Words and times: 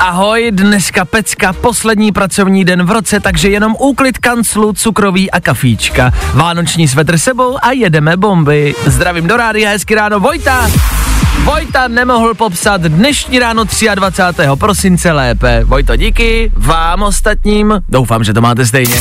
Ahoj, 0.00 0.48
dneska 0.50 1.04
pecka, 1.04 1.52
poslední 1.52 2.12
pracovní 2.12 2.64
den 2.64 2.82
v 2.82 2.90
roce, 2.90 3.20
takže 3.20 3.50
jenom 3.50 3.76
úklid 3.78 4.18
kanclu, 4.18 4.72
cukroví 4.72 5.30
a 5.30 5.40
kafíčka. 5.40 6.12
Vánoční 6.34 6.88
svetr 6.88 7.18
sebou 7.18 7.58
a 7.62 7.70
jedeme 7.70 8.16
bomby. 8.16 8.74
Zdravím 8.86 9.26
do 9.26 9.36
rádia, 9.36 9.70
hezky 9.70 9.94
ráno, 9.94 10.20
Vojta! 10.20 10.70
Vojta 11.44 11.88
nemohl 11.88 12.34
popsat 12.34 12.80
dnešní 12.80 13.38
ráno 13.38 13.64
23. 13.94 14.42
prosince 14.58 15.12
lépe. 15.12 15.64
Vojto, 15.64 15.96
díky, 15.96 16.52
vám 16.56 17.02
ostatním, 17.02 17.80
doufám, 17.88 18.24
že 18.24 18.32
to 18.32 18.40
máte 18.40 18.66
stejně. 18.66 18.94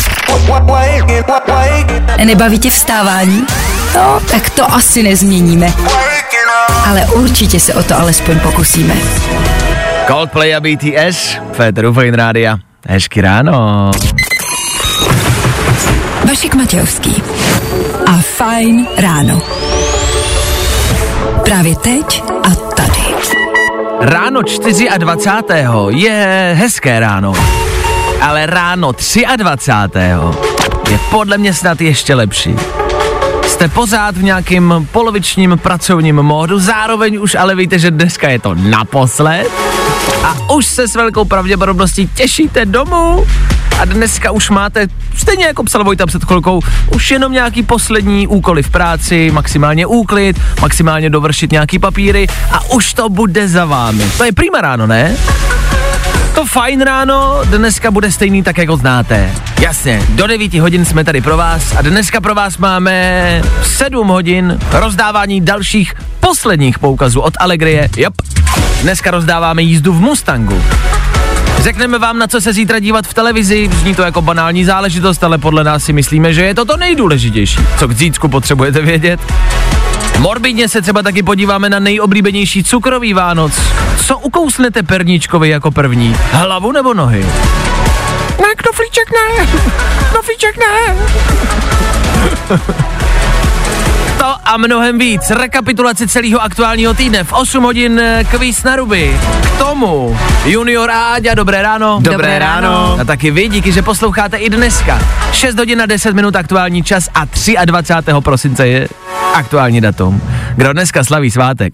Nebaví 2.25 2.59
tě 2.59 2.69
vstávání? 2.69 3.45
No, 3.95 4.21
tak 4.31 4.49
to 4.49 4.73
asi 4.73 5.03
nezměníme. 5.03 5.73
Ale 6.85 7.01
určitě 7.01 7.59
se 7.59 7.73
o 7.73 7.83
to 7.83 7.99
alespoň 7.99 8.39
pokusíme. 8.39 8.95
Coldplay 10.09 10.55
a 10.55 10.59
BTS, 10.59 11.37
Féteru 11.53 11.93
Fine 11.93 12.17
Rádia. 12.17 12.57
Hezky 12.87 13.21
ráno. 13.21 13.91
Vašek 16.27 16.55
Matějovský 16.55 17.23
a 18.05 18.11
Fajn 18.11 18.87
ráno. 18.97 19.41
Právě 21.43 21.75
teď 21.75 22.23
a 22.43 22.49
tady. 22.49 23.01
Ráno 23.99 24.41
24. 24.97 25.67
je 25.89 26.53
hezké 26.59 26.99
ráno, 26.99 27.33
ale 28.21 28.45
ráno 28.45 28.91
23. 29.37 30.01
je 30.89 30.99
podle 31.11 31.37
mě 31.37 31.53
snad 31.53 31.81
ještě 31.81 32.15
lepší. 32.15 32.55
Jste 33.47 33.67
pořád 33.67 34.17
v 34.17 34.23
nějakým 34.23 34.87
polovičním 34.91 35.59
pracovním 35.63 36.21
módu, 36.21 36.59
zároveň 36.59 37.17
už 37.21 37.35
ale 37.35 37.55
víte, 37.55 37.79
že 37.79 37.91
dneska 37.91 38.29
je 38.29 38.39
to 38.39 38.55
naposled 38.55 39.47
a 40.23 40.53
už 40.53 40.65
se 40.65 40.87
s 40.87 40.95
velkou 40.95 41.25
pravděpodobností 41.25 42.07
těšíte 42.07 42.65
domů 42.65 43.25
a 43.79 43.85
dneska 43.85 44.31
už 44.31 44.49
máte, 44.49 44.87
stejně 45.17 45.45
jako 45.45 45.63
psal 45.63 45.83
Vojta 45.83 46.05
před 46.05 46.23
chvilkou, 46.23 46.61
už 46.95 47.11
jenom 47.11 47.31
nějaký 47.31 47.63
poslední 47.63 48.27
úkoly 48.27 48.63
v 48.63 48.69
práci, 48.69 49.31
maximálně 49.31 49.85
úklid, 49.85 50.39
maximálně 50.61 51.09
dovršit 51.09 51.51
nějaký 51.51 51.79
papíry 51.79 52.27
a 52.51 52.71
už 52.71 52.93
to 52.93 53.09
bude 53.09 53.47
za 53.47 53.65
vámi. 53.65 54.11
To 54.17 54.23
je 54.23 54.31
prima 54.31 54.61
ráno, 54.61 54.87
ne? 54.87 55.17
To 56.39 56.45
fajn 56.45 56.81
ráno 56.81 57.41
dneska 57.43 57.91
bude 57.91 58.11
stejný 58.11 58.43
tak, 58.43 58.57
jak 58.57 58.69
ho 58.69 58.77
znáte. 58.77 59.31
Jasně, 59.61 60.03
do 60.09 60.27
9 60.27 60.53
hodin 60.53 60.85
jsme 60.85 61.03
tady 61.03 61.21
pro 61.21 61.37
vás 61.37 61.75
a 61.75 61.81
dneska 61.81 62.21
pro 62.21 62.35
vás 62.35 62.57
máme 62.57 63.41
7 63.63 64.07
hodin 64.07 64.59
rozdávání 64.71 65.41
dalších 65.41 65.93
posledních 66.19 66.79
poukazů 66.79 67.21
od 67.21 67.33
Allegrie. 67.39 67.89
Jop. 67.97 68.13
Dneska 68.81 69.11
rozdáváme 69.11 69.61
jízdu 69.61 69.93
v 69.93 70.01
Mustangu. 70.01 70.63
Řekneme 71.59 71.99
vám, 71.99 72.19
na 72.19 72.27
co 72.27 72.41
se 72.41 72.53
zítra 72.53 72.79
dívat 72.79 73.07
v 73.07 73.13
televizi, 73.13 73.69
zní 73.73 73.95
to 73.95 74.01
jako 74.01 74.21
banální 74.21 74.65
záležitost, 74.65 75.23
ale 75.23 75.37
podle 75.37 75.63
nás 75.63 75.83
si 75.83 75.93
myslíme, 75.93 76.33
že 76.33 76.41
je 76.45 76.55
to 76.55 76.65
to 76.65 76.77
nejdůležitější. 76.77 77.59
Co 77.77 77.87
k 77.87 77.91
zítřku 77.91 78.27
potřebujete 78.27 78.81
vědět? 78.81 79.19
Morbidně 80.17 80.69
se 80.69 80.81
třeba 80.81 81.01
taky 81.01 81.23
podíváme 81.23 81.69
na 81.69 81.79
nejoblíbenější 81.79 82.63
cukrový 82.63 83.13
Vánoc. 83.13 83.53
Co 84.05 84.17
ukousnete 84.17 84.83
perníčkovi 84.83 85.49
jako 85.49 85.71
první? 85.71 86.15
Hlavu 86.31 86.71
nebo 86.71 86.93
nohy? 86.93 87.25
Ne, 88.41 88.55
knoflíček 88.57 89.09
ne, 89.11 89.47
knoflíček 90.11 90.55
ne. 90.57 90.95
A 94.45 94.57
mnohem 94.57 94.99
víc. 94.99 95.29
Rekapitulace 95.29 96.07
celého 96.07 96.41
aktuálního 96.41 96.93
týdne. 96.93 97.23
V 97.23 97.33
8 97.33 97.63
hodin 97.63 97.99
eh, 97.99 98.23
kvíz 98.23 98.63
na 98.63 98.75
ruby. 98.75 99.19
K 99.41 99.57
tomu 99.57 100.17
Junior 100.45 100.91
a 100.91 101.13
Áďa, 101.13 101.33
dobré 101.33 101.61
ráno. 101.61 101.99
Dobré 102.01 102.39
ráno. 102.39 102.97
A 103.01 103.05
taky 103.05 103.31
vy, 103.31 103.49
díky, 103.49 103.71
že 103.71 103.81
posloucháte 103.81 104.37
i 104.37 104.49
dneska. 104.49 105.01
6 105.31 105.57
hodin 105.57 105.81
a 105.81 105.85
10 105.85 106.15
minut 106.15 106.35
aktuální 106.35 106.83
čas 106.83 107.09
a 107.13 107.25
23. 107.65 108.11
prosince 108.19 108.67
je 108.67 108.87
aktuální 109.33 109.81
datum. 109.81 110.21
Kdo 110.55 110.73
dneska 110.73 111.03
slaví 111.03 111.31
svátek? 111.31 111.73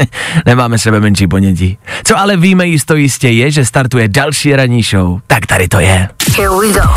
Nemáme 0.46 0.78
sebe 0.78 1.00
menší 1.00 1.26
ponětí. 1.26 1.78
Co 2.04 2.18
ale 2.18 2.36
víme 2.36 2.66
jisto 2.66 2.96
jistě 2.96 3.28
je, 3.28 3.50
že 3.50 3.64
startuje 3.64 4.08
další 4.08 4.56
ranní 4.56 4.82
show. 4.82 5.20
Tak 5.26 5.46
tady 5.46 5.68
to 5.68 5.80
je. 5.80 6.08
Here 6.36 6.48
we 6.48 6.72
go. 6.72 6.88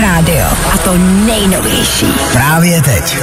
Rádio. 0.00 0.46
A 0.74 0.78
to 0.78 0.94
nejnovější. 1.26 2.06
Právě 2.32 2.82
teď. 2.82 3.16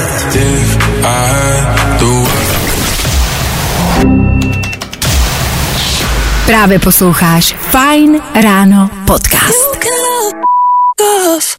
Právě 6.45 6.79
posloucháš 6.79 7.55
Fajn 7.59 8.21
ráno 8.43 8.89
podcast. 9.07 9.73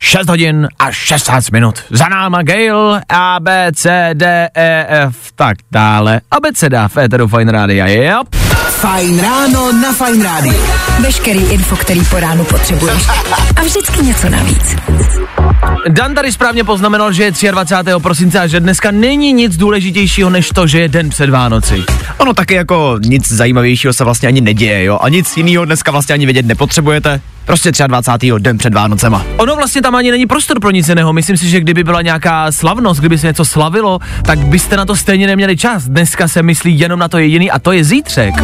6 0.02 0.28
hodin 0.28 0.68
a 0.78 0.90
16 0.92 1.50
minut. 1.50 1.84
Za 1.90 2.08
náma 2.08 2.42
Gail, 2.42 3.00
A, 3.08 3.40
B, 3.40 3.72
C, 3.74 4.10
D, 4.14 4.48
E, 4.54 4.86
F, 4.88 5.16
tak 5.34 5.56
dále. 5.72 6.20
Abeceda 6.30 6.88
v 6.88 6.96
Eteru 6.96 7.28
Fine 7.28 7.52
Rádia, 7.52 7.86
yep. 7.86 8.43
Fajn 8.84 9.16
ráno 9.16 9.72
na 9.72 9.92
Fajn 9.96 10.22
rádiu. 10.22 10.60
Veškerý 11.00 11.40
info, 11.40 11.76
který 11.76 12.04
po 12.04 12.20
ránu 12.20 12.44
potřebuješ. 12.44 13.08
A 13.56 13.62
vždycky 13.62 14.02
něco 14.02 14.28
navíc. 14.28 14.76
Dan 15.88 16.14
tady 16.14 16.32
správně 16.32 16.64
poznamenal, 16.64 17.12
že 17.12 17.24
je 17.42 17.52
23. 17.52 17.92
prosince 18.02 18.40
a 18.40 18.46
že 18.46 18.60
dneska 18.60 18.90
není 18.90 19.32
nic 19.32 19.56
důležitějšího 19.56 20.30
než 20.30 20.48
to, 20.48 20.66
že 20.66 20.80
je 20.80 20.88
den 20.88 21.10
před 21.10 21.30
Vánoci. 21.30 21.84
Ono 22.18 22.34
taky 22.34 22.54
jako 22.54 22.98
nic 23.04 23.32
zajímavějšího 23.32 23.92
se 23.92 24.04
vlastně 24.04 24.28
ani 24.28 24.40
neděje, 24.40 24.84
jo? 24.84 24.98
A 25.02 25.08
nic 25.08 25.36
jiného 25.36 25.64
dneska 25.64 25.90
vlastně 25.90 26.12
ani 26.12 26.26
vědět 26.26 26.46
nepotřebujete. 26.46 27.20
Prostě 27.44 27.72
23. 27.86 28.32
den 28.38 28.58
před 28.58 28.74
Vánocema. 28.74 29.24
Ono 29.36 29.56
vlastně 29.56 29.82
tam 29.82 29.94
ani 29.94 30.10
není 30.10 30.26
prostor 30.26 30.60
pro 30.60 30.70
nic 30.70 30.88
jiného. 30.88 31.12
Myslím 31.12 31.36
si, 31.36 31.48
že 31.48 31.60
kdyby 31.60 31.84
byla 31.84 32.02
nějaká 32.02 32.52
slavnost, 32.52 33.00
kdyby 33.00 33.18
se 33.18 33.26
něco 33.26 33.44
slavilo, 33.44 33.98
tak 34.22 34.38
byste 34.38 34.76
na 34.76 34.84
to 34.84 34.96
stejně 34.96 35.26
neměli 35.26 35.56
čas. 35.56 35.84
Dneska 35.84 36.28
se 36.28 36.42
myslí 36.42 36.78
jenom 36.78 36.98
na 36.98 37.08
to 37.08 37.18
jediný 37.18 37.50
a 37.50 37.58
to 37.58 37.72
je 37.72 37.84
zítřek. 37.84 38.34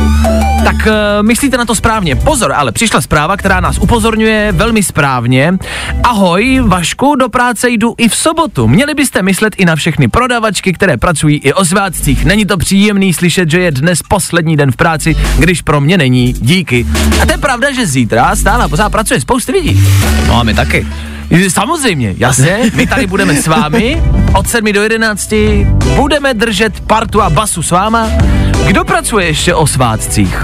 Tak 0.65 0.77
uh, 0.87 0.93
myslíte 1.27 1.57
na 1.57 1.65
to 1.65 1.75
správně. 1.75 2.17
Pozor, 2.17 2.53
ale 2.53 2.73
přišla 2.73 3.01
zpráva, 3.01 3.37
která 3.37 3.61
nás 3.61 3.79
upozorňuje 3.79 4.53
velmi 4.53 4.83
správně. 4.83 5.55
Ahoj, 6.03 6.63
Vašku, 6.67 7.10
do 7.15 7.29
práce 7.29 7.71
jdu 7.71 7.95
i 7.99 8.09
v 8.09 8.15
sobotu. 8.17 8.69
Měli 8.69 8.95
byste 8.95 9.23
myslet 9.23 9.55
i 9.57 9.65
na 9.65 9.77
všechny 9.77 10.09
prodavačky, 10.09 10.73
které 10.73 10.97
pracují 10.97 11.37
i 11.37 11.53
o 11.53 11.65
svátcích. 11.65 12.25
Není 12.25 12.45
to 12.45 12.57
příjemný 12.57 13.13
slyšet, 13.15 13.51
že 13.51 13.61
je 13.61 13.71
dnes 13.71 13.99
poslední 14.09 14.57
den 14.57 14.73
v 14.73 14.77
práci, 14.77 15.17
když 15.39 15.63
pro 15.63 15.81
mě 15.81 15.99
není. 15.99 16.33
Díky. 16.33 16.87
A 17.23 17.27
to 17.27 17.33
je 17.33 17.39
pravda, 17.39 17.73
že 17.73 17.87
zítra 17.87 18.37
stále 18.37 18.69
pořád 18.69 18.89
pracuje 18.89 19.21
spousty 19.21 19.53
lidí. 19.53 19.81
No 20.27 20.41
a 20.41 20.43
my 20.43 20.55
taky. 20.55 20.87
Samozřejmě, 21.49 22.15
jasně. 22.19 22.59
My 22.75 22.87
tady 22.87 23.07
budeme 23.07 23.35
s 23.37 23.47
vámi 23.47 24.03
od 24.35 24.49
7 24.49 24.73
do 24.73 24.83
11. 24.83 25.35
Budeme 25.97 26.35
držet 26.35 26.81
partu 26.81 27.23
a 27.23 27.31
basu 27.31 27.63
s 27.63 27.71
váma. 27.71 28.11
Kdo 28.67 28.85
pracuje 28.85 29.27
ještě 29.27 29.55
o 29.55 29.67
svátcích? 29.67 30.39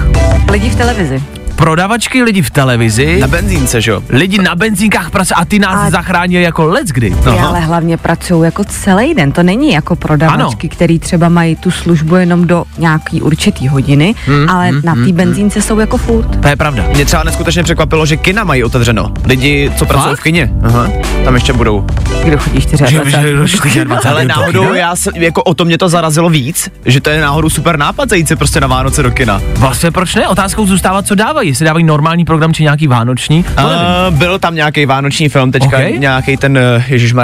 Lidi 0.50 0.70
v 0.70 0.76
televizi. 0.76 1.22
Prodavačky, 1.56 2.22
lidi 2.22 2.42
v 2.42 2.50
televizi, 2.50 3.20
Na 3.20 3.26
benzínce, 3.26 3.80
že 3.80 3.90
jo? 3.90 4.02
lidi 4.08 4.38
na 4.38 4.54
benzínkách 4.54 5.10
pracují 5.10 5.34
a 5.36 5.44
ty 5.44 5.58
nás 5.58 5.86
A- 5.86 5.90
zachránili 5.90 6.42
jako 6.42 6.64
let's 6.66 6.92
kdy. 6.92 7.10
Ty 7.10 7.28
ale 7.30 7.60
hlavně 7.60 7.96
pracují 7.96 8.44
jako 8.44 8.64
celý 8.64 9.14
den. 9.14 9.32
To 9.32 9.42
není 9.42 9.72
jako 9.72 9.96
prodavačky, 9.96 10.68
který 10.68 10.98
třeba 10.98 11.28
mají 11.28 11.56
tu 11.56 11.70
službu 11.70 12.16
jenom 12.16 12.46
do 12.46 12.64
nějaký 12.78 13.22
určitý 13.22 13.68
hodiny, 13.68 14.14
Hmm, 14.26 14.48
ale 14.48 14.72
na 14.84 14.94
té 14.94 15.12
benzínce 15.12 15.62
jsou 15.62 15.78
jako 15.78 15.96
furt. 15.96 16.40
To 16.42 16.48
je 16.48 16.56
pravda. 16.56 16.84
Mě 16.94 17.04
třeba 17.04 17.22
neskutečně 17.22 17.62
překvapilo, 17.62 18.06
že 18.06 18.16
kina 18.16 18.44
mají 18.44 18.64
otevřeno. 18.64 19.12
Lidi, 19.24 19.72
co 19.76 19.86
pracují 19.86 20.16
v 20.16 20.20
kině. 20.22 20.50
Aha, 20.62 20.88
tam 21.24 21.34
ještě 21.34 21.52
budou. 21.52 21.86
Kdo 22.24 22.38
chodí 22.38 22.58
24. 22.58 23.86
Ale 24.08 24.24
náhodou, 24.24 24.74
já 24.74 24.96
se, 24.96 25.10
jako 25.14 25.42
o 25.42 25.54
to 25.54 25.64
mě 25.64 25.78
to 25.78 25.88
zarazilo 25.88 26.30
víc, 26.30 26.70
že 26.84 27.00
to 27.00 27.10
je 27.10 27.20
náhodou 27.20 27.50
super 27.50 27.78
nápad 27.78 28.08
zajít 28.08 28.28
se 28.28 28.36
prostě 28.36 28.60
na 28.60 28.66
Vánoce 28.66 29.02
do 29.02 29.10
kina. 29.10 29.40
Vlastně 29.56 29.90
proč 29.90 30.14
ne? 30.14 30.28
Otázkou 30.28 30.66
zůstává, 30.66 31.02
co 31.02 31.14
dávají. 31.14 31.45
Dávají? 31.46 31.50
Jestli 31.50 31.64
dávají 31.64 31.84
normální 31.84 32.24
program 32.24 32.54
či 32.54 32.62
nějaký 32.62 32.86
vánoční? 32.86 33.44
Uh, 33.58 34.14
byl 34.18 34.38
tam 34.38 34.54
nějaký 34.54 34.86
vánoční 34.86 35.28
film 35.28 35.52
teďka, 35.52 35.66
Okay. 35.76 35.98
nějaký 35.98 36.36
ten, 36.36 36.58
uh, 36.58 36.82
Ježíš 36.88 37.14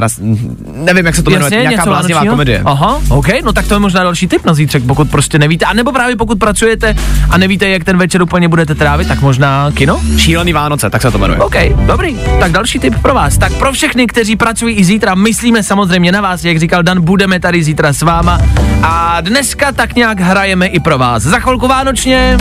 nevím, 0.76 1.06
jak 1.06 1.14
se 1.14 1.22
to 1.22 1.30
jmenuje, 1.30 1.44
Jasně, 1.44 1.68
nějaká 1.68 1.84
bláznivá 1.84 2.24
komedie. 2.24 2.62
Aha, 2.64 3.00
OK, 3.08 3.26
no 3.44 3.52
tak 3.52 3.66
to 3.66 3.74
je 3.74 3.80
možná 3.80 4.02
další 4.02 4.28
tip 4.28 4.44
na 4.44 4.54
zítřek, 4.54 4.82
pokud 4.86 5.10
prostě 5.10 5.38
nevíte, 5.38 5.64
a 5.64 5.72
nebo 5.72 5.92
právě 5.92 6.16
pokud 6.16 6.38
pracujete 6.38 6.94
a 7.30 7.38
nevíte, 7.38 7.68
jak 7.68 7.84
ten 7.84 7.96
večer 7.98 8.22
úplně 8.22 8.48
budete 8.48 8.74
trávit, 8.74 9.08
tak 9.08 9.20
možná 9.20 9.70
kino? 9.74 10.00
Šílený 10.16 10.52
Vánoce, 10.52 10.90
tak 10.90 11.02
se 11.02 11.10
to 11.10 11.18
jmenuje. 11.18 11.40
OK, 11.40 11.54
dobrý. 11.86 12.16
Tak 12.40 12.52
další 12.52 12.78
tip 12.78 12.98
pro 13.02 13.14
vás. 13.14 13.38
Tak 13.38 13.52
pro 13.52 13.72
všechny, 13.72 14.06
kteří 14.06 14.36
pracují 14.36 14.76
i 14.76 14.84
zítra, 14.84 15.14
myslíme 15.14 15.62
samozřejmě 15.62 16.12
na 16.12 16.20
vás, 16.20 16.44
jak 16.44 16.58
říkal 16.58 16.82
Dan, 16.82 17.00
budeme 17.00 17.40
tady 17.40 17.62
zítra 17.64 17.92
s 17.92 18.02
váma. 18.02 18.40
A 18.82 19.20
dneska 19.20 19.72
tak 19.72 19.94
nějak 19.94 20.20
hrajeme 20.20 20.66
i 20.66 20.80
pro 20.80 20.98
vás. 20.98 21.22
Za 21.22 21.38
chvilku 21.38 21.68
vánočně. 21.68 22.36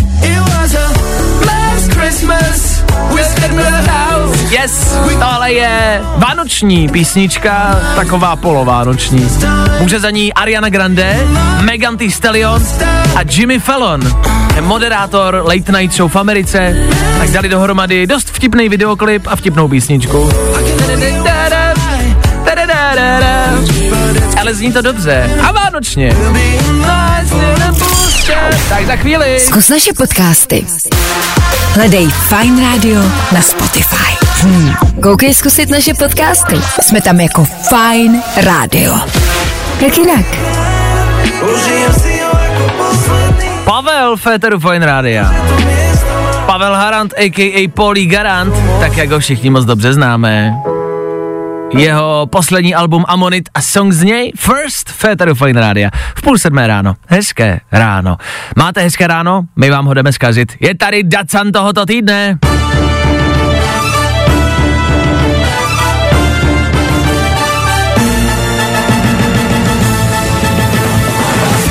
Yes, 4.50 4.98
tohle 5.20 5.52
je 5.52 6.02
vánoční 6.18 6.90
písnička, 6.90 7.80
taková 7.96 8.36
polovánoční. 8.36 9.30
Může 9.80 10.00
za 10.00 10.10
ní 10.10 10.34
Ariana 10.34 10.70
Grande, 10.70 11.28
Megan 11.62 11.98
Thee 11.98 12.12
Stallion 12.12 12.64
a 13.16 13.20
Jimmy 13.30 13.60
Fallon, 13.60 14.02
moderátor 14.62 15.44
Late 15.48 15.72
Night 15.72 15.96
Show 15.96 16.12
v 16.12 16.16
Americe, 16.16 16.76
tak 17.18 17.32
dali 17.32 17.50
dohromady 17.50 18.08
dost 18.08 18.30
vtipný 18.32 18.70
videoklip 18.70 19.28
a 19.28 19.36
vtipnou 19.36 19.68
písničku. 19.68 20.30
Ale 24.40 24.54
zní 24.54 24.72
to 24.72 24.82
dobře. 24.82 25.30
A 25.48 25.52
vánočně. 25.52 26.16
Tak 28.70 28.86
za 28.86 28.96
chvíli. 28.96 29.40
Zkus 29.40 29.70
naše 29.70 29.94
podcasty. 29.94 30.66
Hledej 31.72 32.08
Fine 32.08 32.72
Radio 32.72 33.00
na 33.32 33.42
Spotify. 33.42 34.12
Hmm. 34.44 34.76
Koukej 35.04 35.34
zkusit 35.34 35.70
naše 35.70 35.94
podcasty. 35.94 36.56
Jsme 36.82 37.02
tam 37.02 37.20
jako 37.20 37.46
Fine 37.46 38.22
Radio. 38.44 38.94
Jak 39.82 39.98
jinak? 39.98 40.26
Pavel 43.66 44.18
Féteru 44.18 44.60
Fine 44.60 44.86
Rádia. 44.86 45.34
Pavel 46.46 46.76
Harant, 46.76 47.14
a.k.a. 47.18 47.70
Polly 47.74 48.06
Garant, 48.06 48.54
tak 48.80 48.98
jak 48.98 49.12
ho 49.12 49.20
všichni 49.20 49.50
moc 49.50 49.66
dobře 49.66 49.94
známe. 49.94 50.54
Jeho 51.78 52.28
poslední 52.32 52.76
album 52.76 53.06
Amonit 53.08 53.50
a 53.54 53.62
song 53.62 53.94
z 53.94 54.04
něj 54.04 54.32
First 54.38 54.90
Féteru 54.90 55.36
Fine 55.36 55.62
Rádia. 55.62 55.90
V 56.16 56.22
půl 56.22 56.38
sedmé 56.38 56.68
ráno. 56.68 56.96
Hezké 57.08 57.60
ráno. 57.72 58.18
Máte 58.56 58.82
hezké 58.82 59.08
ráno? 59.08 59.42
My 59.56 59.70
vám 59.70 59.86
ho 59.86 59.94
jdeme 59.94 60.14
zkazit. 60.14 60.54
Je 60.60 60.76
tady 60.76 61.04
Dacan 61.04 61.52
tohoto 61.52 61.86
týdne. 61.86 62.38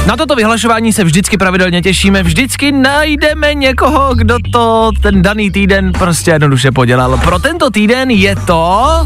Na 0.07 0.17
toto 0.17 0.35
vyhlašování 0.35 0.93
se 0.93 1.05
vždycky 1.05 1.37
pravidelně 1.37 1.83
těšíme, 1.83 2.23
vždycky 2.23 2.73
najdeme 2.73 3.55
někoho, 3.55 4.15
kdo 4.15 4.39
to 4.53 4.91
ten 5.03 5.23
daný 5.23 5.51
týden 5.51 5.93
prostě 5.93 6.31
jednoduše 6.31 6.73
podělal. 6.73 7.19
Pro 7.19 7.39
tento 7.39 7.71
týden 7.71 8.11
je 8.11 8.37
to 8.37 9.05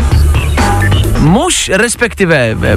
muž, 1.25 1.71
respektive 1.75 2.37
e, 2.37 2.53
e, 2.53 2.77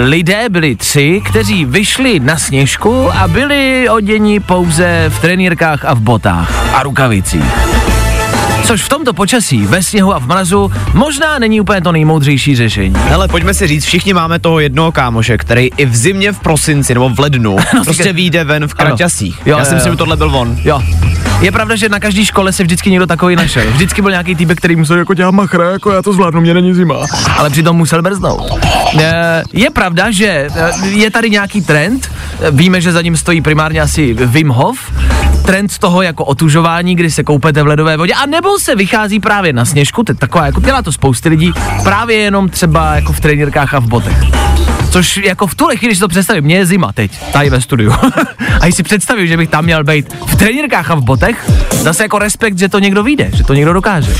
lidé 0.00 0.48
byli 0.48 0.76
tři, 0.76 1.22
kteří 1.28 1.64
vyšli 1.64 2.20
na 2.20 2.38
sněžku 2.38 3.10
a 3.12 3.28
byli 3.28 3.88
oděni 3.88 4.40
pouze 4.40 5.04
v 5.08 5.20
trenýrkách 5.20 5.84
a 5.84 5.94
v 5.94 6.00
botách 6.00 6.74
a 6.74 6.82
rukavicích. 6.82 7.91
Což 8.64 8.82
v 8.82 8.88
tomto 8.88 9.12
počasí, 9.12 9.66
ve 9.66 9.82
sněhu 9.82 10.14
a 10.14 10.18
v 10.18 10.26
mrazu, 10.26 10.72
možná 10.94 11.38
není 11.38 11.60
úplně 11.60 11.80
to 11.80 11.92
nejmoudřejší 11.92 12.56
řešení. 12.56 12.94
Hele, 13.08 13.28
pojďme 13.28 13.54
si 13.54 13.66
říct, 13.66 13.84
všichni 13.84 14.14
máme 14.14 14.38
toho 14.38 14.60
jednoho 14.60 14.92
kámoše, 14.92 15.38
který 15.38 15.70
i 15.76 15.86
v 15.86 15.96
zimě, 15.96 16.32
v 16.32 16.38
prosinci 16.40 16.94
nebo 16.94 17.08
v 17.08 17.20
lednu 17.20 17.56
prostě 17.84 18.02
říkej- 18.02 18.12
vyjde 18.12 18.44
ven 18.44 18.68
v 18.68 18.74
kraťasích. 18.74 19.40
Jo, 19.46 19.58
Já 19.58 19.64
si 19.64 19.70
jo, 19.70 19.74
myslím, 19.74 19.90
jo. 19.90 19.94
že 19.94 19.98
tohle 19.98 20.16
byl 20.16 20.36
on. 20.36 20.56
Jo. 20.64 20.82
Je 21.40 21.52
pravda, 21.52 21.76
že 21.76 21.88
na 21.88 22.00
každé 22.00 22.24
škole 22.24 22.52
se 22.52 22.62
vždycky 22.62 22.90
někdo 22.90 23.06
takový 23.06 23.36
našel. 23.36 23.64
Vždycky 23.70 24.02
byl 24.02 24.10
nějaký 24.10 24.34
týpek, 24.34 24.58
který 24.58 24.76
musel 24.76 24.98
jako 24.98 25.14
dělat 25.14 25.30
machra, 25.30 25.70
jako 25.70 25.90
já 25.92 26.02
to 26.02 26.12
zvládnu, 26.12 26.40
mě 26.40 26.54
není 26.54 26.74
zima. 26.74 26.94
Ale 27.36 27.50
přitom 27.50 27.76
musel 27.76 28.02
brznout. 28.02 28.50
Eh, 29.00 29.42
Je 29.52 29.70
pravda, 29.70 30.10
že 30.10 30.48
eh, 30.56 30.88
je 30.88 31.10
tady 31.10 31.30
nějaký 31.30 31.62
trend, 31.62 32.10
víme, 32.50 32.80
že 32.80 32.92
za 32.92 33.02
ním 33.02 33.16
stojí 33.16 33.40
primárně 33.40 33.80
asi 33.80 34.14
Wim 34.14 34.48
Hof, 34.48 34.78
trend 35.42 35.78
toho 35.78 36.02
jako 36.02 36.24
otužování, 36.24 36.94
kdy 36.94 37.10
se 37.10 37.24
koupete 37.24 37.62
v 37.62 37.66
ledové 37.66 37.96
vodě, 37.96 38.14
a 38.14 38.26
nebo 38.26 38.58
se 38.58 38.74
vychází 38.74 39.20
právě 39.20 39.52
na 39.52 39.64
sněžku, 39.64 40.04
to 40.04 40.12
je 40.12 40.16
taková, 40.16 40.46
jako 40.46 40.60
dělá 40.60 40.82
to 40.82 40.92
spousty 40.92 41.28
lidí, 41.28 41.52
právě 41.82 42.16
jenom 42.16 42.48
třeba 42.48 42.94
jako 42.94 43.12
v 43.12 43.20
trenírkách 43.20 43.74
a 43.74 43.78
v 43.78 43.86
botech. 43.86 44.16
Což 44.92 45.16
jako 45.16 45.46
v 45.46 45.54
tuhle 45.54 45.76
chvíli, 45.76 45.88
když 45.88 45.98
si 45.98 46.00
to 46.00 46.08
představím, 46.08 46.44
mě 46.44 46.56
je 46.56 46.66
zima 46.66 46.92
teď, 46.92 47.32
tady 47.32 47.50
ve 47.50 47.60
studiu. 47.60 47.92
a 48.60 48.64
když 48.64 48.74
si 48.74 48.82
představím, 48.82 49.26
že 49.26 49.36
bych 49.36 49.48
tam 49.48 49.64
měl 49.64 49.84
být 49.84 50.14
v 50.26 50.36
trenírkách 50.36 50.90
a 50.90 50.94
v 50.94 51.02
botech, 51.02 51.50
zase 51.70 52.02
jako 52.02 52.18
respekt, 52.18 52.58
že 52.58 52.68
to 52.68 52.78
někdo 52.78 53.02
vyjde, 53.02 53.30
že 53.34 53.44
to 53.44 53.54
někdo 53.54 53.72
dokáže. 53.72 54.14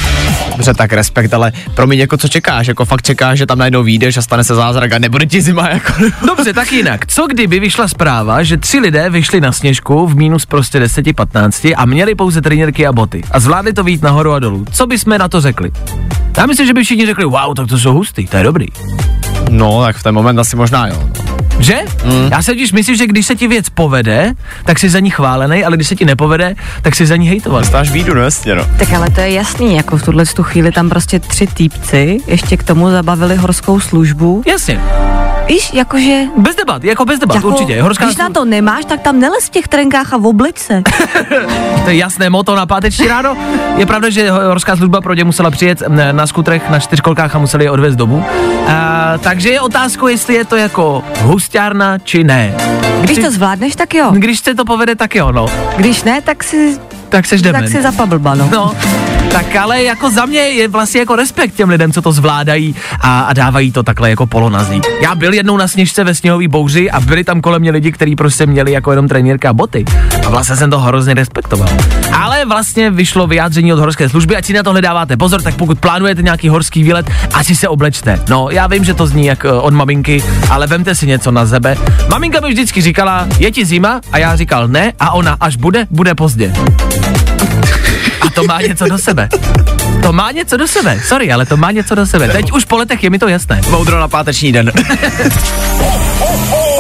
Dobře, 0.50 0.74
tak 0.74 0.92
respekt, 0.92 1.34
ale 1.34 1.52
promiň, 1.74 1.98
jako 1.98 2.16
co 2.16 2.28
čekáš, 2.28 2.66
jako 2.66 2.84
fakt 2.84 3.02
čekáš, 3.02 3.38
že 3.38 3.46
tam 3.46 3.58
najednou 3.58 3.82
vyjdeš 3.82 4.16
a 4.16 4.22
stane 4.22 4.44
se 4.44 4.54
zázrak 4.54 4.92
a 4.92 4.98
nebude 4.98 5.26
ti 5.26 5.40
zima, 5.42 5.69
jako. 5.69 5.92
Dobře, 6.26 6.52
tak 6.52 6.72
jinak. 6.72 7.06
Co 7.06 7.26
kdyby 7.26 7.60
vyšla 7.60 7.88
zpráva, 7.88 8.42
že 8.42 8.56
tři 8.56 8.78
lidé 8.78 9.10
vyšli 9.10 9.40
na 9.40 9.52
sněžku 9.52 10.06
v 10.06 10.16
minus 10.16 10.46
prostě 10.46 10.80
10-15 10.80 11.74
a 11.76 11.86
měli 11.86 12.14
pouze 12.14 12.40
trenírky 12.40 12.86
a 12.86 12.92
boty 12.92 13.22
a 13.30 13.40
zvládli 13.40 13.72
to 13.72 13.84
vít 13.84 14.02
nahoru 14.02 14.32
a 14.32 14.38
dolů? 14.38 14.64
Co 14.72 14.86
bychom 14.86 15.19
na 15.19 15.28
to 15.28 15.40
řekli? 15.40 15.70
Já 16.36 16.46
myslím, 16.46 16.66
že 16.66 16.74
by 16.74 16.84
všichni 16.84 17.06
řekli, 17.06 17.24
wow, 17.24 17.54
tak 17.56 17.69
to 17.69 17.78
jsou 17.78 17.92
hustý, 17.92 18.26
to 18.26 18.36
je 18.36 18.42
dobrý. 18.42 18.66
No, 19.50 19.83
tak 19.83 19.97
v 19.97 20.03
ten 20.03 20.15
moment 20.15 20.39
asi 20.39 20.56
možná 20.56 20.87
jo. 20.87 21.09
Že? 21.59 21.79
Mm. 22.05 22.29
Já 22.31 22.43
se 22.43 22.50
totiž 22.50 22.73
myslím, 22.73 22.97
že 22.97 23.06
když 23.06 23.27
se 23.27 23.35
ti 23.35 23.49
věc 23.49 23.69
povede, 23.69 24.33
tak 24.65 24.79
jsi 24.79 24.91
za 24.91 25.00
ní 25.00 25.11
chválený, 25.11 25.65
ale 25.65 25.77
když 25.77 25.89
se 25.89 25.97
ti 25.97 26.05
nepovede, 26.05 26.55
tak 26.83 26.97
jsi 26.97 27.06
za 27.06 27.17
ní 27.17 27.29
hejtovat. 27.29 27.67
Stáš 27.67 27.91
výjdu, 27.91 28.15
no 28.15 28.21
jasně, 28.21 28.55
no. 28.55 28.67
Tak 28.79 28.93
ale 28.93 29.11
to 29.11 29.21
je 29.21 29.31
jasný, 29.31 29.77
jako 29.77 29.97
v 29.97 30.03
tuhle 30.03 30.27
tu 30.27 30.43
chvíli 30.43 30.73
tam 30.73 30.89
prostě 30.89 31.21
tři 31.21 31.47
týpci 31.47 32.19
ještě 32.27 32.56
k 32.56 32.62
tomu 32.62 32.91
zabavili 32.91 33.37
horskou 33.37 33.81
službu. 33.81 34.43
Jasně, 34.47 34.81
Víš, 35.49 35.71
jakože... 35.73 36.23
bez 36.37 36.56
debat, 36.56 36.85
jako 36.85 37.05
bez 37.05 37.19
debat, 37.19 37.35
Jako, 37.35 37.49
určitě. 37.49 37.83
Horská 37.83 38.05
když 38.05 38.17
na 38.17 38.31
to 38.31 38.44
nemáš, 38.44 38.85
tak 38.85 39.00
tam 39.00 39.21
nelez 39.21 39.44
v 39.44 39.50
těch 39.50 39.69
trenkách 39.69 40.12
a 40.12 40.17
v 40.17 40.27
oblice. 40.27 40.83
To 41.85 41.91
je 41.91 41.97
jasné 41.97 42.31
moto 42.31 42.55
na 42.55 42.67
páteční 42.67 43.06
ráno. 43.09 43.37
Je 43.77 43.87
pravda, 43.87 44.11
že 44.11 44.31
horská 44.31 44.77
služba 44.77 45.00
pro 45.00 45.15
ně 45.15 45.25
musela 45.25 45.50
přijet 45.50 45.83
na 46.12 46.27
skutrech 46.27 46.71
na 46.71 46.79
čtyřkolkách 46.79 47.35
a 47.37 47.39
museli 47.39 47.65
je 47.65 47.71
odvést 47.71 47.97
domů. 47.97 48.25
A, 48.69 49.12
takže 49.19 49.49
je 49.50 49.61
otázkou, 49.61 50.06
jestli 50.09 50.35
je 50.35 50.44
to 50.44 50.56
jako 50.56 51.03
hustárna, 51.21 51.99
či 51.99 52.25
ne. 52.25 52.55
Když 53.00 53.19
to 53.19 53.31
zvládneš, 53.31 53.77
tak 53.77 53.94
jo. 53.94 54.11
Když 54.15 54.39
se 54.41 54.55
to 54.55 54.65
povede, 54.65 54.94
tak 54.94 55.15
jo, 55.15 55.33
no. 55.33 55.47
Když 55.77 56.03
ne, 56.03 56.21
tak 56.21 56.44
si, 56.44 56.79
Tak 57.09 57.27
seš 57.27 57.43
tak 57.43 57.53
dement. 57.53 57.69
si 57.73 57.83
zapablba, 57.83 58.35
no. 58.35 58.49
No, 58.53 58.75
tak 59.32 59.56
ale 59.56 59.82
jako 59.82 60.10
za 60.10 60.26
mě 60.26 60.41
je 60.41 60.69
vlastně 60.69 61.00
jako 61.00 61.17
respekt 61.17 61.55
těm 61.55 61.69
lidem, 61.69 61.93
co 61.93 62.02
to 62.02 62.12
zvládají 62.12 62.74
a, 63.00 63.20
a 63.20 63.32
dávají 63.32 63.72
to 63.72 63.82
takhle 63.82 64.10
jako 64.10 64.26
polonazí. 64.26 64.81
Já 65.02 65.14
byl 65.14 65.32
jednou 65.32 65.56
na 65.56 65.69
sněžce 65.69 66.05
ve 66.05 66.14
sněhové 66.14 66.48
bouři 66.48 66.91
a 66.91 67.00
byli 67.00 67.24
tam 67.24 67.41
kolem 67.41 67.62
mě 67.62 67.70
lidi, 67.70 67.93
kteří 67.93 68.17
prostě 68.17 68.46
měli 68.46 68.72
jako 68.72 68.91
jenom 68.91 69.08
trenírka 69.08 69.50
a 69.50 69.52
boty. 69.52 69.84
A 70.26 70.31
vlastně 70.31 70.56
jsem 70.56 70.70
to 70.70 70.79
hrozně 70.81 71.14
respektoval. 71.14 71.69
Ale 72.12 72.44
vlastně 72.44 72.91
vyšlo 72.91 73.26
vyjádření 73.26 73.72
od 73.72 73.79
horské 73.79 74.08
služby, 74.08 74.36
ať 74.36 74.44
si 74.44 74.52
na 74.52 74.62
tohle 74.62 74.82
dáváte 74.82 75.17
pozor, 75.17 75.43
tak 75.43 75.56
pokud 75.56 75.79
plánujete 75.79 76.22
nějaký 76.22 76.48
horský 76.48 76.82
výlet, 76.82 77.10
asi 77.34 77.56
se 77.56 77.69
oblečte. 77.69 78.20
No, 78.29 78.48
já 78.50 78.67
vím, 78.67 78.84
že 78.84 78.94
to 78.94 79.06
zní 79.06 79.26
jak 79.26 79.44
eh, 79.44 79.52
od 79.52 79.74
maminky, 79.74 80.22
ale 80.50 80.67
vemte 80.67 80.94
si 80.94 81.06
něco 81.06 81.31
na 81.31 81.46
sebe. 81.46 81.76
Maminka 82.10 82.41
mi 82.41 82.48
vždycky 82.48 82.81
říkala, 82.81 83.26
je 83.38 83.50
ti 83.50 83.64
zima? 83.64 84.00
A 84.12 84.19
já 84.19 84.36
říkal 84.36 84.69
ne, 84.69 84.93
a 85.00 85.10
ona, 85.10 85.36
až 85.41 85.56
bude, 85.56 85.86
bude 85.91 86.14
pozdě. 86.14 86.52
To 88.34 88.43
má 88.44 88.60
něco 88.60 88.86
do 88.89 88.98
sebe. 88.98 89.29
To 90.03 90.12
má 90.12 90.31
něco 90.31 90.56
do 90.56 90.69
sebe. 90.69 91.01
Sorry, 91.08 91.32
ale 91.32 91.46
to 91.46 91.56
má 91.56 91.70
něco 91.70 91.94
do 91.94 92.06
sebe. 92.06 92.29
Teď 92.29 92.53
už 92.53 92.65
po 92.65 92.77
letech 92.77 93.05
je 93.05 93.10
mi 93.10 93.19
to 93.19 93.29
jasné. 93.29 93.60
Moudro 93.70 94.01
na 94.01 94.08
páteční 94.08 94.53
den. 94.53 94.72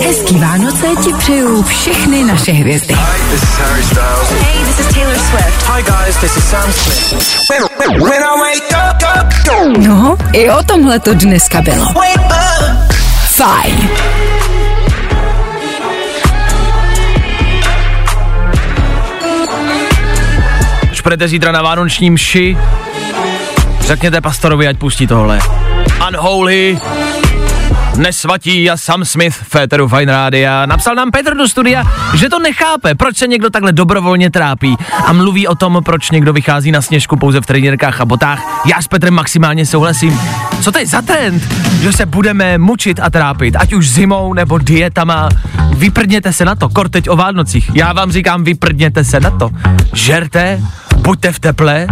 Hezký 0.04 0.38
Vánoce 0.38 0.86
ti 1.04 1.12
přeju 1.18 1.62
všechny 1.62 2.24
naše 2.24 2.52
hvězdy. 2.52 2.94
This 3.30 3.42
is 3.42 3.48
Harry 3.58 3.82
Styles. 3.82 4.30
Hey, 4.42 4.64
this 4.64 4.80
is 4.80 4.94
Taylor 4.94 5.16
Swift. 5.16 5.62
Hi 5.66 5.82
guys, 5.82 6.16
this 6.16 6.36
is 6.36 6.44
Sam 6.50 6.72
Smith. 6.72 8.02
When 8.02 8.22
I 8.22 8.40
wake 8.40 8.72
up, 8.90 9.02
up, 9.18 9.78
No, 9.78 10.16
i 10.32 10.50
o 10.50 10.62
tomhle 10.62 10.98
to 11.00 11.14
dneska 11.14 11.60
bylo. 11.62 11.86
Fajn. 13.26 13.88
Když 21.04 21.30
zítra 21.30 21.52
na 21.52 21.62
vánoční 21.62 22.10
mši, 22.10 22.58
řekněte 23.80 24.20
pastorovi, 24.20 24.68
ať 24.68 24.76
pustí 24.76 25.06
tohle. 25.06 25.38
Unholy, 26.08 26.78
nesvatí 27.96 28.70
a 28.70 28.76
Sam 28.76 29.04
Smith 29.04 29.34
Féteru 29.34 29.88
Fine 29.88 30.12
Rádia. 30.12 30.66
Napsal 30.66 30.94
nám 30.94 31.10
Petr 31.10 31.36
do 31.36 31.48
studia, 31.48 31.84
že 32.14 32.28
to 32.28 32.38
nechápe, 32.38 32.94
proč 32.94 33.16
se 33.16 33.26
někdo 33.26 33.50
takhle 33.50 33.72
dobrovolně 33.72 34.30
trápí 34.30 34.76
a 35.06 35.12
mluví 35.12 35.48
o 35.48 35.54
tom, 35.54 35.80
proč 35.84 36.10
někdo 36.10 36.32
vychází 36.32 36.72
na 36.72 36.82
sněžku 36.82 37.16
pouze 37.16 37.40
v 37.40 37.46
trenírkách 37.46 38.00
a 38.00 38.04
botách. 38.04 38.62
Já 38.66 38.82
s 38.82 38.88
Petrem 38.88 39.14
maximálně 39.14 39.66
souhlasím. 39.66 40.20
Co 40.62 40.72
to 40.72 40.78
je 40.78 40.86
za 40.86 41.02
trend, 41.02 41.42
že 41.82 41.92
se 41.92 42.06
budeme 42.06 42.58
mučit 42.58 43.00
a 43.00 43.10
trápit, 43.10 43.56
ať 43.56 43.72
už 43.72 43.90
zimou 43.90 44.34
nebo 44.34 44.58
dietama. 44.58 45.28
Vyprdněte 45.76 46.32
se 46.32 46.44
na 46.44 46.54
to, 46.54 46.68
kor 46.68 46.88
teď 46.88 47.08
o 47.08 47.16
Vánocích. 47.16 47.70
Já 47.74 47.92
vám 47.92 48.12
říkám, 48.12 48.44
vyprdněte 48.44 49.04
se 49.04 49.20
na 49.20 49.30
to. 49.30 49.50
Žerte, 49.92 50.60
buďte 51.02 51.32
v 51.32 51.38
teple, 51.40 51.86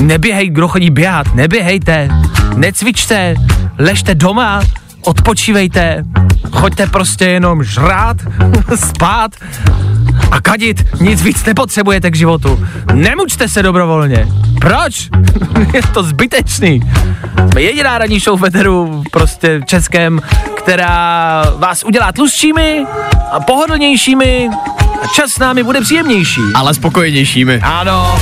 neběhej, 0.00 0.50
kdo 0.50 0.68
chodí 0.68 0.90
běhat, 0.90 1.34
neběhejte, 1.34 2.08
necvičte, 2.56 3.34
ležte 3.78 4.14
doma, 4.14 4.60
odpočívejte, 5.02 6.04
choďte 6.52 6.86
prostě 6.86 7.24
jenom 7.24 7.64
žrát, 7.64 8.16
spát 8.74 9.30
a 10.30 10.40
kadit, 10.40 11.00
nic 11.00 11.22
víc 11.22 11.44
nepotřebujete 11.44 12.10
k 12.10 12.16
životu. 12.16 12.66
Nemučte 12.92 13.48
se 13.48 13.62
dobrovolně. 13.62 14.28
Proč? 14.60 15.08
Je 15.74 15.82
to 15.82 16.02
zbytečný. 16.02 16.80
Jsme 17.50 17.62
jediná 17.62 17.98
ranní 17.98 18.20
show 18.20 18.40
veteru 18.40 19.02
prostě 19.12 19.60
českém, 19.66 20.20
která 20.56 21.44
vás 21.56 21.84
udělá 21.84 22.12
tlustšími 22.12 22.84
a 23.32 23.40
pohodlnějšími 23.40 24.50
a 25.02 25.06
čas 25.06 25.30
s 25.30 25.38
námi 25.38 25.62
bude 25.62 25.80
příjemnější. 25.80 26.40
Ale 26.54 26.74
spokojenějšími. 26.74 27.60
Ano. 27.62 28.20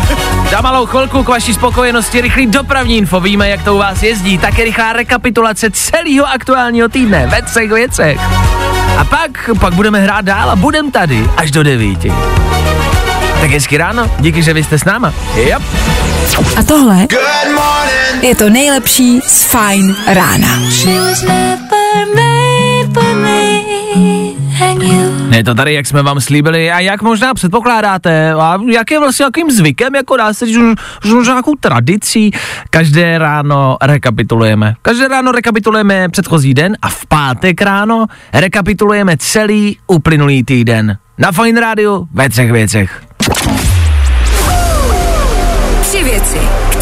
Za 0.50 0.60
malou 0.60 0.86
chvilku 0.86 1.24
k 1.24 1.28
vaší 1.28 1.54
spokojenosti 1.54 2.20
rychlý 2.20 2.46
dopravní 2.46 2.96
info. 2.96 3.20
Víme, 3.20 3.48
jak 3.48 3.62
to 3.62 3.74
u 3.74 3.78
vás 3.78 4.02
jezdí. 4.02 4.38
Také 4.38 4.64
rychlá 4.64 4.92
rekapitulace 4.92 5.70
celého 5.70 6.26
aktuálního 6.26 6.88
týdne 6.88 7.26
ve 7.26 7.42
třech 7.42 7.70
věcech. 7.70 8.20
A 8.98 9.04
pak, 9.04 9.50
pak 9.60 9.74
budeme 9.74 10.00
hrát 10.00 10.24
dál 10.24 10.50
a 10.50 10.56
budem 10.56 10.90
tady 10.90 11.30
až 11.36 11.50
do 11.50 11.62
devíti. 11.62 12.12
Tak 13.40 13.50
hezky 13.50 13.76
ráno, 13.76 14.10
díky, 14.18 14.42
že 14.42 14.52
vy 14.52 14.64
jste 14.64 14.78
s 14.78 14.84
náma. 14.84 15.12
Yep. 15.34 15.62
A 16.56 16.62
tohle 16.62 17.06
je 18.22 18.34
to 18.36 18.50
nejlepší 18.50 19.20
z 19.26 19.44
Fine 19.44 19.94
rána. 20.06 20.48
She 20.70 21.00
was 21.00 21.22
never 21.22 22.06
made 22.14 22.94
for 22.94 23.14
me 23.14 23.60
and 24.60 24.82
you. 24.82 25.05
Je 25.36 25.44
to 25.44 25.54
tady, 25.54 25.74
jak 25.74 25.86
jsme 25.86 26.02
vám 26.02 26.20
slíbili 26.20 26.72
a 26.72 26.80
jak 26.80 27.02
možná 27.02 27.34
předpokládáte 27.34 28.32
a 28.32 28.58
jak 28.72 28.90
je 28.90 28.98
vlastně 28.98 29.24
jakým 29.24 29.50
zvykem, 29.50 29.94
jako 29.94 30.16
dá 30.16 30.32
se 30.32 30.46
říct, 30.46 30.58
možná 31.04 31.32
nějakou 31.32 31.54
tradicí. 31.60 32.30
Každé 32.70 33.18
ráno 33.18 33.76
rekapitulujeme. 33.82 34.74
Každé 34.82 35.08
ráno 35.08 35.32
rekapitulujeme 35.32 36.08
předchozí 36.08 36.54
den 36.54 36.76
a 36.82 36.88
v 36.88 37.06
pátek 37.06 37.62
ráno 37.62 38.06
rekapitulujeme 38.32 39.16
celý 39.18 39.78
uplynulý 39.86 40.44
týden. 40.44 40.98
Na 41.18 41.32
Fine 41.32 41.60
Radio 41.60 42.04
ve 42.12 42.28
třech 42.28 42.52
věcech. 42.52 43.05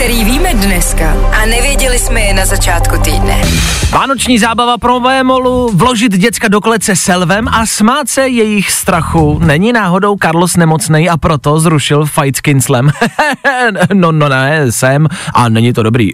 Které 0.04 0.25
víme 0.25 0.54
dneska 0.54 1.16
a 1.42 1.46
nevěděli 1.46 1.99
jsme 1.99 2.20
je 2.20 2.34
na 2.34 2.46
začátku 2.46 2.96
týdne. 2.99 3.42
Vánoční 3.90 4.38
zábava 4.38 4.78
pro 4.78 5.00
Vémolu, 5.00 5.70
vložit 5.75 6.16
děcka 6.16 6.49
do 6.49 6.61
klece 6.61 6.96
selvem 6.96 7.49
a 7.49 7.66
smát 7.66 8.08
se 8.08 8.28
jejich 8.28 8.70
strachu. 8.70 9.38
Není 9.38 9.73
náhodou 9.73 10.16
Carlos 10.23 10.56
nemocnej 10.56 11.11
a 11.11 11.16
proto 11.16 11.61
zrušil 11.61 12.06
fight 12.06 12.37
s 12.37 12.40
Kinslem. 12.40 12.90
no, 13.94 14.12
no 14.12 14.28
ne, 14.28 14.73
jsem 14.73 15.06
a 15.34 15.49
není 15.49 15.73
to 15.73 15.82
dobrý. 15.82 16.11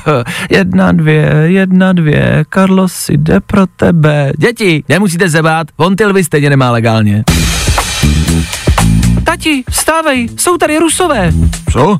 jedna, 0.50 0.92
dvě, 0.92 1.32
jedna, 1.44 1.92
dvě, 1.92 2.44
Carlos 2.54 3.08
jde 3.08 3.40
pro 3.40 3.66
tebe. 3.66 4.32
Děti, 4.38 4.84
nemusíte 4.88 5.30
se 5.30 5.42
bát, 5.42 5.66
on 5.76 5.96
ty 5.96 6.04
lvy 6.04 6.24
stejně 6.24 6.50
nemá 6.50 6.70
legálně. 6.70 7.24
Tati, 9.32 9.64
vstávej, 9.70 10.28
jsou 10.36 10.56
tady 10.56 10.78
rusové. 10.78 11.32
Co? 11.72 11.98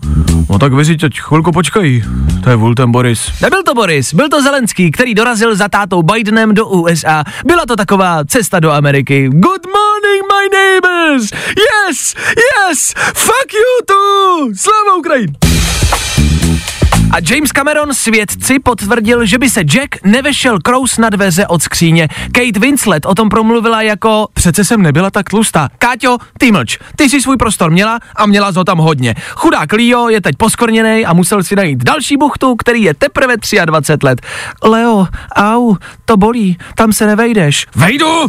No 0.50 0.58
tak 0.58 0.72
vy 0.72 0.84
si 0.84 0.96
teď 0.96 1.20
chvilku 1.20 1.52
počkají. 1.52 2.02
To 2.44 2.50
je 2.50 2.56
Vulten 2.56 2.92
Boris. 2.92 3.40
Nebyl 3.42 3.62
to 3.62 3.74
Boris, 3.74 4.14
byl 4.14 4.28
to 4.28 4.42
Zelenský, 4.42 4.90
který 4.90 5.14
dorazil 5.14 5.56
za 5.56 5.68
tátou 5.68 6.02
Bidenem 6.02 6.54
do 6.54 6.66
USA. 6.66 7.24
Byla 7.44 7.66
to 7.66 7.76
taková 7.76 8.24
cesta 8.24 8.60
do 8.60 8.72
Ameriky. 8.72 9.28
Good 9.28 9.66
morning, 9.66 10.22
my 10.32 10.58
neighbors! 10.58 11.30
Yes, 11.56 12.14
yes, 12.36 12.94
fuck 13.14 13.52
you 13.54 13.86
too! 13.86 14.54
Slava 14.56 14.96
Ukrajin! 14.98 15.36
A 17.12 17.16
James 17.30 17.52
Cameron 17.52 17.94
svědci 17.94 18.58
potvrdil, 18.58 19.26
že 19.26 19.38
by 19.38 19.50
se 19.50 19.60
Jack 19.60 20.04
nevešel 20.04 20.58
krous 20.60 20.98
na 20.98 21.10
dveře 21.10 21.46
od 21.46 21.62
skříně. 21.62 22.08
Kate 22.08 22.60
Winslet 22.60 23.06
o 23.06 23.14
tom 23.14 23.28
promluvila 23.28 23.82
jako 23.82 24.28
přece 24.34 24.64
jsem 24.64 24.82
nebyla 24.82 25.10
tak 25.10 25.30
tlustá. 25.30 25.68
Káťo, 25.78 26.18
ty 26.38 26.52
mlč, 26.52 26.78
ty 26.96 27.10
si 27.10 27.22
svůj 27.22 27.36
prostor 27.36 27.70
měla 27.70 27.98
a 28.16 28.26
měla 28.26 28.52
ho 28.56 28.64
tam 28.64 28.78
hodně. 28.78 29.14
Chudák 29.34 29.72
Leo 29.72 30.08
je 30.08 30.20
teď 30.20 30.36
poskorněný 30.36 31.06
a 31.06 31.12
musel 31.12 31.42
si 31.42 31.56
najít 31.56 31.84
další 31.84 32.16
buchtu, 32.16 32.56
který 32.56 32.82
je 32.82 32.94
teprve 32.94 33.34
23 33.64 34.06
let. 34.06 34.20
Leo, 34.64 35.06
au, 35.36 35.76
to 36.04 36.16
bolí, 36.16 36.58
tam 36.74 36.92
se 36.92 37.06
nevejdeš. 37.06 37.66
Vejdu! 37.74 38.26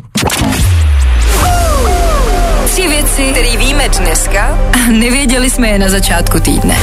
Tři 2.65 2.87
věci, 2.87 3.31
které 3.31 3.57
víme 3.57 3.89
dneska 3.89 4.57
a 4.73 4.91
nevěděli 4.91 5.49
jsme 5.49 5.67
je 5.67 5.79
na 5.79 5.89
začátku 5.89 6.39
týdne. 6.39 6.75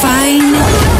Fajn. 0.00 0.99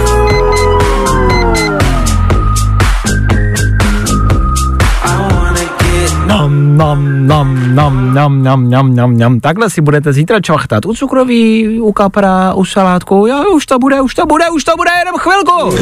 Nom, 6.51 7.27
nom, 7.27 7.75
nom, 7.75 8.13
nom, 8.13 8.13
nom, 8.13 8.43
nom, 8.43 8.69
nom, 8.69 8.95
nom, 8.95 9.17
nom. 9.17 9.39
Takhle 9.39 9.69
si 9.69 9.81
budete 9.81 10.13
zítra 10.13 10.41
čvachtat 10.41 10.85
u 10.85 10.93
cukroví, 10.93 11.79
u 11.79 11.91
kapra, 11.91 12.53
u 12.53 12.65
salátku. 12.65 13.27
Jo, 13.27 13.43
už 13.55 13.65
to 13.65 13.79
bude, 13.79 14.01
už 14.01 14.15
to 14.15 14.25
bude, 14.25 14.49
už 14.49 14.63
to 14.63 14.77
bude, 14.77 14.91
jenom 14.99 15.15
chvilku. 15.17 15.77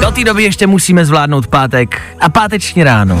Do 0.00 0.10
té 0.10 0.24
doby 0.24 0.42
ještě 0.42 0.66
musíme 0.66 1.04
zvládnout 1.04 1.46
pátek 1.46 2.00
a 2.20 2.28
páteční 2.28 2.84
ráno. 2.84 3.18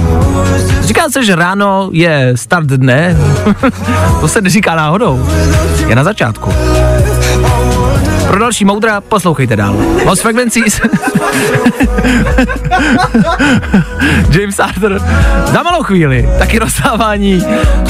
Říká 0.80 1.10
se, 1.10 1.24
že 1.24 1.36
ráno 1.36 1.88
je 1.92 2.32
start 2.34 2.66
dne. 2.66 3.16
to 4.20 4.28
se 4.28 4.40
neříká 4.40 4.74
náhodou. 4.74 5.28
Je 5.88 5.96
na 5.96 6.04
začátku. 6.04 6.52
Pro 8.32 8.40
další 8.40 8.64
moudra 8.64 9.00
poslouchejte 9.00 9.56
dál. 9.56 9.76
Los 10.06 10.20
Frequencies. 10.20 10.80
James 14.30 14.60
Arthur. 14.60 15.00
Za 15.52 15.62
malou 15.62 15.82
chvíli 15.82 16.28
taky 16.38 16.58
rozdávání 16.58 17.44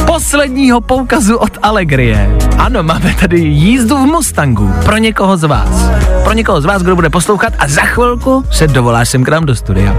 posledního 0.07 0.81
poukazu 0.81 1.37
od 1.37 1.59
Allegrie. 1.63 2.39
Ano, 2.59 2.83
máme 2.83 3.15
tady 3.21 3.41
jízdu 3.41 3.97
v 3.97 4.07
Mustangu 4.07 4.75
pro 4.85 4.97
někoho 4.97 5.37
z 5.37 5.45
vás. 5.45 5.91
Pro 6.25 6.33
někoho 6.33 6.61
z 6.61 6.65
vás, 6.65 6.83
kdo 6.83 6.97
bude 6.97 7.11
poslouchat 7.11 7.53
a 7.59 7.69
za 7.69 7.83
chvilku 7.83 8.45
se 8.51 8.67
dovoláš 8.67 9.09
sem 9.09 9.25
k 9.25 9.29
nám 9.29 9.47
do 9.47 9.57
studia. 9.57 9.97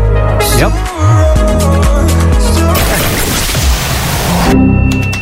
Jo? 0.57 0.73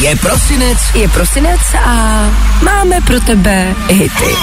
Je 0.00 0.16
prosinec 0.16 0.78
Je 0.94 1.08
prosinec 1.08 1.60
a 1.84 2.26
máme 2.64 3.00
pro 3.00 3.20
tebe 3.20 3.74
hity. 3.88 4.36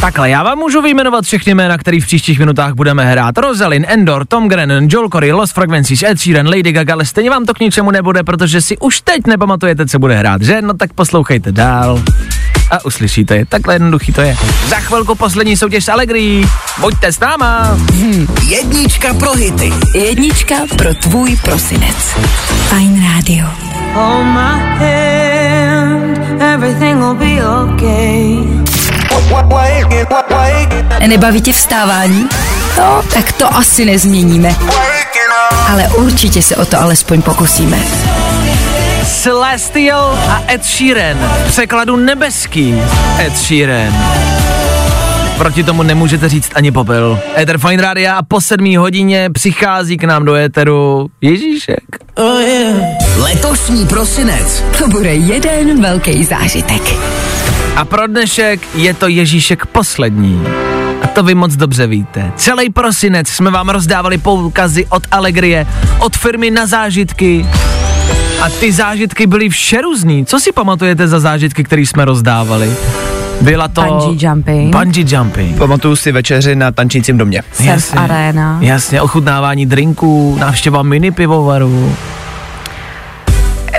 Takhle, 0.00 0.30
já 0.30 0.42
vám 0.42 0.58
můžu 0.58 0.82
vyjmenovat 0.82 1.24
všechny 1.24 1.54
jména, 1.54 1.78
který 1.78 2.00
v 2.00 2.06
příštích 2.06 2.38
minutách 2.38 2.72
budeme 2.72 3.04
hrát. 3.04 3.38
Rosalind, 3.38 3.86
Endor, 3.88 4.26
Tom 4.26 4.48
Grennan, 4.48 4.86
Joel 4.90 5.08
Corey, 5.08 5.32
Lost 5.32 5.54
Frequencies, 5.54 6.02
Ed 6.02 6.18
Sheeran, 6.20 6.48
Lady 6.48 6.72
Gaga, 6.72 6.94
ale 6.94 7.04
stejně 7.04 7.30
vám 7.30 7.44
to 7.44 7.54
k 7.54 7.60
ničemu 7.60 7.90
nebude, 7.90 8.22
protože 8.22 8.60
si 8.60 8.78
už 8.78 9.00
teď 9.00 9.26
nepamatujete, 9.26 9.86
co 9.86 9.98
bude 9.98 10.16
hrát, 10.16 10.42
že? 10.42 10.62
No 10.62 10.74
tak 10.74 10.92
poslouchejte 10.92 11.52
dál 11.52 12.02
a 12.70 12.84
uslyšíte 12.84 13.36
je. 13.36 13.46
Takhle 13.46 13.74
jednoduchý 13.74 14.12
to 14.12 14.20
je. 14.20 14.36
Za 14.68 14.76
chvilku 14.76 15.14
poslední 15.14 15.56
soutěž 15.56 15.84
s 15.84 15.88
Allegri. 15.88 16.48
Buďte 16.80 17.12
s 17.12 17.20
náma. 17.20 17.78
jednička 18.46 19.14
pro 19.14 19.32
hity. 19.32 19.72
Jednička 19.94 20.54
pro 20.78 20.94
tvůj 20.94 21.36
prosinec. 21.36 21.96
Fine 22.68 23.12
Radio. 23.14 23.46
Nebaví 31.06 31.40
tě 31.40 31.52
vstávání? 31.52 32.28
No, 32.78 33.02
tak 33.14 33.32
to 33.32 33.56
asi 33.56 33.84
nezměníme. 33.84 34.56
Ale 35.68 35.88
určitě 35.88 36.42
se 36.42 36.56
o 36.56 36.64
to 36.64 36.80
alespoň 36.80 37.22
pokusíme. 37.22 37.78
Celestial 39.26 40.18
a 40.28 40.42
Ed 40.48 40.64
Sheeran. 40.64 41.16
V 41.18 41.48
překladu 41.48 41.96
nebeský 41.96 42.74
Ed 43.18 43.36
Sheeran. 43.36 43.94
Proti 45.38 45.64
tomu 45.64 45.82
nemůžete 45.82 46.28
říct 46.28 46.50
ani 46.54 46.72
popel. 46.72 47.18
Ether 47.36 47.58
Fine 47.58 47.82
Radio 47.82 48.12
a 48.16 48.22
po 48.22 48.40
sedmý 48.40 48.76
hodině 48.76 49.30
přichází 49.32 49.96
k 49.96 50.04
nám 50.04 50.24
do 50.24 50.34
éteru 50.34 51.06
Ježíšek. 51.20 51.84
Letošní 53.16 53.86
prosinec 53.86 54.64
To 54.78 54.88
bude 54.88 55.14
jeden 55.14 55.82
velký 55.82 56.24
zážitek. 56.24 56.82
A 57.76 57.84
pro 57.84 58.06
dnešek 58.06 58.60
je 58.74 58.94
to 58.94 59.08
Ježíšek 59.08 59.66
poslední. 59.66 60.42
A 61.02 61.06
to 61.06 61.22
vy 61.22 61.34
moc 61.34 61.56
dobře 61.56 61.86
víte. 61.86 62.32
Celý 62.36 62.70
prosinec 62.70 63.28
jsme 63.28 63.50
vám 63.50 63.68
rozdávali 63.68 64.18
poukazy 64.18 64.86
od 64.90 65.02
Allegrie, 65.10 65.66
od 65.98 66.16
firmy 66.16 66.50
na 66.50 66.66
zážitky. 66.66 67.46
A 68.42 68.48
ty 68.60 68.72
zážitky 68.72 69.26
byly 69.26 69.48
všeruzný. 69.48 70.26
Co 70.26 70.40
si 70.40 70.52
pamatujete 70.52 71.08
za 71.08 71.20
zážitky, 71.20 71.64
které 71.64 71.82
jsme 71.82 72.04
rozdávali? 72.04 72.70
Byla 73.40 73.68
to... 73.68 73.82
Bungee 73.82 74.28
jumping. 74.28 74.76
Bungee 74.76 75.04
jumping. 75.08 75.58
Pamatuju 75.58 75.96
si 75.96 76.12
večeři 76.12 76.56
na 76.56 76.70
tančícím 76.72 77.18
domě. 77.18 77.42
Surf 77.52 77.96
arena. 77.96 78.58
Jasně, 78.60 79.02
ochutnávání 79.02 79.66
drinků, 79.66 80.36
návštěva 80.40 80.82
mini 80.82 81.10
pivovaru. 81.10 81.96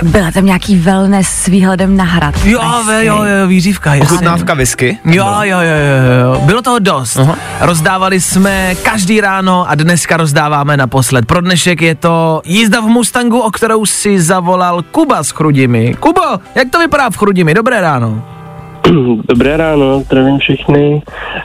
Byla 0.02 0.30
tam 0.30 0.46
nějaký 0.46 0.76
wellness 0.76 1.28
s 1.28 1.46
výhledem 1.46 1.96
na 1.96 2.04
hrad. 2.04 2.34
Jo, 2.44 2.60
ve, 2.86 3.04
jo, 3.04 3.22
jo, 3.24 3.46
výřívka, 3.46 3.94
jasně. 3.94 4.14
Ochutnávka 4.14 4.54
whisky. 4.54 4.98
Jo, 5.04 5.26
jo, 5.42 5.58
jo, 5.58 5.60
jo, 5.60 6.34
jo, 6.34 6.40
bylo 6.40 6.62
toho 6.62 6.78
dost. 6.78 7.16
Aha. 7.16 7.36
Rozdávali 7.60 8.20
jsme 8.20 8.74
každý 8.74 9.20
ráno 9.20 9.70
a 9.70 9.74
dneska 9.74 10.16
rozdáváme 10.16 10.76
naposled. 10.76 11.26
Pro 11.26 11.40
dnešek 11.40 11.82
je 11.82 11.94
to 11.94 12.42
jízda 12.44 12.80
v 12.80 12.84
Mustangu, 12.86 13.40
o 13.40 13.50
kterou 13.50 13.86
si 13.86 14.20
zavolal 14.20 14.82
Kuba 14.82 15.22
s 15.22 15.30
Chrudimi. 15.30 15.94
Kubo, 16.00 16.22
jak 16.54 16.70
to 16.70 16.78
vypadá 16.78 17.10
v 17.10 17.16
Chrudimi? 17.16 17.54
Dobré 17.54 17.80
ráno. 17.80 18.37
Dobré 19.28 19.56
ráno, 19.56 20.00
zdravím 20.00 20.38
všechny. 20.38 21.02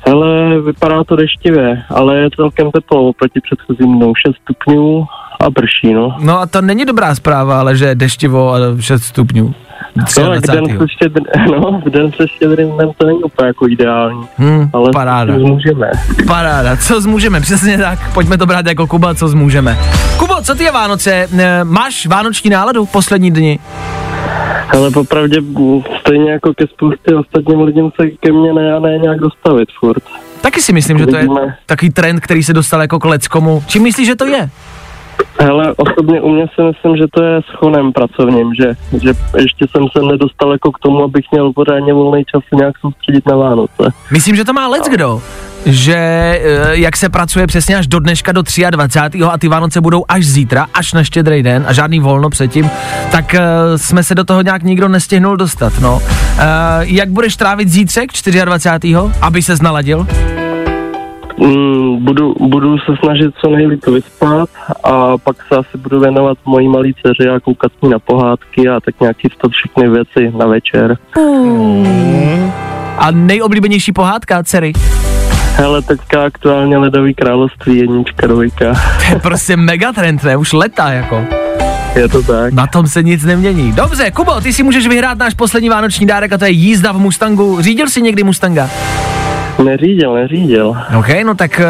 Hele, 0.08 0.62
vypadá 0.62 1.04
to 1.04 1.16
deštivě, 1.16 1.84
ale 1.90 2.18
je 2.18 2.30
celkem 2.36 2.72
teplo 2.72 3.08
oproti 3.08 3.40
předchozím 3.42 3.98
dnou 3.98 4.14
6 4.16 4.36
stupňů 4.36 5.06
a 5.40 5.52
prší, 5.52 5.94
no. 5.94 6.18
No 6.20 6.40
a 6.40 6.46
to 6.46 6.62
není 6.62 6.86
dobrá 6.86 7.16
zpráva, 7.16 7.60
ale 7.60 7.76
že 7.76 7.86
je 7.86 7.96
deštivo 7.96 8.54
a 8.54 8.58
6 8.80 9.04
stupňů. 9.04 9.54
No, 9.96 10.34
jak 10.34 10.42
den 10.42 10.64
23. 10.64 10.78
se 10.78 10.88
štědr, 10.90 11.20
no, 11.52 11.82
v 11.86 11.90
den 11.90 12.12
se 12.12 12.28
štědrým 12.28 12.70
dnem 12.72 12.90
to 12.98 13.06
není 13.08 13.24
úplně 13.24 13.48
jako 13.48 13.68
ideální, 13.68 14.22
Hmm, 14.38 14.70
ale 14.74 14.90
paráda. 14.94 15.34
můžeme. 15.38 15.92
Paráda, 16.28 16.78
co 16.78 17.02
zmůžeme, 17.02 17.42
přesně 17.42 17.78
tak. 17.78 18.14
Pojďme 18.14 18.38
to 18.38 18.46
brát 18.46 18.66
jako 18.68 18.88
Kuba, 18.88 19.16
co 19.16 19.28
zmůžeme. 19.28 19.78
Kubo, 20.18 20.34
co 20.42 20.56
ty 20.56 20.64
je 20.64 20.72
Vánoce? 20.72 21.28
Máš 21.64 22.06
vánoční 22.08 22.50
náladu 22.50 22.86
v 22.86 22.92
poslední 22.92 23.32
dni? 23.32 23.60
Ale 24.78 24.92
popravdě 24.92 25.38
m, 25.40 25.84
stejně 26.00 26.32
jako 26.32 26.54
ke 26.54 26.68
spoustě 26.68 27.16
ostatním 27.16 27.62
lidem 27.62 27.90
se 28.02 28.08
ke 28.10 28.32
mně 28.32 28.54
ne 28.54 28.74
a 28.74 28.80
ne 28.80 28.98
nějak 28.98 29.20
dostavit 29.20 29.70
furt. 29.80 30.04
Taky 30.42 30.62
si 30.62 30.74
myslím, 30.74 30.98
že 30.98 31.08
to 31.08 31.18
je 31.18 31.28
takový 31.66 31.92
trend, 31.92 32.20
který 32.20 32.44
se 32.44 32.54
dostal 32.54 32.82
jako 32.82 33.00
k 33.00 33.06
leckomu. 33.06 33.64
Čím 33.68 33.84
myslíš, 33.84 34.08
že 34.08 34.16
to 34.16 34.26
je? 34.26 34.50
Hele, 35.40 35.74
osobně 35.78 36.22
u 36.22 36.30
mě 36.30 36.46
si 36.56 36.62
myslím, 36.62 36.98
že 36.98 37.04
to 37.14 37.24
je 37.24 37.38
s 37.38 37.58
chonem 37.58 37.94
pracovním, 37.94 38.54
že, 38.54 38.74
že 39.04 39.14
ještě 39.38 39.66
jsem 39.72 39.86
se 39.98 40.06
nedostal 40.06 40.52
jako 40.52 40.72
k 40.72 40.80
tomu, 40.80 41.04
abych 41.04 41.26
měl 41.32 41.54
pořádně 41.54 41.94
volný 41.94 42.24
čas 42.26 42.44
nějak 42.54 42.78
soustředit 42.78 43.26
na 43.28 43.36
Vánoce. 43.36 43.84
Myslím, 44.12 44.36
že 44.36 44.46
to 44.46 44.54
má 44.54 44.68
lec 44.68 44.90
kdo. 44.90 45.22
Že 45.66 45.96
eh, 45.96 46.42
jak 46.72 46.98
se 46.98 47.10
pracuje 47.10 47.48
přesně 47.48 47.78
až 47.78 47.88
do 47.88 48.00
dneška 48.00 48.32
do 48.32 48.42
23. 48.70 49.24
a 49.24 49.38
ty 49.38 49.48
Vánoce 49.48 49.82
budou 49.82 50.06
až 50.08 50.26
zítra, 50.26 50.68
až 50.74 50.94
na 50.94 51.04
štědrý 51.04 51.44
den 51.44 51.66
a 51.68 51.74
žádný 51.74 52.00
volno 52.00 52.30
předtím, 52.30 52.70
tak 53.12 53.34
eh, 53.34 53.42
jsme 53.78 54.04
se 54.04 54.16
do 54.16 54.24
toho 54.24 54.42
nějak 54.42 54.64
nikdo 54.64 54.88
nestihnul 54.88 55.38
dostat, 55.38 55.74
no. 55.82 56.02
Eh, 56.38 56.44
jak 56.80 57.10
budeš 57.10 57.36
trávit 57.36 57.70
zítřek 57.70 58.10
24. 58.46 58.98
aby 59.22 59.42
se 59.42 59.56
naladil? 59.62 60.08
Mm, 61.38 62.06
budu, 62.06 62.36
budu 62.40 62.78
se 62.78 62.92
snažit 63.04 63.34
co 63.42 63.50
nejlíp 63.50 63.86
vyspat 63.86 64.50
a 64.84 65.18
pak 65.18 65.36
se 65.48 65.56
asi 65.56 65.78
budu 65.78 66.00
věnovat 66.00 66.38
mojí 66.46 66.68
malý 66.68 66.94
dceři 66.94 67.30
a 67.30 67.40
koukat 67.40 67.72
ní 67.82 67.90
na 67.90 68.00
pohádky 68.00 68.70
a 68.70 68.80
tak 68.80 69.00
nějak 69.02 69.18
chystat 69.18 69.52
všechny 69.52 69.90
věci 69.90 70.32
na 70.38 70.46
večer. 70.48 70.98
A 72.98 73.12
nejoblíbenější 73.12 73.92
pohádka, 73.92 74.44
dcery? 74.44 74.74
Hele, 75.56 75.82
teďka 75.82 76.26
aktuálně 76.26 76.78
Ledový 76.78 77.14
království, 77.14 77.78
jednička, 77.78 78.28
dvojka. 78.28 78.74
To 79.08 79.14
je 79.14 79.20
prostě 79.20 79.58
megatrend, 79.58 80.24
ne? 80.24 80.38
Už 80.38 80.54
leta, 80.54 80.92
jako. 80.92 81.26
Je 81.96 82.08
to 82.08 82.24
tak. 82.24 82.54
Na 82.54 82.68
tom 82.68 82.88
se 82.88 83.04
nic 83.04 83.24
nemění. 83.24 83.72
Dobře, 83.72 84.12
Kubo, 84.12 84.42
ty 84.42 84.54
si 84.54 84.64
můžeš 84.64 84.88
vyhrát 84.88 85.18
náš 85.18 85.34
poslední 85.34 85.70
vánoční 85.70 86.06
dárek 86.06 86.34
a 86.34 86.38
to 86.38 86.46
je 86.46 86.52
jízda 86.52 86.92
v 86.92 86.98
Mustangu. 86.98 87.62
Řídil 87.62 87.90
jsi 87.90 88.02
někdy 88.02 88.24
Mustanga? 88.24 88.70
Neřídil, 89.64 90.14
neřídil. 90.14 90.78
OK, 91.00 91.08
no 91.26 91.36
tak 91.36 91.62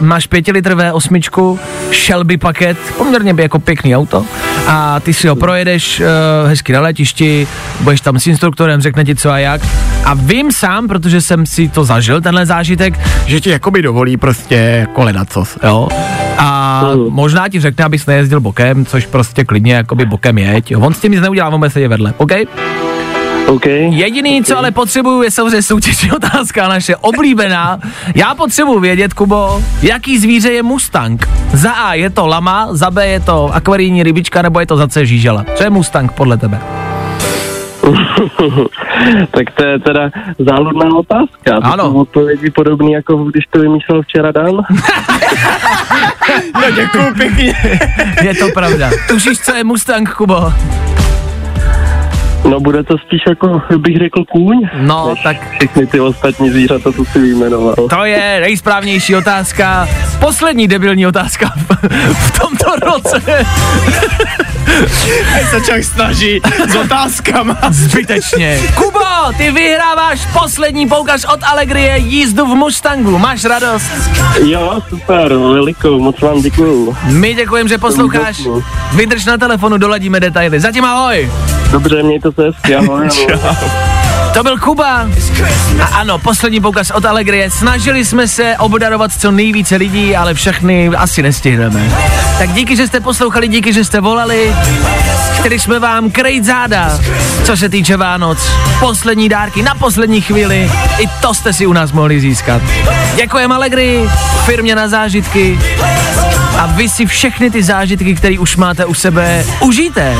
uh, 0.00 0.06
máš 0.06 0.26
pětilitrové 0.26 0.92
osmičku, 0.92 1.58
Shelby 1.92 2.36
paket, 2.36 2.78
poměrně 2.98 3.34
by 3.34 3.42
jako 3.42 3.58
pěkný 3.58 3.96
auto 3.96 4.24
a 4.66 5.00
ty 5.00 5.14
si 5.14 5.28
ho 5.28 5.36
projedeš 5.36 6.00
uh, 6.00 6.06
hezky 6.48 6.72
na 6.72 6.80
letišti, 6.80 7.46
budeš 7.80 8.00
tam 8.00 8.18
s 8.18 8.26
instruktorem, 8.26 8.80
řekne 8.80 9.04
ti 9.04 9.14
co 9.14 9.30
a 9.30 9.38
jak 9.38 9.60
a 10.04 10.14
vím 10.14 10.52
sám, 10.52 10.88
protože 10.88 11.20
jsem 11.20 11.46
si 11.46 11.68
to 11.68 11.84
zažil, 11.84 12.20
tenhle 12.20 12.46
zážitek, 12.46 12.98
že 13.26 13.40
ti 13.40 13.50
jakoby 13.50 13.82
dovolí 13.82 14.16
prostě 14.16 14.86
koledat 14.92 15.32
co, 15.32 15.44
jo. 15.64 15.88
A 16.38 16.80
Mhm. 16.94 17.06
možná 17.10 17.48
ti 17.48 17.60
řekne, 17.60 17.84
abys 17.84 18.06
nejezdil 18.06 18.40
bokem, 18.40 18.86
což 18.86 19.06
prostě 19.06 19.44
klidně 19.44 19.74
jakoby 19.74 20.04
bokem 20.06 20.38
jeď. 20.38 20.76
On 20.76 20.94
s 20.94 21.00
tím 21.00 21.12
nic 21.12 21.20
neudělá, 21.20 21.48
on 21.48 21.58
bude 21.58 21.70
sedět 21.70 21.88
vedle, 21.88 22.14
OK? 22.16 22.30
OK. 23.46 23.66
Jediný, 23.88 24.44
co 24.44 24.58
ale 24.58 24.70
potřebuju, 24.70 25.22
je 25.22 25.30
samozřejmě 25.30 25.62
soutěžní 25.62 26.12
otázka 26.16 26.68
naše 26.68 26.96
oblíbená. 26.96 27.78
Já 28.14 28.34
potřebuju 28.34 28.80
vědět, 28.80 29.14
Kubo, 29.14 29.62
jaký 29.82 30.18
zvíře 30.18 30.52
je 30.52 30.62
Mustang. 30.62 31.28
Za 31.52 31.70
A 31.72 31.94
je 31.94 32.10
to 32.10 32.26
lama, 32.26 32.68
za 32.70 32.90
B 32.90 33.06
je 33.06 33.20
to 33.20 33.50
akvarijní 33.54 34.02
rybička, 34.02 34.42
nebo 34.42 34.60
je 34.60 34.66
to 34.66 34.76
za 34.76 34.88
C 34.88 35.06
žížela. 35.06 35.44
Co 35.54 35.64
je 35.64 35.70
Mustang 35.70 36.12
podle 36.12 36.36
tebe? 36.36 36.60
tak 39.30 39.50
to 39.54 39.64
je 39.64 39.78
teda 39.78 40.10
záludná 40.38 40.86
otázka. 40.98 41.60
To 41.60 41.64
Ano. 41.66 41.84
jsou 41.84 42.00
odpovědi 42.00 42.50
podobný, 42.50 42.92
jako 42.92 43.16
když 43.24 43.44
to 43.50 43.58
vymýšlel 43.60 44.02
včera 44.02 44.32
Dan. 44.32 44.56
No 46.54 46.70
děkuju 46.74 47.14
pěkně. 47.14 47.54
Je 48.22 48.34
to 48.34 48.48
pravda. 48.54 48.90
Tušíš, 49.08 49.38
co 49.40 49.54
je 49.56 49.64
Mustang, 49.64 50.14
Kubo? 50.14 50.52
No 52.44 52.60
bude 52.60 52.82
to 52.84 52.98
spíš 52.98 53.20
jako, 53.28 53.62
bych 53.78 53.98
řekl, 53.98 54.24
kůň. 54.32 54.68
No, 54.80 55.08
než 55.10 55.22
tak 55.22 55.36
Všechny 55.56 55.86
ty 55.86 56.00
ostatní 56.00 56.50
zvířata, 56.50 56.92
co 56.92 57.04
si 57.04 57.18
vyjmenoval. 57.18 57.74
to 57.90 58.04
je 58.04 58.38
nejsprávnější 58.40 59.16
otázka. 59.16 59.88
Poslední 60.20 60.68
debilní 60.68 61.06
otázka 61.06 61.52
v, 62.12 62.38
tomto 62.40 62.76
roce. 62.86 63.44
se 65.50 65.60
člověk 65.60 65.84
snaží 65.84 66.40
s 66.68 66.74
otázkama. 66.74 67.56
Zbytečně. 67.70 68.60
Kubo, 68.74 69.32
ty 69.36 69.50
vyhráváš 69.50 70.26
poslední 70.32 70.88
poukaž 70.88 71.24
od 71.24 71.40
Allegrie 71.42 71.98
jízdu 71.98 72.46
v 72.46 72.54
Mustangu. 72.54 73.18
Máš 73.18 73.44
radost? 73.44 73.90
Jo, 74.44 74.80
super, 74.88 75.28
velikou, 75.34 76.00
moc 76.00 76.20
vám 76.20 76.42
děkuju. 76.42 76.96
My 77.06 77.34
děkujeme, 77.34 77.68
že 77.68 77.78
posloucháš. 77.78 78.42
Vydrž 78.94 79.24
na 79.24 79.38
telefonu, 79.38 79.78
doladíme 79.78 80.20
detaily. 80.20 80.60
Zatím 80.60 80.84
ahoj. 80.84 81.30
Dobře, 81.70 82.02
mějte 82.02 82.32
se 82.32 82.42
hezky, 82.42 82.74
ahoj. 82.74 83.08
To 84.34 84.42
byl 84.42 84.58
Kuba. 84.58 85.06
A 85.80 85.84
ano, 85.84 86.18
poslední 86.18 86.60
poukaz 86.60 86.90
od 86.90 87.04
Allegrie. 87.04 87.50
Snažili 87.50 88.04
jsme 88.04 88.28
se 88.28 88.56
obdarovat 88.58 89.12
co 89.12 89.30
nejvíce 89.30 89.76
lidí, 89.76 90.16
ale 90.16 90.34
všechny 90.34 90.88
asi 90.88 91.22
nestihneme. 91.22 91.90
Tak 92.38 92.52
díky, 92.52 92.76
že 92.76 92.86
jste 92.86 93.00
poslouchali, 93.00 93.48
díky, 93.48 93.72
že 93.72 93.84
jste 93.84 94.00
volali. 94.00 94.56
Chtěli 95.32 95.58
jsme 95.58 95.78
vám 95.78 96.10
krejt 96.10 96.44
záda, 96.44 96.98
co 97.44 97.56
se 97.56 97.68
týče 97.68 97.96
Vánoc. 97.96 98.38
Poslední 98.80 99.28
dárky 99.28 99.62
na 99.62 99.74
poslední 99.74 100.20
chvíli. 100.20 100.70
I 100.98 101.06
to 101.20 101.34
jste 101.34 101.52
si 101.52 101.66
u 101.66 101.72
nás 101.72 101.92
mohli 101.92 102.20
získat. 102.20 102.62
Děkujeme 103.16 103.54
Allegri, 103.54 104.10
firmě 104.44 104.74
na 104.74 104.88
zážitky. 104.88 105.58
A 106.58 106.66
vy 106.66 106.88
si 106.88 107.06
všechny 107.06 107.50
ty 107.50 107.62
zážitky, 107.62 108.14
které 108.14 108.38
už 108.38 108.56
máte 108.56 108.84
u 108.84 108.94
sebe, 108.94 109.44
užijte. 109.60 110.16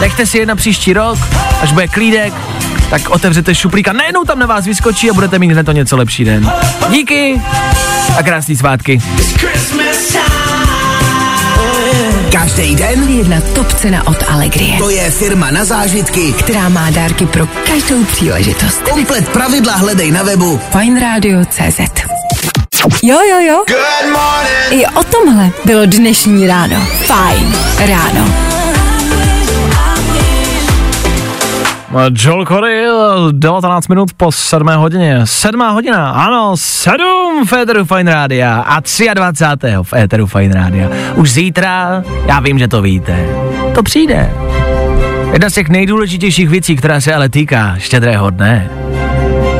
Nechte 0.00 0.26
si 0.26 0.38
je 0.38 0.46
na 0.46 0.56
příští 0.56 0.92
rok, 0.92 1.18
až 1.62 1.72
bude 1.72 1.88
klídek, 1.88 2.34
tak 2.90 3.08
otevřete 3.08 3.54
šuplík 3.54 3.88
a 3.88 3.92
najednou 3.92 4.24
tam 4.24 4.38
na 4.38 4.46
vás 4.46 4.64
vyskočí 4.64 5.10
a 5.10 5.12
budete 5.12 5.38
mít 5.38 5.52
hned 5.52 5.64
to 5.64 5.72
něco 5.72 5.96
lepší 5.96 6.24
den. 6.24 6.52
Díky 6.88 7.42
a 8.18 8.22
krásný 8.22 8.56
svátky. 8.56 9.02
Každý 12.32 12.76
den 12.76 13.08
Jedna 13.08 13.40
top 13.54 13.72
cena 13.72 14.06
od 14.06 14.16
Allegrie, 14.28 14.78
to 14.78 14.90
je 14.90 15.10
firma 15.10 15.50
na 15.50 15.64
zážitky. 15.64 16.32
která 16.32 16.68
má 16.68 16.90
dárky 16.90 17.26
pro 17.26 17.46
každou 17.46 18.04
příležitost. 18.04 18.82
Komplet 18.82 19.28
pravidla 19.28 19.72
hledej 19.76 20.10
na 20.10 20.22
webu 20.22 20.60
Fajnradio.cz 20.70 21.80
Jo, 23.02 23.18
jo, 23.30 23.38
jo. 23.40 23.64
I 24.70 24.86
o 24.86 25.04
tomhle 25.04 25.50
bylo 25.64 25.86
dnešní 25.86 26.46
ráno. 26.46 26.86
Fajn 27.06 27.56
ráno. 27.78 28.45
Joel 32.12 32.46
Corey, 32.46 32.86
19 33.32 33.88
minut 33.88 34.12
po 34.16 34.32
7 34.32 34.68
hodině. 34.68 35.20
7 35.24 35.60
hodina, 35.60 36.10
ano, 36.10 36.52
7 36.56 37.46
v 37.46 37.52
Éteru 37.52 37.84
Fine 37.84 38.14
Rádia 38.14 38.60
a 38.60 38.80
23. 39.14 39.66
v 39.82 39.92
Éteru 39.92 40.26
Fine 40.26 40.54
Rádia. 40.54 40.88
Už 41.14 41.30
zítra, 41.32 42.02
já 42.26 42.40
vím, 42.40 42.58
že 42.58 42.68
to 42.68 42.82
víte, 42.82 43.28
to 43.74 43.82
přijde. 43.82 44.32
Jedna 45.32 45.50
z 45.50 45.54
těch 45.54 45.68
nejdůležitějších 45.68 46.48
věcí, 46.48 46.76
která 46.76 47.00
se 47.00 47.14
ale 47.14 47.28
týká 47.28 47.74
štědrého 47.78 48.30
dne, 48.30 48.70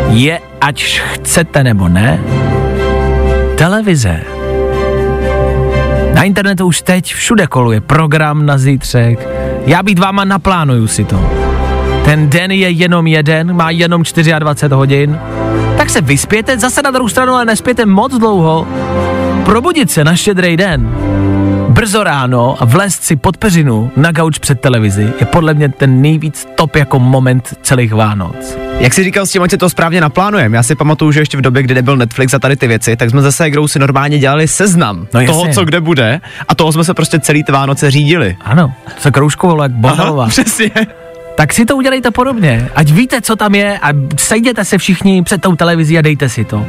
je, 0.09 0.41
ať 0.61 0.85
chcete 0.99 1.65
nebo 1.65 1.89
ne, 1.89 2.21
televize. 3.59 4.21
Na 6.15 6.23
internetu 6.23 6.67
už 6.67 6.83
teď 6.83 7.15
všude 7.15 7.47
koluje 7.47 7.81
program 7.81 8.47
na 8.47 8.59
zítřek. 8.59 9.29
Já 9.67 9.83
být 9.83 9.99
váma 9.99 10.25
naplánuju 10.25 10.87
si 10.87 11.05
to. 11.05 11.46
Ten 12.07 12.31
den 12.31 12.51
je 12.51 12.71
jenom 12.71 13.07
jeden, 13.07 13.53
má 13.57 13.71
jenom 13.71 14.03
24 14.39 14.75
hodin. 14.75 15.19
Tak 15.77 15.91
se 15.91 16.01
vyspěte, 16.01 16.59
zase 16.59 16.83
na 16.83 16.91
druhou 16.91 17.09
stranu, 17.09 17.33
ale 17.33 17.45
nespěte 17.45 17.87
moc 17.87 18.19
dlouho. 18.19 18.67
Probudit 19.45 19.91
se 19.91 20.05
na 20.05 20.17
štědrý 20.17 20.57
den, 20.57 20.89
brzo 21.69 22.05
ráno 22.05 22.57
a 22.61 22.65
vlézt 22.65 23.03
si 23.03 23.17
pod 23.17 23.37
peřinu 23.37 23.91
na 23.97 24.13
gauč 24.13 24.39
před 24.39 24.61
televizi 24.61 25.13
je 25.21 25.27
podle 25.27 25.55
mě 25.55 25.69
ten 25.69 26.03
nejvíc 26.03 26.49
top 26.55 26.77
jako 26.77 26.99
moment 26.99 27.55
celých 27.63 27.93
Vánoc. 27.95 28.59
Jak 28.81 28.95
jsi 28.95 29.05
říkal 29.05 29.27
s 29.27 29.31
tím, 29.31 29.43
ať 29.43 29.51
si 29.51 29.59
to 29.59 29.71
správně 29.71 30.01
naplánujeme. 30.01 30.57
Já 30.57 30.63
si 30.63 30.75
pamatuju, 30.75 31.13
že 31.13 31.21
ještě 31.21 31.37
v 31.37 31.41
době, 31.41 31.63
kdy 31.63 31.75
nebyl 31.75 31.97
Netflix 31.97 32.35
a 32.35 32.39
tady 32.39 32.57
ty 32.57 32.67
věci, 32.67 32.97
tak 32.97 33.11
jsme 33.11 33.23
zase 33.23 33.37
Ségrou 33.37 33.69
si 33.69 33.79
normálně 33.79 34.19
dělali 34.19 34.49
seznam 34.49 35.07
No 35.15 35.21
jasně. 35.21 35.27
toho, 35.35 35.49
co 35.49 35.65
kde 35.65 35.81
bude 35.81 36.21
a 36.49 36.55
toho 36.55 36.73
jsme 36.73 36.85
se 36.85 36.95
prostě 36.95 37.21
celý 37.21 37.45
ty 37.45 37.53
Vánoce 37.53 37.91
řídili. 37.91 38.37
Ano, 38.45 38.73
se 38.99 39.11
kroužkovalo 39.11 39.63
jak 39.63 39.73
bohalová. 39.73 40.27
přesně. 40.29 40.71
Tak 41.37 41.53
si 41.53 41.65
to 41.65 41.77
udělejte 41.77 42.11
podobně, 42.11 42.69
ať 42.75 42.91
víte, 42.91 43.21
co 43.21 43.37
tam 43.37 43.55
je 43.55 43.79
a 43.79 43.89
sejděte 44.19 44.65
se 44.65 44.79
všichni 44.79 45.23
před 45.23 45.41
tou 45.41 45.57
televizí 45.57 45.99
a 45.99 46.03
dejte 46.03 46.29
si 46.29 46.45
to. 46.45 46.67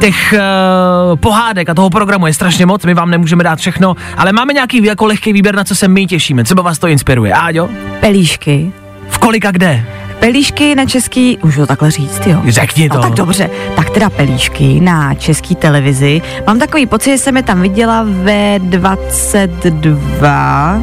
Těch 0.00 0.34
uh, 0.34 1.16
pohádek 1.16 1.68
a 1.68 1.74
toho 1.74 1.90
programu 1.90 2.26
je 2.26 2.34
strašně 2.34 2.66
moc, 2.66 2.84
my 2.84 2.94
vám 2.94 3.10
nemůžeme 3.10 3.44
dát 3.44 3.58
všechno, 3.58 3.96
ale 4.16 4.32
máme 4.32 4.52
nějaký 4.52 4.84
jako 4.84 5.06
lehký 5.06 5.32
výběr, 5.32 5.54
na 5.54 5.64
co 5.64 5.74
se 5.74 5.88
my 5.88 6.06
těšíme, 6.06 6.44
třeba 6.44 6.62
vás 6.62 6.78
to 6.78 6.88
inspiruje. 6.88 7.32
Áďo, 7.32 7.68
Pelíšky. 8.00 8.72
v 9.08 9.18
kolika 9.18 9.50
kde? 9.50 9.84
Pelíšky 10.20 10.74
na 10.74 10.86
český, 10.86 11.38
můžu 11.42 11.60
to 11.60 11.66
takle 11.66 11.90
říct, 11.90 12.26
jo? 12.26 12.42
Řekni 12.48 12.88
to. 12.88 12.96
No 12.96 13.02
tak 13.02 13.12
dobře, 13.12 13.50
tak 13.76 13.90
teda 13.90 14.10
pelíšky 14.10 14.80
na 14.80 15.14
český 15.14 15.54
televizi. 15.54 16.22
Mám 16.46 16.58
takový 16.58 16.86
pocit, 16.86 17.10
že 17.10 17.18
jsem 17.18 17.36
je 17.36 17.42
tam 17.42 17.60
viděla 17.60 18.04
ve 18.06 18.58
22, 18.58 20.78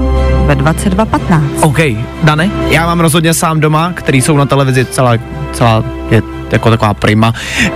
ve 0.46 0.56
22.15. 0.56 1.42
OK, 1.62 1.80
Dane? 2.24 2.50
Já 2.70 2.86
mám 2.86 3.00
rozhodně 3.00 3.34
sám 3.34 3.60
doma, 3.60 3.92
který 3.94 4.22
jsou 4.22 4.38
na 4.38 4.46
televizi 4.46 4.86
celá, 4.86 5.14
celá 5.54 5.84
je 6.10 6.22
jako 6.52 6.70
taková 6.70 6.94
prima. 6.94 7.34
Uh, 7.70 7.76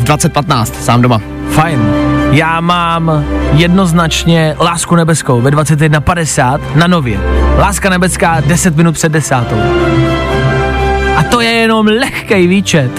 v 0.00 0.04
2015 0.04 0.84
sám 0.84 1.02
doma. 1.02 1.20
Fajn. 1.50 1.80
Já 2.30 2.60
mám 2.60 3.24
jednoznačně 3.52 4.56
Lásku 4.60 4.96
nebeskou 4.96 5.40
ve 5.40 5.50
21.50 5.50 6.60
na 6.74 6.86
nově. 6.86 7.20
Láska 7.58 7.90
nebeská 7.90 8.40
10 8.40 8.76
minut 8.76 8.92
před 8.92 9.12
desátou. 9.12 9.56
A 11.20 11.22
to 11.22 11.40
je 11.40 11.50
jenom 11.50 11.86
lehký 11.86 12.46
výčet. 12.46 12.90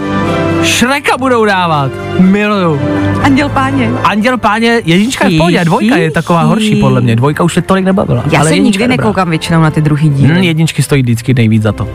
Šreka 0.63 1.17
budou 1.17 1.45
dávat. 1.45 1.91
Miluju. 2.19 2.81
Anděl 3.23 3.49
páně. 3.49 3.91
Anděl 4.03 4.38
páně, 4.38 4.81
jednička 4.86 5.27
je 5.27 5.36
v 5.36 5.38
pohodě, 5.38 5.65
dvojka 5.65 5.97
je 5.97 6.12
taková 6.12 6.41
horší 6.41 6.75
podle 6.75 7.01
mě. 7.01 7.15
Dvojka 7.15 7.43
už 7.43 7.53
se 7.53 7.62
tolik 7.62 7.86
nebavila. 7.86 8.23
Já 8.31 8.39
ale 8.39 8.49
se 8.49 8.60
nikdy 8.60 8.84
je 8.84 8.88
dobrá. 8.88 9.03
nekoukám 9.03 9.29
většinou 9.29 9.62
na 9.62 9.71
ty 9.71 9.81
druhý 9.81 10.10
díly. 10.10 10.34
Hmm, 10.34 10.43
jedničky 10.43 10.84
stojí 10.84 11.01
vždycky 11.01 11.34
nejvíc 11.34 11.63
za 11.63 11.71
to. 11.71 11.88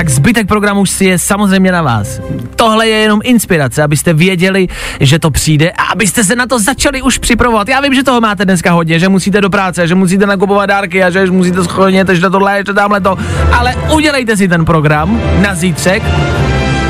Tak 0.00 0.08
zbytek 0.08 0.48
programu 0.48 0.86
si 0.86 1.04
je 1.04 1.18
samozřejmě 1.18 1.72
na 1.72 1.82
vás. 1.82 2.20
Tohle 2.56 2.88
je 2.88 2.98
jenom 2.98 3.20
inspirace, 3.24 3.82
abyste 3.82 4.12
věděli, 4.12 4.68
že 5.00 5.18
to 5.18 5.30
přijde 5.30 5.70
a 5.70 5.82
abyste 5.82 6.24
se 6.24 6.36
na 6.36 6.46
to 6.46 6.58
začali 6.58 7.02
už 7.02 7.18
připravovat. 7.18 7.68
Já 7.68 7.80
vím, 7.80 7.94
že 7.94 8.02
toho 8.02 8.20
máte 8.20 8.44
dneska 8.44 8.72
hodně, 8.72 8.98
že 8.98 9.08
musíte 9.08 9.40
do 9.40 9.50
práce, 9.50 9.88
že 9.88 9.94
musíte 9.94 10.26
nakupovat 10.26 10.66
dárky 10.66 11.04
a 11.04 11.10
že 11.10 11.26
musíte 11.26 11.64
schodnět 11.64 12.08
ještě 12.08 12.30
tohle, 12.30 12.56
ještě 12.56 12.72
tamhle 12.72 13.00
to. 13.00 13.16
Ale 13.52 13.74
udělejte 13.94 14.36
si 14.36 14.48
ten 14.48 14.64
program 14.64 15.20
na 15.40 15.54
zítřek 15.54 16.02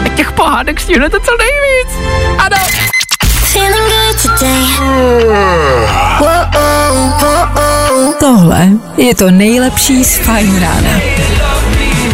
a 0.04 0.08
těch 0.08 0.32
pohádek 0.32 0.80
stihnete 0.80 1.16
co 1.20 1.30
nejvíc. 1.38 1.88
Ano. 2.38 2.56
Tohle 8.20 8.68
je 8.96 9.14
to 9.14 9.30
nejlepší 9.30 10.04
z 10.04 10.18
Fajn 10.18 10.60
rána. 10.60 11.49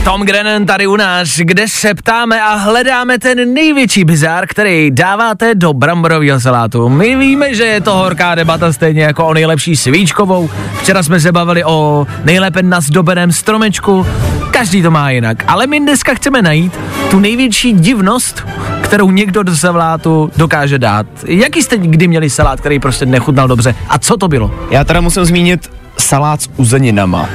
Tom 0.06 0.22
Grennan 0.22 0.66
tady 0.66 0.86
u 0.86 0.96
nás, 0.96 1.36
kde 1.36 1.68
se 1.68 1.94
ptáme 1.94 2.42
a 2.42 2.54
hledáme 2.54 3.18
ten 3.18 3.54
největší 3.54 4.04
bizár, 4.04 4.46
který 4.46 4.90
dáváte 4.90 5.54
do 5.54 5.72
bramborového 5.72 6.40
salátu. 6.40 6.88
My 6.88 7.16
víme, 7.16 7.54
že 7.54 7.64
je 7.64 7.80
to 7.80 7.94
horká 7.94 8.34
debata 8.34 8.72
stejně 8.72 9.02
jako 9.02 9.26
o 9.26 9.34
nejlepší 9.34 9.76
svíčkovou. 9.76 10.50
Včera 10.80 11.02
jsme 11.02 11.20
se 11.20 11.32
bavili 11.32 11.64
o 11.64 12.06
nejlépe 12.24 12.62
nazdobeném 12.62 13.32
stromečku. 13.32 14.06
Každý 14.50 14.82
to 14.82 14.90
má 14.90 15.10
jinak, 15.10 15.44
ale 15.46 15.66
my 15.66 15.80
dneska 15.80 16.14
chceme 16.14 16.42
najít 16.42 16.78
tu 17.10 17.18
největší 17.18 17.72
divnost, 17.72 18.46
kterou 18.82 19.10
někdo 19.10 19.42
do 19.42 19.56
salátu 19.56 20.30
dokáže 20.36 20.78
dát. 20.78 21.06
Jaký 21.26 21.62
jste 21.62 21.78
kdy 21.78 22.08
měli 22.08 22.30
salát, 22.30 22.60
který 22.60 22.78
prostě 22.78 23.06
nechutnal 23.06 23.48
dobře? 23.48 23.74
A 23.88 23.98
co 23.98 24.16
to 24.16 24.28
bylo? 24.28 24.54
Já 24.70 24.84
teda 24.84 25.00
musím 25.00 25.24
zmínit 25.24 25.70
salát 25.98 26.42
s 26.42 26.50
uzeninama. 26.56 27.28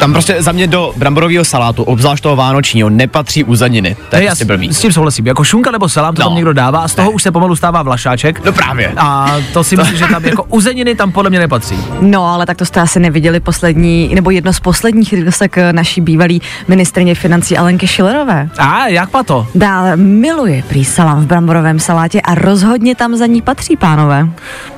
Tam 0.00 0.12
prostě 0.12 0.42
za 0.42 0.52
mě 0.52 0.66
do 0.66 0.92
bramborového 0.96 1.44
salátu, 1.44 1.82
obzvlášť 1.82 2.22
toho 2.22 2.36
vánočního, 2.36 2.90
nepatří 2.90 3.44
uzeniny. 3.44 3.96
To 4.10 4.16
je 4.16 4.22
já 4.22 4.28
prostě 4.30 4.44
blbý. 4.44 4.74
s 4.74 4.80
tím 4.80 4.92
souhlasím. 4.92 5.26
Jako 5.26 5.44
šunka 5.44 5.70
nebo 5.70 5.88
salám, 5.88 6.14
to 6.14 6.22
No. 6.22 6.28
tam 6.28 6.36
někdo 6.36 6.52
dává 6.52 6.78
a 6.80 6.88
z 6.88 6.94
toho 6.94 7.10
už 7.10 7.22
se 7.22 7.30
pomalu 7.32 7.56
stává 7.56 7.82
vlašáček. 7.82 8.44
No 8.44 8.52
právě. 8.52 8.92
A 8.96 9.36
to 9.52 9.64
si 9.64 9.76
myslím, 9.76 9.96
že 9.98 10.06
tam 10.06 10.24
jako 10.24 10.42
uzeniny 10.48 10.94
tam 10.94 11.12
podle 11.12 11.30
mě 11.30 11.38
nepatří. 11.38 11.76
No, 12.00 12.24
ale 12.34 12.46
tak 12.46 12.56
to 12.56 12.64
jste 12.64 12.80
asi 12.80 13.00
neviděli 13.00 13.40
poslední, 13.40 14.14
nebo 14.14 14.30
jedno 14.30 14.52
z 14.52 14.60
posledních 14.60 15.12
rysek 15.12 15.56
naší 15.72 16.00
bývalý 16.00 16.42
ministrině 16.68 17.14
financí 17.14 17.56
Alenky 17.58 17.86
Šilerové. 17.86 18.48
A 18.58 18.86
jak 18.88 19.10
pa 19.10 19.22
to? 19.22 19.46
Dál 19.54 19.84
miluje 19.96 20.62
prý 20.68 20.84
salám 20.84 21.20
v 21.20 21.26
bramborovém 21.26 21.80
salátě 21.80 22.20
a 22.20 22.34
rozhodně 22.34 22.94
tam 22.94 23.16
za 23.16 23.26
ní 23.26 23.42
patří, 23.42 23.76
pánové. 23.76 24.28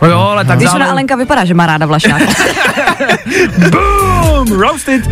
No 0.03 0.09
jo, 0.09 0.19
ale 0.19 0.45
tak 0.45 0.59
Když 0.59 0.73
ona 0.75 0.87
Alenka 0.87 1.17
vypadá, 1.17 1.45
že 1.45 1.55
má 1.55 1.67
ráda 1.67 1.87
vlašák. 1.87 2.23
Boom! 3.71 4.61
Roasted! 4.61 5.12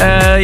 E, 0.00 0.38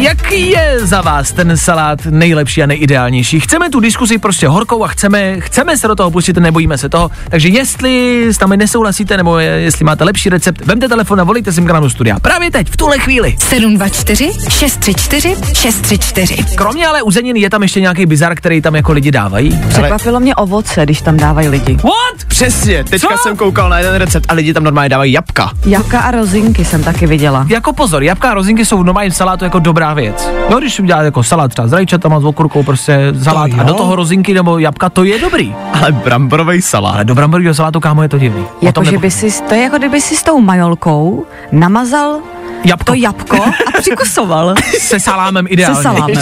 jaký 0.00 0.50
je 0.50 0.78
za 0.82 1.00
vás 1.00 1.32
ten 1.32 1.56
salát 1.56 2.06
nejlepší 2.06 2.62
a 2.62 2.66
nejideálnější? 2.66 3.40
Chceme 3.40 3.70
tu 3.70 3.80
diskusi 3.80 4.18
prostě 4.18 4.48
horkou 4.48 4.84
a 4.84 4.88
chceme, 4.88 5.40
chceme 5.40 5.76
se 5.76 5.88
do 5.88 5.94
toho 5.94 6.10
pustit, 6.10 6.36
nebojíme 6.36 6.78
se 6.78 6.88
toho. 6.88 7.10
Takže 7.30 7.48
jestli 7.48 8.24
s 8.28 8.40
námi 8.40 8.56
nesouhlasíte, 8.56 9.16
nebo 9.16 9.38
je, 9.38 9.48
jestli 9.50 9.84
máte 9.84 10.04
lepší 10.04 10.28
recept, 10.28 10.66
vemte 10.66 10.88
telefon 10.88 11.20
a 11.20 11.24
volejte 11.24 11.52
si 11.52 11.60
do 11.60 11.90
studia. 11.90 12.20
Právě 12.20 12.50
teď, 12.50 12.70
v 12.70 12.76
tuhle 12.76 12.98
chvíli. 12.98 13.36
724 13.38 14.32
634 14.48 15.36
634. 15.54 16.44
Kromě 16.54 16.86
ale 16.86 17.02
uzenin 17.02 17.36
je 17.36 17.50
tam 17.50 17.62
ještě 17.62 17.80
nějaký 17.80 18.06
bizar, 18.06 18.34
který 18.34 18.60
tam 18.60 18.76
jako 18.76 18.92
lidi 18.92 19.10
dávají. 19.10 19.60
Překvapilo 19.68 20.20
mě 20.20 20.34
ovoce, 20.34 20.84
když 20.84 21.00
tam 21.00 21.16
dávají 21.16 21.48
lidi. 21.48 21.74
What? 21.74 22.24
Přesně, 22.28 22.84
teďka 22.84 23.08
Co? 23.08 23.22
jsem 23.22 23.36
koukal 23.36 23.68
na 23.68 23.78
jeden 23.78 23.94
recept 23.94 24.26
a 24.28 24.34
lidi 24.34 24.54
tam 24.54 24.64
normálně 24.64 24.88
dávají 24.88 25.12
jabka. 25.12 25.50
Jabka 25.66 26.00
a 26.00 26.10
rozinky 26.10 26.64
jsem 26.64 26.84
taky 26.84 27.06
viděla. 27.06 27.46
Jako 27.48 27.72
pozor, 27.72 28.02
jabka 28.02 28.30
a 28.30 28.34
rozinky 28.34 28.64
jsou 28.64 28.77
v 28.82 28.84
normálním 28.84 29.12
salátu 29.12 29.44
jako 29.44 29.58
dobrá 29.58 29.94
věc. 29.94 30.30
No, 30.50 30.58
když 30.58 30.80
uděláte 30.80 31.04
jako 31.04 31.22
salát 31.22 31.50
třeba 31.50 31.68
s 31.68 31.72
rajčatama, 31.72 32.20
s 32.20 32.24
okurkou, 32.24 32.62
prostě 32.62 33.12
salát 33.22 33.50
To 33.50 33.60
a 33.60 33.62
do 33.62 33.74
toho 33.74 33.96
rozinky 33.96 34.34
nebo 34.34 34.58
jabka, 34.58 34.88
to 34.88 35.04
je 35.04 35.18
dobrý. 35.18 35.54
Ale 35.72 35.92
bramborový 35.92 36.62
salát. 36.62 36.94
Ale 36.94 37.04
do 37.04 37.14
bramborového 37.14 37.54
salátu, 37.54 37.80
kámo, 37.80 38.02
je 38.02 38.08
to 38.08 38.18
divný. 38.18 38.44
Jako, 38.62 38.84
že 38.84 38.98
by 38.98 39.10
si, 39.10 39.42
to 39.48 39.54
je 39.54 39.62
jako 39.62 39.78
kdyby 39.78 40.00
si 40.00 40.16
s 40.16 40.22
tou 40.22 40.40
majolkou 40.40 41.26
namazal 41.52 42.20
Jabko 42.64 42.84
to 42.84 42.94
jabko 42.94 43.44
a 43.44 43.78
přikusoval. 43.78 44.54
se 44.78 45.00
salámem 45.00 45.46
ideálně. 45.48 45.76
Se 45.76 45.82
salámem. 45.82 46.16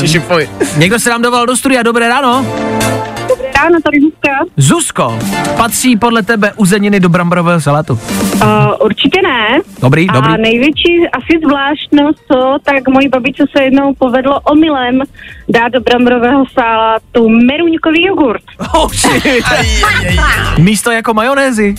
Někdo 0.76 0.98
se 0.98 1.10
nám 1.10 1.22
dovolal 1.22 1.46
do 1.46 1.56
studia, 1.56 1.82
dobré 1.82 2.08
ráno. 2.08 2.46
Ráno, 3.56 3.78
tady 3.84 4.00
Zuzka. 4.00 4.30
Zuzko, 4.56 5.18
patří 5.56 5.96
podle 5.96 6.22
tebe 6.22 6.52
uzeniny 6.56 7.00
do 7.00 7.08
bramborového 7.08 7.60
salátu? 7.60 7.92
Uh, 7.92 8.50
určitě 8.84 9.20
ne. 9.22 9.60
Dobrý, 9.82 10.08
A 10.08 10.12
dobrý. 10.12 10.42
největší 10.42 11.08
asi 11.12 11.40
zvláštnost, 11.46 12.18
co, 12.32 12.58
tak 12.64 12.88
mojí 12.88 13.08
babičce 13.08 13.44
se 13.56 13.64
jednou 13.64 13.94
povedlo 13.94 14.40
omylem 14.40 15.02
dát 15.48 15.68
do 15.72 15.80
bramborového 15.80 16.44
salátu 16.54 17.28
meruňkový 17.28 18.06
jogurt. 18.06 18.42
Oh. 18.74 18.90
Místo 20.58 20.90
jako 20.90 21.14
majonézy. 21.14 21.74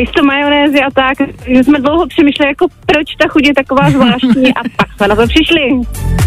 Místo 0.00 0.24
majonézy 0.24 0.78
a 0.80 0.90
tak, 0.90 1.28
že 1.46 1.64
jsme 1.64 1.78
dlouho 1.80 2.06
přemýšleli, 2.06 2.50
jako 2.50 2.66
proč 2.86 3.06
ta 3.18 3.28
chuť 3.28 3.46
je 3.46 3.54
taková 3.54 3.90
zvláštní 3.90 4.54
a 4.54 4.60
pak 4.76 4.92
jsme 4.96 5.08
na 5.08 5.16
to 5.16 5.26
přišli. 5.26 5.62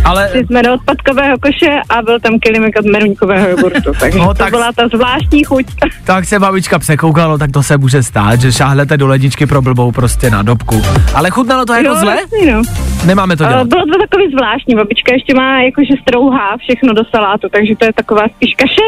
Ale 0.06 0.30
Šli 0.32 0.46
jsme 0.46 0.64
do 0.64 0.74
odpadkového 0.74 1.38
koše 1.40 1.82
a 1.90 2.02
byl 2.02 2.20
tam 2.20 2.40
kilimek 2.40 2.74
od 2.80 2.86
meruňkového 2.86 3.50
jogurtu, 3.50 3.92
takže 4.00 4.20
No, 4.20 4.28
to 4.28 4.34
tak- 4.34 4.50
byla 4.52 4.72
ta 4.72 4.88
zvláštní 4.88 5.44
chuť. 5.44 5.66
tak 6.06 6.26
se 6.26 6.40
babička 6.40 6.80
překoukalo, 6.80 7.38
tak 7.38 7.52
to 7.52 7.64
se 7.64 7.78
může 7.78 8.04
stát, 8.04 8.42
že 8.42 8.52
šáhlete 8.52 8.98
do 8.98 9.08
ledničky 9.08 9.46
pro 9.46 9.62
blbou 9.62 9.92
prostě 9.92 10.30
na 10.30 10.42
dobku. 10.42 10.82
Ale 11.16 11.30
chutnalo 11.30 11.66
to 11.66 11.74
jako 11.74 11.88
Jo, 11.88 11.96
zle? 11.96 12.16
jasný, 12.22 12.52
no. 12.52 12.62
Nemáme 13.06 13.38
to 13.38 13.44
Ale 13.46 13.54
dělat. 13.54 13.68
bylo 13.68 13.86
to 13.86 14.00
takový 14.10 14.32
zvláštní, 14.32 14.76
babička 14.76 15.14
ještě 15.14 15.34
má 15.34 15.62
jakože 15.62 15.94
strouhá 16.02 16.58
všechno 16.58 16.94
do 16.94 17.02
salátu, 17.16 17.48
takže 17.52 17.76
to 17.76 17.86
je 17.86 17.94
taková 17.94 18.22
spíš 18.36 18.54
kaše 18.56 18.88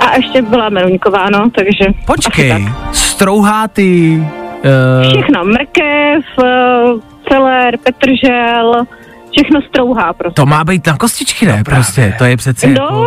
a 0.00 0.16
ještě 0.16 0.42
byla 0.42 0.68
meruňková, 0.68 1.30
no, 1.30 1.50
takže... 1.54 1.84
Počkej, 2.06 2.68
tak. 3.20 3.28
strouhá 3.28 3.68
ty... 3.68 4.16
Uh, 4.64 5.12
Všechno, 5.12 5.44
mrkev, 5.44 6.24
eh, 6.44 6.84
celer, 7.28 7.76
petržel, 7.78 8.84
všechno 9.32 9.60
strouhá 9.68 10.12
prostě. 10.12 10.34
to 10.34 10.46
má 10.46 10.64
být 10.64 10.86
na 10.86 10.96
kostičky, 10.96 11.46
ne? 11.46 11.62
Prostě, 11.64 12.14
to 12.18 12.24
je 12.24 12.36
přece 12.36 12.66
No, 12.66 12.72
jako... 12.72 13.06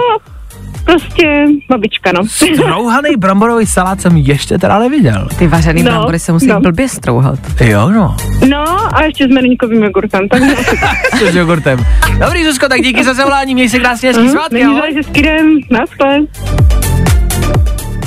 prostě 0.86 1.46
babička, 1.70 2.12
no. 2.16 2.22
Strouhaný 2.28 3.10
bramborový 3.18 3.66
salát 3.66 4.02
jsem 4.02 4.18
ještě 4.18 4.58
teda 4.58 4.80
neviděl. 4.80 5.28
Ty 5.40 5.48
vařený 5.48 5.84
No, 5.84 5.92
brambory 5.92 6.20
se 6.20 6.32
musí 6.32 6.48
no. 6.48 6.60
blbě 6.60 6.90
strouhat. 6.90 7.40
Jo, 7.62 7.90
no. 7.90 8.16
No 8.50 8.96
a 8.98 9.04
ještě 9.04 9.26
s 9.28 9.28
meruňkovým 9.32 9.84
jogurtem, 9.84 10.30
tak. 10.30 10.42
S 11.32 11.36
jogurtem. 11.36 11.86
Dobrý, 12.20 12.46
Zuzko, 12.46 12.70
tak 12.70 12.82
díky 12.82 13.04
za 13.04 13.14
zavolání, 13.14 13.54
měj 13.54 13.70
se 13.70 13.80
krásně, 13.80 14.10
hezký 14.10 14.30
svátky, 14.30 14.54
Není 14.54 14.66
jo? 14.66 14.74
záleží 14.74 15.04
s 15.04 15.08
kydem, 15.08 15.60
naschle. 15.72 16.20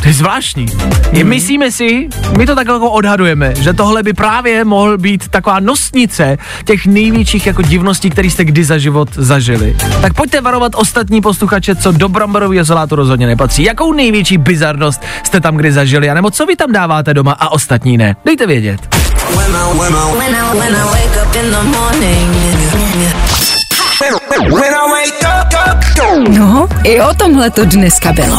To 0.07 0.11
je 0.11 0.15
zvláštní. 0.15 0.67
Je, 1.13 1.25
myslíme 1.25 1.71
si, 1.71 2.09
my 2.39 2.47
to 2.47 2.55
tak 2.55 2.67
jako 2.67 2.91
odhadujeme, 2.91 3.55
že 3.55 3.73
tohle 3.73 4.03
by 4.03 4.13
právě 4.13 4.65
mohl 4.65 4.99
být 4.99 5.29
taková 5.29 5.61
nosnice 5.61 6.39
těch 6.65 6.87
největších 6.87 7.47
jako 7.47 7.63
divností, 7.63 8.11
které 8.11 8.31
jste 8.31 8.45
kdy 8.45 8.65
za 8.65 8.79
život 8.79 9.09
zažili. 9.13 9.77
Tak 10.01 10.15
pojďte 10.15 10.41
varovat 10.41 10.73
ostatní 10.75 11.21
posluchače, 11.21 11.75
co 11.75 11.93
do 11.93 12.09
bramborového 12.09 12.65
salátu 12.65 12.97
rozhodně 12.97 13.27
nepatří. 13.27 13.63
Jakou 13.63 13.93
největší 13.93 14.39
bizarnost 14.39 15.03
jste 15.23 15.41
tam 15.41 15.57
kdy 15.57 15.73
zažili, 15.73 16.11
anebo 16.11 16.31
co 16.31 16.47
vy 16.47 16.57
tam 16.57 16.73
dáváte 16.73 17.15
doma 17.15 17.33
a 17.33 17.49
ostatní 17.49 17.99
ne? 17.99 18.17
Dejte 18.25 18.47
vědět. 18.47 18.81
No, 26.29 26.69
i 26.85 27.01
o 27.01 27.15
tomhle 27.15 27.51
to 27.51 27.65
dneska 27.65 28.13
bylo. 28.13 28.37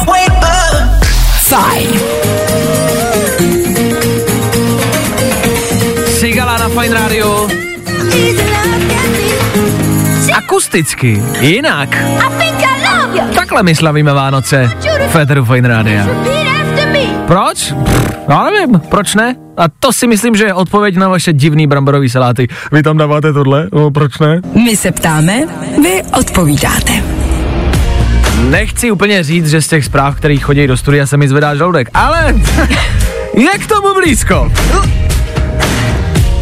Fajn. 1.48 1.90
Sigala 6.20 6.58
na 6.58 6.68
Fine 6.70 6.94
Radio. 6.94 7.48
Akusticky, 10.34 11.24
jinak. 11.40 11.90
Takhle 13.36 13.64
my 13.64 13.76
slavíme 13.76 14.14
Vánoce. 14.14 14.70
Féteru 15.10 15.46
Fine 15.46 15.68
Radio. 15.68 16.00
Proč? 17.28 17.74
Pff, 17.84 18.08
Já 18.30 18.44
nevím, 18.44 18.80
proč 18.90 19.16
ne? 19.16 19.36
A 19.58 19.64
to 19.80 19.94
si 19.94 20.08
myslím, 20.08 20.36
že 20.36 20.44
je 20.46 20.54
odpověď 20.54 20.96
na 20.96 21.10
vaše 21.10 21.34
divný 21.34 21.68
bramborový 21.68 22.10
saláty. 22.10 22.48
Vy 22.72 22.84
tam 22.84 22.98
dáváte 22.98 23.34
tohle? 23.34 23.68
No, 23.74 23.92
proč 23.92 24.20
ne? 24.20 24.42
My 24.66 24.78
se 24.78 24.92
ptáme, 24.92 25.40
vy 25.84 26.04
odpovídáte. 26.20 27.17
Nechci 28.42 28.92
úplně 28.92 29.24
říct, 29.24 29.50
že 29.50 29.62
z 29.62 29.68
těch 29.68 29.86
zpráv, 29.86 30.16
který 30.16 30.38
chodí 30.38 30.68
do 30.68 30.78
studia, 30.78 31.08
se 31.08 31.18
mi 31.18 31.28
zvedá 31.28 31.56
žaludek, 31.56 31.90
ale 31.94 32.36
je 33.34 33.58
k 33.60 33.68
tomu 33.68 33.94
blízko. 33.94 34.52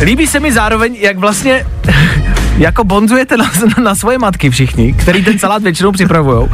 Líbí 0.03 0.27
se 0.27 0.39
mi 0.39 0.51
zároveň, 0.51 0.95
jak 0.95 1.17
vlastně 1.17 1.65
jako 2.58 2.84
bonzujete 2.84 3.38
na, 3.38 3.51
na 3.84 3.95
svoje 3.95 4.17
matky 4.17 4.49
všichni, 4.49 4.93
který 4.93 5.23
ten 5.23 5.39
salát 5.39 5.63
většinou 5.63 5.91
připravují. 5.91 6.49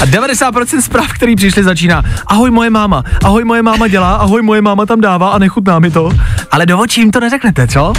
A 0.00 0.06
90% 0.06 0.80
zpráv, 0.80 1.12
který 1.12 1.36
přišly, 1.36 1.64
začíná 1.64 2.02
ahoj 2.26 2.50
moje 2.50 2.70
máma, 2.70 3.04
ahoj 3.24 3.44
moje 3.44 3.62
máma 3.62 3.88
dělá, 3.88 4.14
ahoj 4.14 4.42
moje 4.42 4.62
máma 4.62 4.86
tam 4.86 5.00
dává 5.00 5.30
a 5.30 5.38
nechutná 5.38 5.78
mi 5.78 5.90
to. 5.90 6.10
Ale 6.50 6.66
do 6.66 6.78
očí 6.78 7.00
jim 7.00 7.10
to 7.10 7.20
neřeknete, 7.20 7.66
co? 7.66 7.92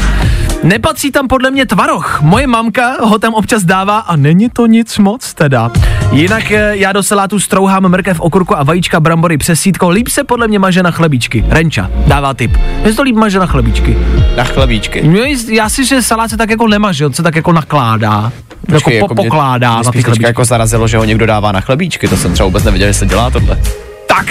Nepatří 0.63 1.12
tam 1.12 1.28
podle 1.28 1.52
mě 1.52 1.65
tvaroh. 1.65 2.19
Moje 2.21 2.47
mamka 2.47 3.06
ho 3.06 3.19
tam 3.19 3.34
občas 3.34 3.63
dává 3.63 4.00
a 4.00 4.15
není 4.15 4.50
to 4.50 4.65
nic 4.65 4.97
moc 4.97 5.34
teda. 5.34 5.71
Jinak 6.12 6.52
eh, 6.52 6.71
já 6.78 6.91
do 6.91 7.04
salátu 7.04 7.39
strouhám 7.39 7.84
mrkev, 7.89 8.19
okurku 8.19 8.58
a 8.58 8.63
vajíčka, 8.63 9.00
brambory 9.00 9.38
přes 9.38 9.60
sítko. 9.60 9.89
Líp 9.89 10.08
se 10.08 10.24
podle 10.24 10.47
mě 10.47 10.60
maže 10.60 10.84
na 10.84 10.91
chlebíčky. 10.91 11.45
Renča 11.50 11.89
dává 12.08 12.34
tip. 12.34 12.58
Mně 12.84 12.93
to 12.93 13.02
líp 13.02 13.15
maže 13.15 13.39
na 13.39 13.45
chlebíčky. 13.45 13.97
Na 14.38 14.43
chlebíčky. 14.43 15.08
No, 15.08 15.19
já 15.50 15.69
si, 15.69 15.86
že 15.86 16.02
salát 16.02 16.30
se 16.30 16.38
tak 16.38 16.50
jako 16.50 16.67
nemaže, 16.67 17.06
on 17.06 17.13
se 17.13 17.24
tak 17.24 17.36
jako 17.36 17.52
nakládá. 17.54 18.32
Počkej, 18.71 18.97
jako, 18.97 19.13
mě- 19.13 19.24
pokládá 19.30 19.76
mě 19.76 19.84
na 19.86 19.91
ty 19.91 20.04
chlebíčky. 20.04 20.26
jako 20.26 20.45
zarazilo, 20.45 20.88
že 20.88 20.97
ho 20.97 21.04
někdo 21.04 21.26
dává 21.26 21.52
na 21.52 21.62
chlebíčky, 21.62 22.08
to 22.08 22.17
jsem 22.17 22.34
třeba 22.34 22.45
vůbec 22.47 22.63
nevěděl, 22.63 22.88
že 22.88 22.93
se 22.93 23.06
dělá 23.06 23.30
tohle. 23.30 23.60
Tak, 24.08 24.26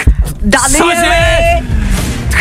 Cože? 0.77 1.61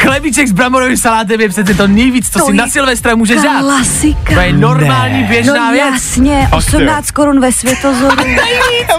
Chlebíček 0.02 0.48
s 0.48 0.52
bramborovým 0.52 0.96
salátem 0.96 1.40
je 1.40 1.48
přece 1.48 1.74
to 1.74 1.86
nejvíc, 1.86 2.30
co 2.30 2.38
To 2.38 2.44
si 2.46 2.52
na 2.52 2.68
Silvestra 2.68 3.14
může 3.14 3.34
dát. 3.36 3.60
Klasika. 3.60 4.34
To 4.34 4.40
je 4.40 4.52
normální 4.52 5.20
Ne. 5.22 5.28
běžná 5.28 5.66
no 5.66 5.72
věc. 5.72 5.84
jasně, 5.92 6.46
Fakt, 6.50 6.52
18 6.58 7.10
korun 7.10 7.40
ve 7.40 7.52
světozoru. 7.52 8.16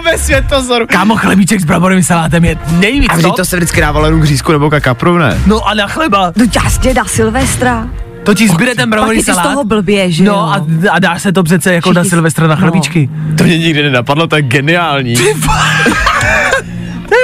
Ve 0.05 0.17
světozoru. 0.17 0.85
Kámo, 0.87 1.15
chlebíček 1.15 1.61
s 1.61 1.63
bramborovým 1.65 2.03
salátem 2.03 2.45
je 2.45 2.57
nejvíc, 2.71 3.09
A 3.09 3.13
co? 3.13 3.19
vždyť 3.19 3.35
to 3.35 3.45
se 3.45 3.55
vždycky 3.57 3.81
dávalo 3.81 4.05
jenom 4.05 4.21
k 4.21 4.23
řízku 4.23 4.51
nebo 4.51 4.69
ka 4.69 4.79
kapru, 4.79 5.17
ne? 5.17 5.37
No 5.45 5.67
a 5.67 5.73
na 5.73 5.87
chleba. 5.87 6.31
No 6.35 6.45
jasně, 6.63 6.93
na 6.93 7.05
Silvestra. 7.05 7.87
To 8.23 8.33
ti 8.33 8.47
zbyde 8.47 8.75
ten 8.75 8.89
bramborový 8.89 9.17
to 9.23 9.31
z 9.31 9.35
salát. 9.35 9.43
toho 9.51 9.63
blbě, 9.63 10.11
že 10.11 10.23
No 10.23 10.31
jo? 10.33 10.39
a, 10.39 10.65
a 10.91 10.99
dá 10.99 11.19
se 11.19 11.31
to 11.31 11.43
přece 11.43 11.73
jako 11.73 11.93
na 11.93 12.01
Všichni- 12.01 12.09
Silvestra 12.09 12.47
na 12.47 12.55
no. 12.55 12.61
chlebíčky. 12.61 13.09
To 13.37 13.43
mě 13.43 13.57
nikdy 13.57 13.83
nenapadlo, 13.83 14.27
to 14.27 14.35
je 14.35 14.41
geniální. 14.41 15.15
Ty 15.15 15.23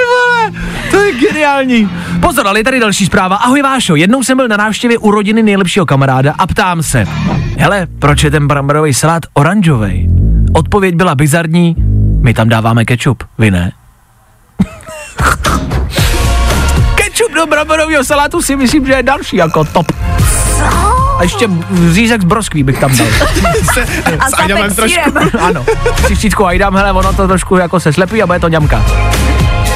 vole, 0.00 0.52
to 0.90 0.96
je 0.96 1.12
geniální. 1.12 1.90
Pozor, 2.20 2.46
ale 2.46 2.60
je 2.60 2.64
tady 2.64 2.80
další 2.80 3.06
zpráva. 3.06 3.36
Ahoj 3.36 3.62
Vášo, 3.62 3.96
jednou 3.96 4.22
jsem 4.22 4.36
byl 4.36 4.48
na 4.48 4.56
návštěvě 4.56 4.98
u 4.98 5.10
rodiny 5.10 5.42
nejlepšího 5.42 5.86
kamaráda 5.86 6.34
a 6.38 6.46
ptám 6.46 6.82
se, 6.82 7.04
hele, 7.58 7.86
proč 7.98 8.22
je 8.24 8.30
ten 8.30 8.46
bramborový 8.48 8.94
salát 8.94 9.22
oranžový? 9.34 10.08
Odpověď 10.52 10.94
byla 10.94 11.14
bizarní, 11.14 11.76
my 12.22 12.34
tam 12.34 12.48
dáváme 12.48 12.84
kečup, 12.84 13.22
vy 13.38 13.50
ne? 13.50 13.72
kečup 16.94 17.32
do 17.34 17.46
bramborového 17.46 18.04
salátu 18.04 18.42
si 18.42 18.56
myslím, 18.56 18.86
že 18.86 18.92
je 18.92 19.02
další 19.02 19.36
jako 19.36 19.64
top. 19.64 19.86
A 21.18 21.22
ještě 21.22 21.48
řízek 21.92 22.22
z 22.22 22.24
broskví 22.24 22.62
bych 22.62 22.78
tam 22.80 22.96
dal. 22.96 23.06
S 24.28 24.32
Ajdamem 24.38 24.74
trošku. 24.74 25.00
ano, 25.40 25.64
křičítku 26.04 26.46
a 26.46 26.52
jdám, 26.52 26.76
hele, 26.76 26.92
ono 26.92 27.12
to 27.12 27.28
trošku 27.28 27.56
jako 27.56 27.80
se 27.80 27.92
slepí 27.92 28.22
a 28.22 28.26
bude 28.26 28.38
to 28.40 28.48
ňamka. 28.48 28.84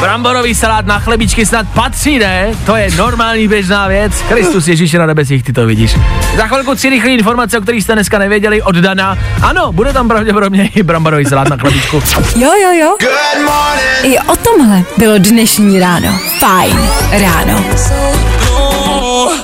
Bramborový 0.03 0.55
salát 0.55 0.87
na 0.87 0.99
chlebičky 0.99 1.47
snad 1.47 1.67
patří, 1.75 2.19
ne? 2.19 2.55
To 2.67 2.77
je 2.77 2.91
normální 2.97 3.49
běžná 3.49 3.89
věc. 3.89 4.13
Kristus 4.29 4.69
Ježíš 4.69 4.93
na 4.93 5.07
nebesích, 5.07 5.43
ty 5.43 5.53
to 5.53 5.67
vidíš. 5.67 5.97
Za 6.37 6.47
chvilku 6.47 6.75
tři 6.75 6.91
rychlé 6.91 7.11
informace, 7.11 7.59
o 7.59 7.61
kterých 7.61 7.85
jste 7.85 7.93
dneska 7.93 8.19
nevěděli 8.19 8.63
od 8.63 8.77
Dana. 8.77 9.19
Ano, 9.43 9.73
bude 9.73 9.93
tam 9.93 10.09
pravděpodobně 10.09 10.71
i 10.75 10.83
bramborový 10.83 11.25
salát 11.25 11.49
na 11.49 11.57
chlebičku. 11.57 12.03
Jo, 12.37 12.51
jo, 12.63 12.73
jo. 12.81 12.97
Good 13.01 13.45
morning. 13.45 14.15
I 14.15 14.19
o 14.19 14.37
tomhle 14.37 14.83
bylo 14.99 15.19
dnešní 15.19 15.81
ráno. 15.81 16.19
Fajn 16.39 16.79
ráno. 17.11 17.65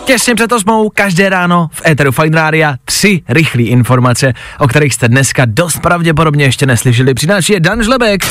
Těsně 0.04 0.34
před 0.34 0.52
osmou, 0.52 0.90
každé 0.94 1.28
ráno 1.28 1.68
v 1.72 1.82
Eteru 1.86 2.12
Fine 2.12 2.36
Rádia 2.36 2.74
tři 2.84 3.22
rychlé 3.28 3.62
informace, 3.62 4.32
o 4.58 4.68
kterých 4.68 4.94
jste 4.94 5.08
dneska 5.08 5.42
dost 5.46 5.78
pravděpodobně 5.78 6.44
ještě 6.44 6.66
neslyšeli. 6.66 7.14
Přináší 7.14 7.52
je 7.52 7.60
Dan 7.60 7.82
Žlebek. 7.82 8.24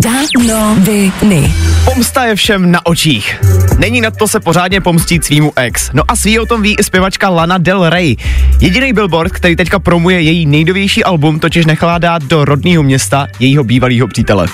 Danoviny. 0.00 1.54
Pomsta 1.84 2.24
je 2.24 2.34
všem 2.34 2.70
na 2.70 2.86
očích. 2.86 3.40
Není 3.78 4.00
na 4.00 4.10
to 4.10 4.28
se 4.28 4.40
pořádně 4.40 4.80
pomstít 4.80 5.24
svýmu 5.24 5.52
ex. 5.56 5.90
No 5.92 6.02
a 6.08 6.16
svý 6.16 6.38
o 6.38 6.46
tom 6.46 6.62
ví 6.62 6.76
i 6.78 6.84
zpěvačka 6.84 7.28
Lana 7.28 7.58
Del 7.58 7.90
Rey. 7.90 8.16
Jediný 8.60 8.92
billboard, 8.92 9.32
který 9.32 9.56
teďka 9.56 9.78
promuje 9.78 10.20
její 10.20 10.46
nejnovější 10.46 11.04
album, 11.04 11.40
totiž 11.40 11.66
nechala 11.66 11.98
dát 11.98 12.22
do 12.24 12.44
rodného 12.44 12.82
města 12.82 13.26
jejího 13.38 13.64
bývalého 13.64 14.08
přítele. 14.08 14.46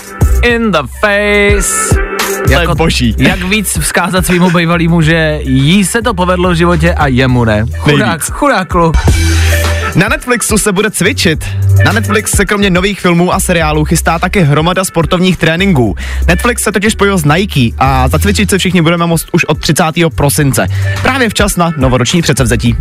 In 0.42 0.70
the 0.70 0.79
face. 1.01 1.94
To 2.46 2.61
je 2.61 2.68
boží. 2.77 3.14
Jak 3.18 3.42
víc 3.42 3.79
vzkázat 3.79 4.27
svýmu 4.27 4.51
bývalýmu, 4.51 5.03
že 5.03 5.38
jí 5.42 5.85
se 5.85 6.03
to 6.03 6.14
povedlo 6.14 6.51
v 6.51 6.55
životě 6.55 6.94
a 6.94 7.07
jemu 7.07 7.44
ne. 7.44 7.64
Chudák, 7.79 8.09
Nejvíc. 8.09 8.29
chudák 8.31 8.68
kluk. 8.68 8.96
Na 9.94 10.09
Netflixu 10.09 10.59
se 10.59 10.72
bude 10.72 10.90
cvičit. 10.90 11.44
Na 11.85 11.92
Netflix 11.92 12.31
se 12.31 12.44
kromě 12.44 12.70
nových 12.70 13.01
filmů 13.01 13.35
a 13.35 13.40
seriálů 13.40 13.85
chystá 13.85 14.18
také 14.18 14.42
hromada 14.42 14.85
sportovních 14.85 15.37
tréninků. 15.37 15.96
Netflix 16.27 16.62
se 16.62 16.72
totiž 16.72 16.92
spojil 16.92 17.18
s 17.18 17.24
Nike 17.24 17.77
a 17.79 18.09
zacvičit 18.09 18.51
se 18.51 18.59
všichni 18.59 18.83
budeme 18.83 19.07
moct 19.07 19.27
už 19.33 19.44
od 19.44 19.59
30. 19.61 19.85
prosince. 20.14 20.66
Právě 21.03 21.29
včas 21.29 21.57
na 21.57 21.72
novoroční 21.77 22.22
předsevzetí. 22.22 22.77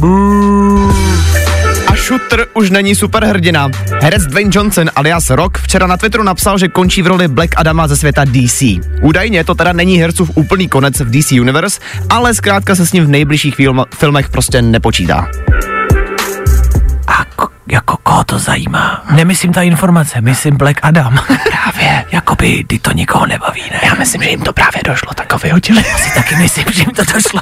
A 1.88 1.96
Shooter 1.96 2.46
už 2.54 2.70
není 2.70 2.96
superhrdina. 2.96 3.70
Herec 4.02 4.24
Dwayne 4.24 4.52
Johnson 4.54 4.90
alias 4.96 5.30
Rock 5.30 5.58
včera 5.58 5.88
na 5.88 5.98
Twitteru 5.98 6.24
napsal, 6.24 6.58
že 6.58 6.68
končí 6.68 7.02
v 7.02 7.08
roli 7.08 7.28
Black 7.28 7.50
Adama 7.56 7.88
ze 7.88 7.98
světa 7.98 8.26
DC. 8.26 8.64
Údajně 9.02 9.44
to 9.44 9.56
teda 9.56 9.74
není 9.74 9.98
hercův 9.98 10.32
úplný 10.36 10.68
konec 10.68 11.00
v 11.00 11.20
DC 11.20 11.32
Universe, 11.32 11.80
ale 12.10 12.34
zkrátka 12.34 12.76
se 12.76 12.88
s 12.88 12.94
ním 12.94 13.06
v 13.06 13.10
nejbližších 13.10 13.56
film- 13.56 13.86
filmech 13.96 14.30
prostě 14.30 14.62
nepočítá. 14.62 15.28
A 17.18 17.26
ko, 17.26 17.48
jako 17.68 17.98
koho 18.04 18.24
to 18.24 18.40
zajímá? 18.40 19.02
Nemyslím 19.12 19.54
ta 19.54 19.62
informace, 19.62 20.22
myslím 20.22 20.58
Black 20.58 20.80
Adam. 20.82 21.14
právě, 21.28 22.06
jakoby 22.12 22.64
ty 22.68 22.80
to 22.80 22.92
nikoho 22.92 23.26
nebaví, 23.26 23.62
ne? 23.72 23.80
Já 23.84 23.94
myslím, 23.94 24.24
že 24.24 24.30
jim 24.30 24.42
to 24.42 24.54
právě 24.54 24.82
došlo, 24.86 25.14
tak 25.14 25.34
ho 25.34 25.40
vyhodili. 25.40 25.84
Já 25.90 25.98
si 25.98 26.16
taky 26.16 26.36
myslím, 26.36 26.66
že 26.74 26.82
jim 26.82 26.92
to 26.92 27.04
došlo. 27.14 27.42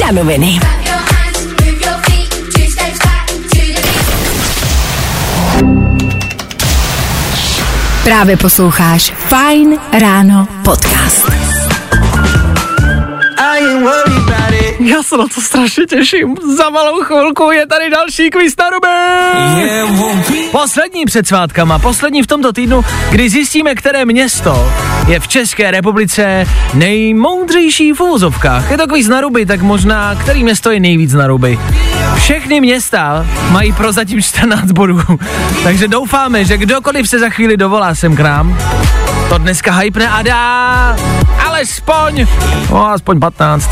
Danoviny. 0.00 0.60
Právě 8.04 8.36
posloucháš 8.36 9.12
Fine 9.28 9.76
Ráno 10.00 10.48
podcast. 10.64 11.26
Já 14.86 15.02
se 15.02 15.16
na 15.16 15.24
to 15.34 15.40
strašně 15.40 15.86
těším. 15.86 16.36
Za 16.56 16.70
malou 16.70 17.02
chvilku 17.02 17.50
je 17.50 17.66
tady 17.66 17.90
další 17.90 18.30
kvíz 18.30 18.54
na 18.56 18.70
ruby. 18.70 18.88
Poslední 20.52 21.04
před 21.04 21.26
svátkama, 21.26 21.78
poslední 21.78 22.22
v 22.22 22.26
tomto 22.26 22.52
týdnu, 22.52 22.84
kdy 23.10 23.30
zjistíme, 23.30 23.74
které 23.74 24.04
město 24.04 24.72
je 25.08 25.20
v 25.20 25.28
České 25.28 25.70
republice 25.70 26.46
nejmoudřejší 26.74 27.92
v 27.92 28.00
úvozovkách. 28.00 28.70
Je 28.70 28.78
to 28.78 28.86
kvíz 28.86 29.08
na 29.08 29.20
ruby, 29.20 29.46
tak 29.46 29.62
možná, 29.62 30.14
který 30.14 30.44
město 30.44 30.70
je 30.70 30.80
nejvíc 30.80 31.12
na 31.12 31.26
ruby. 31.26 31.58
Všechny 32.16 32.60
města 32.60 33.26
mají 33.50 33.72
prozatím 33.72 34.22
14 34.22 34.70
bodů, 34.70 35.00
takže 35.62 35.88
doufáme, 35.88 36.44
že 36.44 36.56
kdokoliv 36.56 37.08
se 37.08 37.18
za 37.18 37.28
chvíli 37.28 37.56
dovolá 37.56 37.94
sem 37.94 38.16
k 38.16 38.20
nám, 38.20 38.58
to 39.28 39.38
dneska 39.38 39.72
hypne 39.72 40.08
a 40.08 40.22
dá 40.22 40.96
alespoň, 41.46 42.26
no 42.70 42.90
aspoň 42.90 43.20
15. 43.20 43.70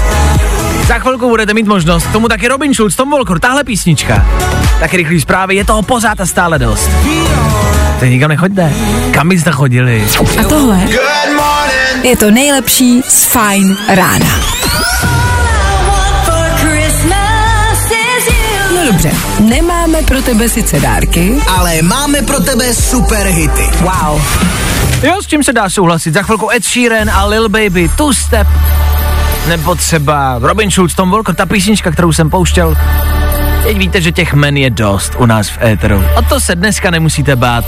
Za 0.89 0.99
chvilku 0.99 1.29
budete 1.29 1.55
mít 1.55 1.67
možnost, 1.67 2.07
tomu 2.13 2.29
taky 2.29 2.49
Robin 2.49 2.75
Schulz, 2.75 2.97
Tom 2.97 3.11
Volker, 3.11 3.39
tahle 3.39 3.65
písnička. 3.65 4.27
Taky 4.81 4.97
rychlý 4.97 5.21
zprávy, 5.21 5.55
je 5.57 5.65
toho 5.65 5.83
pořád 5.83 6.21
a 6.21 6.27
stále 6.27 6.59
dost. 6.59 6.91
Teď 8.01 8.11
nikam 8.11 8.29
nechoďte. 8.29 8.73
Kam 9.11 9.29
byste 9.29 9.51
chodili? 9.51 10.05
A 10.41 10.45
tohle 10.45 10.81
je 12.03 12.17
to 12.17 12.31
nejlepší 12.31 13.03
z 13.09 13.25
Fine 13.25 13.75
rána. 13.89 14.41
No 18.75 18.87
dobře, 18.87 19.11
nemáme 19.41 20.03
pro 20.03 20.23
tebe 20.23 20.49
sice 20.49 20.81
dárky, 20.81 21.35
Ale 21.49 21.83
máme 21.83 22.23
pro 22.23 22.41
tebe 22.41 22.75
super 22.75 23.27
hity. 23.27 23.71
wow, 23.81 24.23
Jo, 25.03 25.23
s 25.23 25.27
tím 25.27 25.45
se 25.45 25.53
dá 25.53 25.71
souhlasit. 25.71 26.15
Za 26.15 26.23
chvilku 26.23 26.51
Ed 26.51 26.65
Sheeran 26.65 27.11
a 27.11 27.25
Lil 27.27 27.49
Baby, 27.49 27.91
Two 27.97 28.13
Step. 28.15 28.47
Nebo 29.49 29.75
třeba 29.75 30.39
Robin 30.39 30.71
Schulz, 30.71 30.95
Tom 30.95 31.11
Volker, 31.11 31.35
ta 31.35 31.47
písnička, 31.47 31.91
kterou 31.91 32.13
jsem 32.13 32.31
pouštěl. 32.31 32.77
Teď 33.63 33.79
víte, 33.79 34.01
že 34.01 34.13
těch 34.13 34.35
men 34.35 34.57
je 34.57 34.71
dost 34.71 35.13
u 35.19 35.27
nás 35.27 35.49
v 35.49 35.63
éteru. 35.63 36.05
O 36.17 36.23
to 36.23 36.41
se 36.41 36.55
dneska 36.55 36.91
nemusíte 36.91 37.37
bát. 37.37 37.65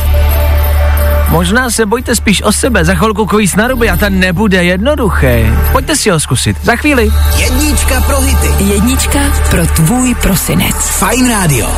Možná 1.28 1.70
se 1.70 1.86
bojte 1.86 2.16
spíš 2.16 2.42
o 2.42 2.52
sebe, 2.52 2.84
za 2.84 2.94
chvilku 2.94 3.26
kvíz 3.26 3.56
na 3.56 3.68
ruby 3.68 3.90
a 3.90 3.96
ten 3.96 4.20
nebude 4.20 4.64
jednoduchý. 4.64 5.46
Pojďte 5.72 5.96
si 5.96 6.10
ho 6.10 6.20
zkusit, 6.20 6.64
za 6.64 6.76
chvíli. 6.76 7.10
Jednička 7.36 8.00
pro 8.00 8.20
hity. 8.20 8.64
jednička 8.64 9.18
pro 9.50 9.66
tvůj 9.66 10.14
prosinec. 10.14 10.76
Fajn 10.76 11.30
rádio. 11.30 11.68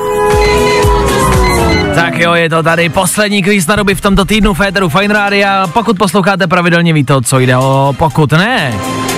Tak 1.95 2.19
jo, 2.19 2.33
je 2.33 2.49
to 2.49 2.63
tady 2.63 2.89
poslední 2.89 3.43
kvíz 3.43 3.67
na 3.67 3.75
ruby 3.75 3.95
v 3.95 4.01
tomto 4.01 4.25
týdnu 4.25 4.53
Féteru 4.53 4.89
Fine 4.89 5.13
Rádia. 5.13 5.67
Pokud 5.73 5.97
posloucháte 5.97 6.47
pravidelně, 6.47 6.93
víte, 6.93 7.15
o 7.15 7.21
co 7.21 7.39
jde. 7.39 7.57
O, 7.57 7.93
pokud 7.97 8.31
ne, 8.31 8.73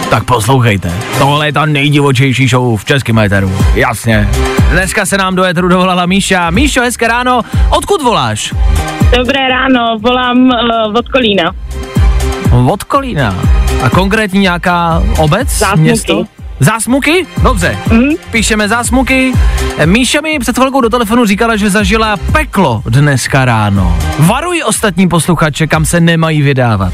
tak 0.10 0.24
poslouchejte. 0.24 0.92
Tohle 1.18 1.48
je 1.48 1.54
ta 1.54 1.66
nejdivočejší 1.66 2.48
show 2.48 2.78
v 2.80 2.86
českém 2.86 3.20
éteru. 3.20 3.52
Jasně. 3.76 4.30
Dneska 4.72 5.06
se 5.06 5.18
nám 5.18 5.36
do 5.36 5.44
éteru 5.44 5.68
dovolala 5.68 6.06
Míša. 6.06 6.50
Míšo, 6.50 6.82
hezké 6.82 7.08
ráno. 7.08 7.42
Odkud 7.70 8.02
voláš? 8.02 8.54
Dobré 9.18 9.50
ráno, 9.50 10.00
volám 10.00 10.38
uh, 10.38 10.96
od 10.96 11.10
Kolína. 11.10 11.56
Od 12.68 12.84
Kolína. 12.84 13.36
A 13.84 13.90
konkrétně 13.90 14.40
nějaká 14.40 15.04
obec? 15.18 15.50
Zásmuky. 15.50 15.82
Město? 15.82 16.35
Zásmuky? 16.60 17.28
Dobře. 17.44 17.78
Mhm. 17.92 18.10
Píšeme 18.32 18.68
zásmuky. 18.68 19.32
Míša 19.86 20.22
mi 20.22 20.40
před 20.40 20.58
chvilkou 20.58 20.82
do 20.82 20.90
telefonu 20.90 21.26
říkala, 21.26 21.56
že 21.56 21.70
zažila 21.70 22.18
peklo 22.18 22.84
dneska 22.86 23.46
ráno. 23.46 23.98
Varuj 24.20 24.64
ostatní 24.66 25.08
posluchače, 25.08 25.68
kam 25.68 25.86
se 25.86 26.00
nemají 26.00 26.42
vydávat. 26.42 26.94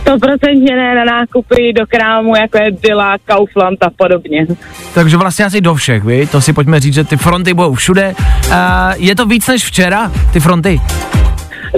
Stoprocentně 0.00 0.76
ne 0.76 0.94
na 0.94 1.04
nákupy 1.04 1.72
do 1.72 1.86
krámu, 1.86 2.36
jako 2.36 2.58
je 2.62 2.70
Dila, 2.70 3.16
Kaufland 3.24 3.82
a 3.82 3.90
podobně. 3.96 4.46
Takže 4.94 5.16
vlastně 5.16 5.44
asi 5.44 5.60
do 5.60 5.74
všech, 5.74 6.04
vy? 6.04 6.26
To 6.26 6.40
si 6.40 6.52
pojďme 6.52 6.80
říct, 6.80 6.94
že 6.94 7.04
ty 7.04 7.16
fronty 7.16 7.54
budou 7.54 7.74
všude. 7.74 8.14
A 8.52 8.90
je 8.96 9.14
to 9.14 9.26
víc 9.26 9.46
než 9.46 9.64
včera, 9.64 10.12
ty 10.32 10.40
fronty? 10.40 10.80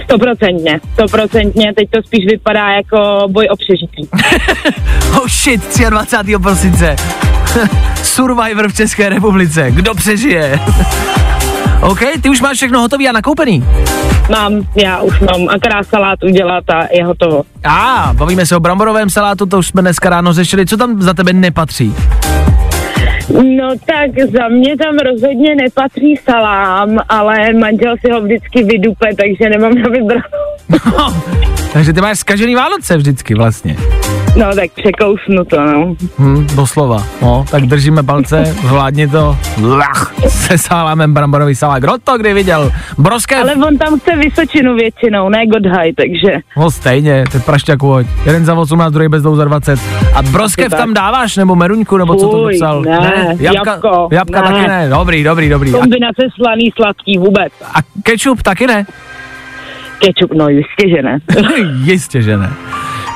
Stoprocentně, 0.05 0.81
stoprocentně, 0.93 1.73
teď 1.77 1.91
to 1.91 2.03
spíš 2.03 2.27
vypadá 2.27 2.69
jako 2.69 3.29
boj 3.29 3.49
o 3.51 3.57
přežití. 3.57 4.09
Oh 5.11 5.29
shit, 5.29 5.79
23. 5.91 6.39
prosince. 6.43 6.97
Survivor 8.03 8.69
v 8.69 8.75
České 8.75 9.09
republice. 9.09 9.71
Kdo 9.71 9.95
přežije? 9.95 10.61
OK, 11.81 12.01
ty 12.23 12.29
už 12.29 12.41
máš 12.41 12.57
všechno 12.57 12.81
hotový 12.81 13.09
a 13.09 13.13
nakoupený. 13.13 13.65
Mám, 14.31 14.63
já 14.77 15.01
už 15.01 15.21
mám 15.21 15.49
akorát 15.49 15.87
salát 15.87 16.25
udělat 16.25 16.71
a 16.71 16.87
je 16.93 17.05
hotovo. 17.05 17.43
A, 17.65 18.05
ah, 18.05 18.15
bavíme 18.15 18.47
se 18.47 18.57
o 18.57 18.61
bramborovém 18.61 19.11
salátu, 19.11 19.47
to 19.47 19.59
už 19.59 19.67
jsme 19.67 19.83
dneska 19.83 20.11
ráno 20.11 20.33
řešili. 20.33 20.67
Co 20.67 20.77
tam 20.77 21.03
za 21.03 21.15
tebe 21.15 21.33
nepatří? 21.33 21.95
No 23.33 23.69
tak 23.87 24.11
za 24.31 24.49
mě 24.49 24.77
tam 24.77 24.99
rozhodně 24.99 25.55
nepatří 25.55 26.17
salám, 26.17 26.99
ale 27.09 27.53
manžel 27.53 27.95
si 27.97 28.13
ho 28.13 28.21
vždycky 28.21 28.63
vydupe, 28.65 29.07
takže 29.17 29.51
nemám 29.51 29.75
na 29.75 29.89
vybranou. 29.89 31.51
Takže 31.73 31.93
ty 31.93 32.01
máš 32.01 32.19
zkažený 32.19 32.55
Vánoce 32.55 32.97
vždycky 32.97 33.35
vlastně. 33.35 33.77
No 34.37 34.55
tak 34.55 34.71
překousnu 34.73 35.45
to, 35.45 35.61
no. 35.67 35.95
Hm, 36.19 36.47
doslova. 36.55 37.05
No, 37.23 37.45
tak 37.51 37.67
držíme 37.67 38.03
palce, 38.03 38.45
zvládni 38.45 39.09
to. 39.09 39.37
Lach, 39.63 40.15
se 40.29 40.59
salámem 40.59 41.15
bramborový 41.15 41.55
salát. 41.55 41.79
Kdo 41.83 41.93
to 42.05 42.19
kdy 42.19 42.35
viděl? 42.35 42.73
Broskev? 42.99 43.41
Ale 43.43 43.55
on 43.55 43.79
tam 43.79 43.99
chce 44.01 44.17
Vysočinu 44.17 44.75
většinou, 44.75 45.29
ne 45.29 45.47
Godhaj, 45.47 45.93
takže 45.93 46.39
No 46.57 46.71
stejně, 46.71 47.25
teď 47.33 47.45
prašťaku 47.45 47.87
hoď. 47.87 48.07
Jeden 48.27 48.45
za 48.45 48.55
18, 48.55 48.93
druhý 48.93 49.09
bez 49.09 49.23
dvou 49.23 49.37
za 49.37 49.45
20. 49.45 49.81
A 50.15 50.23
broskev 50.23 50.71
tam 50.71 50.95
dáváš, 50.95 51.37
nebo 51.37 51.57
meruňku, 51.57 51.97
nebo 51.97 52.15
co 52.15 52.29
to 52.29 52.49
psal? 52.57 52.83
ne, 52.83 53.37
Jabka, 53.41 53.71
jabko, 53.73 54.09
jabka 54.13 54.43
ne. 54.43 54.49
taky 54.49 54.69
ne. 54.69 54.89
Dobrý, 54.89 55.25
dobrý, 55.25 55.49
dobrý. 55.49 55.73
Kombinace 55.73 56.23
slaný, 56.35 56.71
sladký 56.77 57.19
vůbec. 57.19 57.53
a 57.75 57.79
kečup 58.03 58.43
taky 58.43 58.67
ne? 58.67 58.87
Kečup, 60.01 60.33
no 60.35 60.49
jistě, 60.49 60.89
že 60.97 61.03
ne. 61.03 61.19
Jistě, 61.85 62.23
že 62.23 62.37
ne. 62.37 62.53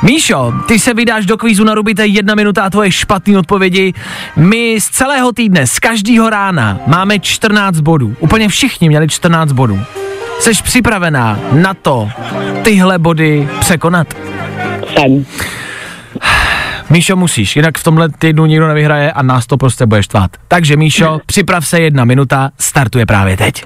Míšo, 0.03 0.53
ty 0.69 0.79
se 0.79 0.95
vydáš 0.95 1.27
do 1.27 1.37
kvízu 1.37 1.65
na 1.65 1.75
Rubité 1.75 2.07
jedna 2.07 2.35
minuta 2.35 2.65
a 2.65 2.71
tvoje 2.71 2.93
špatné 2.93 3.39
odpovědi. 3.39 3.93
My 4.37 4.77
z 4.81 4.89
celého 4.89 5.33
týdne, 5.33 5.67
z 5.67 5.79
každého 5.79 6.31
rána 6.31 6.79
máme 6.87 7.19
14 7.19 7.81
bodů. 7.81 8.17
Úplně 8.21 8.49
všichni 8.49 8.89
měli 8.89 9.09
14 9.09 9.53
bodů. 9.53 9.81
Jseš 10.41 10.63
připravená 10.63 11.39
na 11.53 11.75
to 11.75 12.11
tyhle 12.63 12.99
body 12.99 13.49
překonat? 13.61 14.15
Jsem. 14.95 15.27
Míšo, 16.91 17.17
musíš, 17.17 17.57
jinak 17.57 17.79
v 17.79 17.85
tomhle 17.85 18.09
týdnu 18.09 18.47
nikdo 18.47 18.69
nevyhraje 18.69 19.13
a 19.13 19.23
nás 19.23 19.47
to 19.47 19.57
prostě 19.57 19.87
bude 19.87 20.03
štvát. 20.03 20.31
Takže 20.49 20.77
Míšo, 20.77 21.21
připrav 21.27 21.67
se 21.67 21.81
jedna 21.81 22.05
minuta, 22.05 22.51
startuje 22.59 23.07
právě 23.07 23.37
teď. 23.37 23.65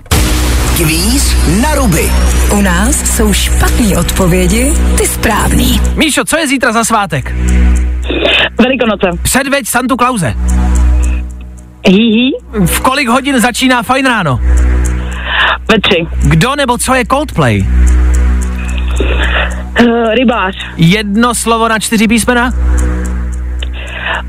Kvíz 0.78 1.36
na 1.62 1.74
ruby. 1.74 2.10
U 2.52 2.60
nás 2.60 3.16
jsou 3.16 3.32
špatné 3.32 3.98
odpovědi, 3.98 4.72
ty 4.98 5.06
správný. 5.06 5.80
Míšo, 5.96 6.24
co 6.24 6.38
je 6.38 6.46
zítra 6.48 6.72
za 6.72 6.84
svátek? 6.84 7.34
Velikonoce. 8.58 9.06
Předveď 9.22 9.66
Santu 9.68 9.96
Klauze. 9.96 10.34
Hihi. 11.88 12.30
V 12.66 12.80
kolik 12.80 13.08
hodin 13.08 13.40
začíná 13.40 13.82
fajn 13.82 14.06
ráno? 14.06 14.40
Ve 15.68 15.80
tři. 15.80 16.06
Kdo 16.22 16.56
nebo 16.56 16.78
co 16.78 16.94
je 16.94 17.04
Coldplay? 17.06 17.66
Uh, 19.80 20.14
rybář. 20.14 20.54
Jedno 20.76 21.34
slovo 21.34 21.68
na 21.68 21.78
čtyři 21.78 22.08
písmena? 22.08 22.52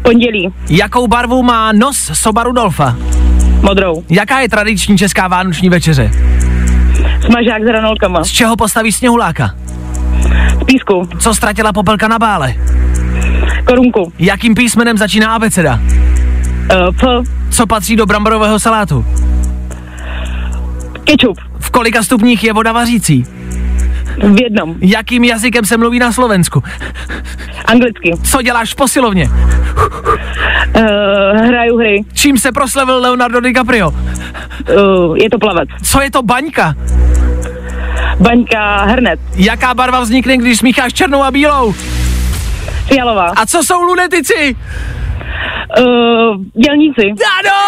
Pondělí. 0.02 0.54
Jakou 0.70 1.08
barvu 1.08 1.44
má 1.44 1.72
nos 1.72 2.12
soba 2.14 2.44
Rudolfa? 2.44 2.96
Modrou. 3.62 4.04
Jaká 4.10 4.40
je 4.40 4.50
tradiční 4.50 4.98
česká 4.98 5.28
vánoční 5.28 5.70
večeře? 5.70 6.12
Smažák 7.26 7.64
s 7.64 7.68
hranolkama. 7.68 8.24
Z 8.24 8.30
čeho 8.32 8.56
postaví 8.56 8.92
sněhuláka? 8.92 9.56
Z 10.62 10.64
písku. 10.66 11.10
Co 11.20 11.34
ztratila 11.34 11.74
popelka 11.74 12.08
na 12.08 12.20
bále? 12.20 12.54
Korunku. 13.66 14.14
Jakým 14.20 14.56
písmenem 14.56 14.98
začíná 14.98 15.36
abeceda? 15.36 15.80
Uh, 15.80 16.96
P. 16.96 17.24
Co 17.50 17.68
patří 17.68 17.96
do 17.96 18.06
bramborového 18.06 18.60
salátu? 18.60 19.06
Ketchup. 21.04 21.38
V 21.60 21.70
kolika 21.70 22.04
stupních 22.04 22.44
je 22.44 22.54
voda 22.54 22.72
vařící? 22.72 23.26
V 24.24 24.42
jednom. 24.42 24.76
Jakým 24.82 25.24
jazykem 25.24 25.66
se 25.66 25.78
mluví 25.78 26.00
na 26.00 26.12
Slovensku? 26.12 26.64
Anglicky. 27.66 28.12
Co 28.24 28.42
děláš 28.42 28.74
v 28.74 28.76
posilovně? 28.76 29.30
Uh, 30.76 30.84
hraju 31.48 31.78
hry. 31.78 32.02
Čím 32.14 32.38
se 32.38 32.52
proslavil 32.52 33.02
Leonardo 33.02 33.40
DiCaprio? 33.42 33.90
Uh, 33.90 35.18
je 35.18 35.30
to 35.30 35.40
plavec. 35.40 35.70
Co 35.84 36.02
je 36.02 36.12
to 36.12 36.22
baňka? 36.24 36.74
Baňka 38.20 38.84
hrnet. 38.84 39.20
Jaká 39.36 39.74
barva 39.74 40.00
vznikne, 40.00 40.38
když 40.38 40.58
smícháš 40.58 40.94
černou 40.94 41.24
a 41.24 41.32
bílou? 41.32 41.74
Fialová. 42.86 43.32
A 43.36 43.46
co 43.46 43.64
jsou 43.64 43.82
lunetici? 43.82 44.56
Uh, 45.80 45.86
dělníci. 46.66 47.14
Ano! 47.40 47.60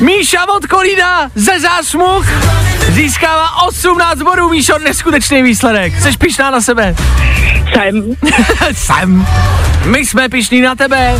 Míša 0.00 0.46
od 0.56 0.66
Kolína 0.66 1.30
ze 1.34 1.60
zásmuch 1.60 2.26
získává 2.88 3.62
18 3.62 4.18
bodů, 4.22 4.48
Míšo, 4.48 4.78
neskutečný 4.78 5.42
výsledek. 5.42 6.00
Jsi 6.02 6.18
pišná 6.18 6.50
na 6.50 6.60
sebe? 6.60 6.94
Jsem. 7.72 8.04
Jsem. 8.72 9.26
My 9.84 10.06
jsme 10.06 10.28
pišní 10.28 10.60
na 10.60 10.74
tebe. 10.74 11.14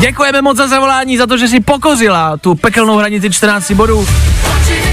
Děkujeme 0.00 0.42
moc 0.42 0.56
za 0.56 0.68
zavolání, 0.68 1.18
za 1.18 1.26
to, 1.26 1.38
že 1.38 1.48
jsi 1.48 1.60
pokořila 1.60 2.36
tu 2.36 2.54
pekelnou 2.54 2.96
hranici 2.96 3.30
14 3.30 3.70
bodů. 3.70 4.06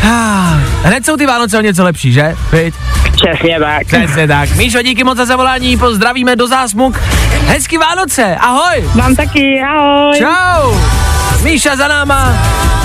Ah, 0.04 0.60
hned 0.84 1.06
jsou 1.06 1.18
ty 1.18 1.26
Vánoce 1.26 1.58
o 1.58 1.62
něco 1.62 1.84
lepší, 1.84 2.14
že? 2.14 2.36
Viď? 2.52 2.74
Přesně 3.16 3.60
tak. 3.60 3.88
Přesně 3.88 4.28
tak. 4.28 4.56
Míšo, 4.56 4.82
díky 4.82 5.04
moc 5.04 5.18
za 5.18 5.26
zavolání, 5.26 5.78
pozdravíme 5.78 6.36
do 6.36 6.48
zásmuk. 6.48 7.00
Hezký 7.48 7.78
Vánoce, 7.78 8.36
ahoj. 8.36 8.90
Mám 8.96 9.16
taky, 9.16 9.62
ahoj. 9.62 10.18
Čau. 10.18 11.11
Míša 11.44 11.76
za 11.76 11.88
náma, 11.88 12.34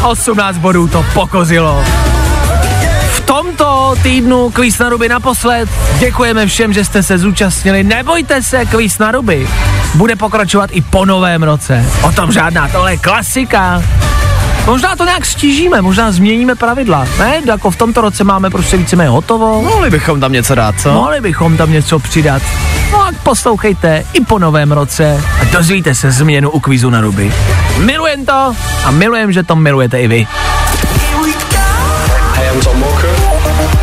18 0.03 0.59
bodů 0.59 0.89
to 0.89 1.05
pokozilo. 1.15 1.85
V 3.13 3.21
tomto 3.21 3.95
týdnu 4.03 4.51
kvíz 4.51 4.79
na 4.79 4.89
ruby 4.89 5.09
naposled. 5.09 5.69
Děkujeme 5.99 6.47
všem, 6.47 6.73
že 6.73 6.85
jste 6.85 7.03
se 7.03 7.19
zúčastnili. 7.19 7.85
Nebojte 7.85 8.43
se, 8.43 8.67
kvíz 8.67 8.99
na 8.99 9.11
ruby 9.11 9.49
bude 9.95 10.17
pokračovat 10.17 10.71
i 10.73 10.81
po 10.81 11.05
novém 11.05 11.43
roce. 11.43 11.85
O 12.03 12.13
tom 12.13 12.33
žádná, 12.33 12.69
tohle 12.69 12.93
je 12.93 12.97
klasika. 12.97 13.83
Možná 14.67 14.97
to 14.97 15.05
nějak 15.05 15.27
stížíme, 15.27 15.83
možná 15.83 16.13
změníme 16.13 16.55
pravidla, 16.55 17.07
ne? 17.19 17.43
Jako 17.45 17.71
v 17.71 17.77
tomto 17.77 18.01
roce 18.01 18.25
máme 18.25 18.51
prostě 18.51 18.77
víceméně 18.77 19.09
hotovo. 19.11 19.63
Mohli 19.63 19.91
bychom 19.91 20.21
tam 20.21 20.33
něco 20.33 20.55
dát, 20.55 20.75
co? 20.81 20.93
Mohli 20.93 21.21
bychom 21.21 21.57
tam 21.57 21.73
něco 21.73 21.99
přidat. 21.99 22.43
No 22.93 23.03
a 23.03 23.11
poslouchejte 23.23 24.05
i 24.13 24.21
po 24.21 24.39
novém 24.39 24.73
roce 24.73 25.25
a 25.41 25.45
dozvíte 25.45 25.95
se 25.95 26.11
změnu 26.11 26.51
u 26.51 26.61
kvízu 26.61 26.91
na 26.91 27.01
ruby. 27.01 27.33
Milujem 27.79 28.27
to 28.27 28.55
a 28.85 28.91
milujem, 28.91 29.33
že 29.33 29.43
to 29.43 29.57
milujete 29.57 30.01
i 30.03 30.09
vy. 30.09 30.27
Hey, 32.35 32.49
I'm 32.55 32.61
Tom 32.61 32.81
Walker. 32.81 33.11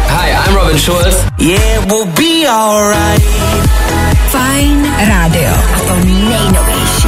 Hi, 0.09 0.31
I'm 0.49 0.55
Robin 0.55 0.79
Schulz. 0.79 1.25
Yeah, 1.37 1.85
we'll 1.85 2.05
be 2.05 2.47
alright. 2.49 3.23
Fajn 4.29 4.93
rádio. 5.07 5.53
A 5.75 5.79
to 5.79 5.95
nejnovější. 5.95 7.07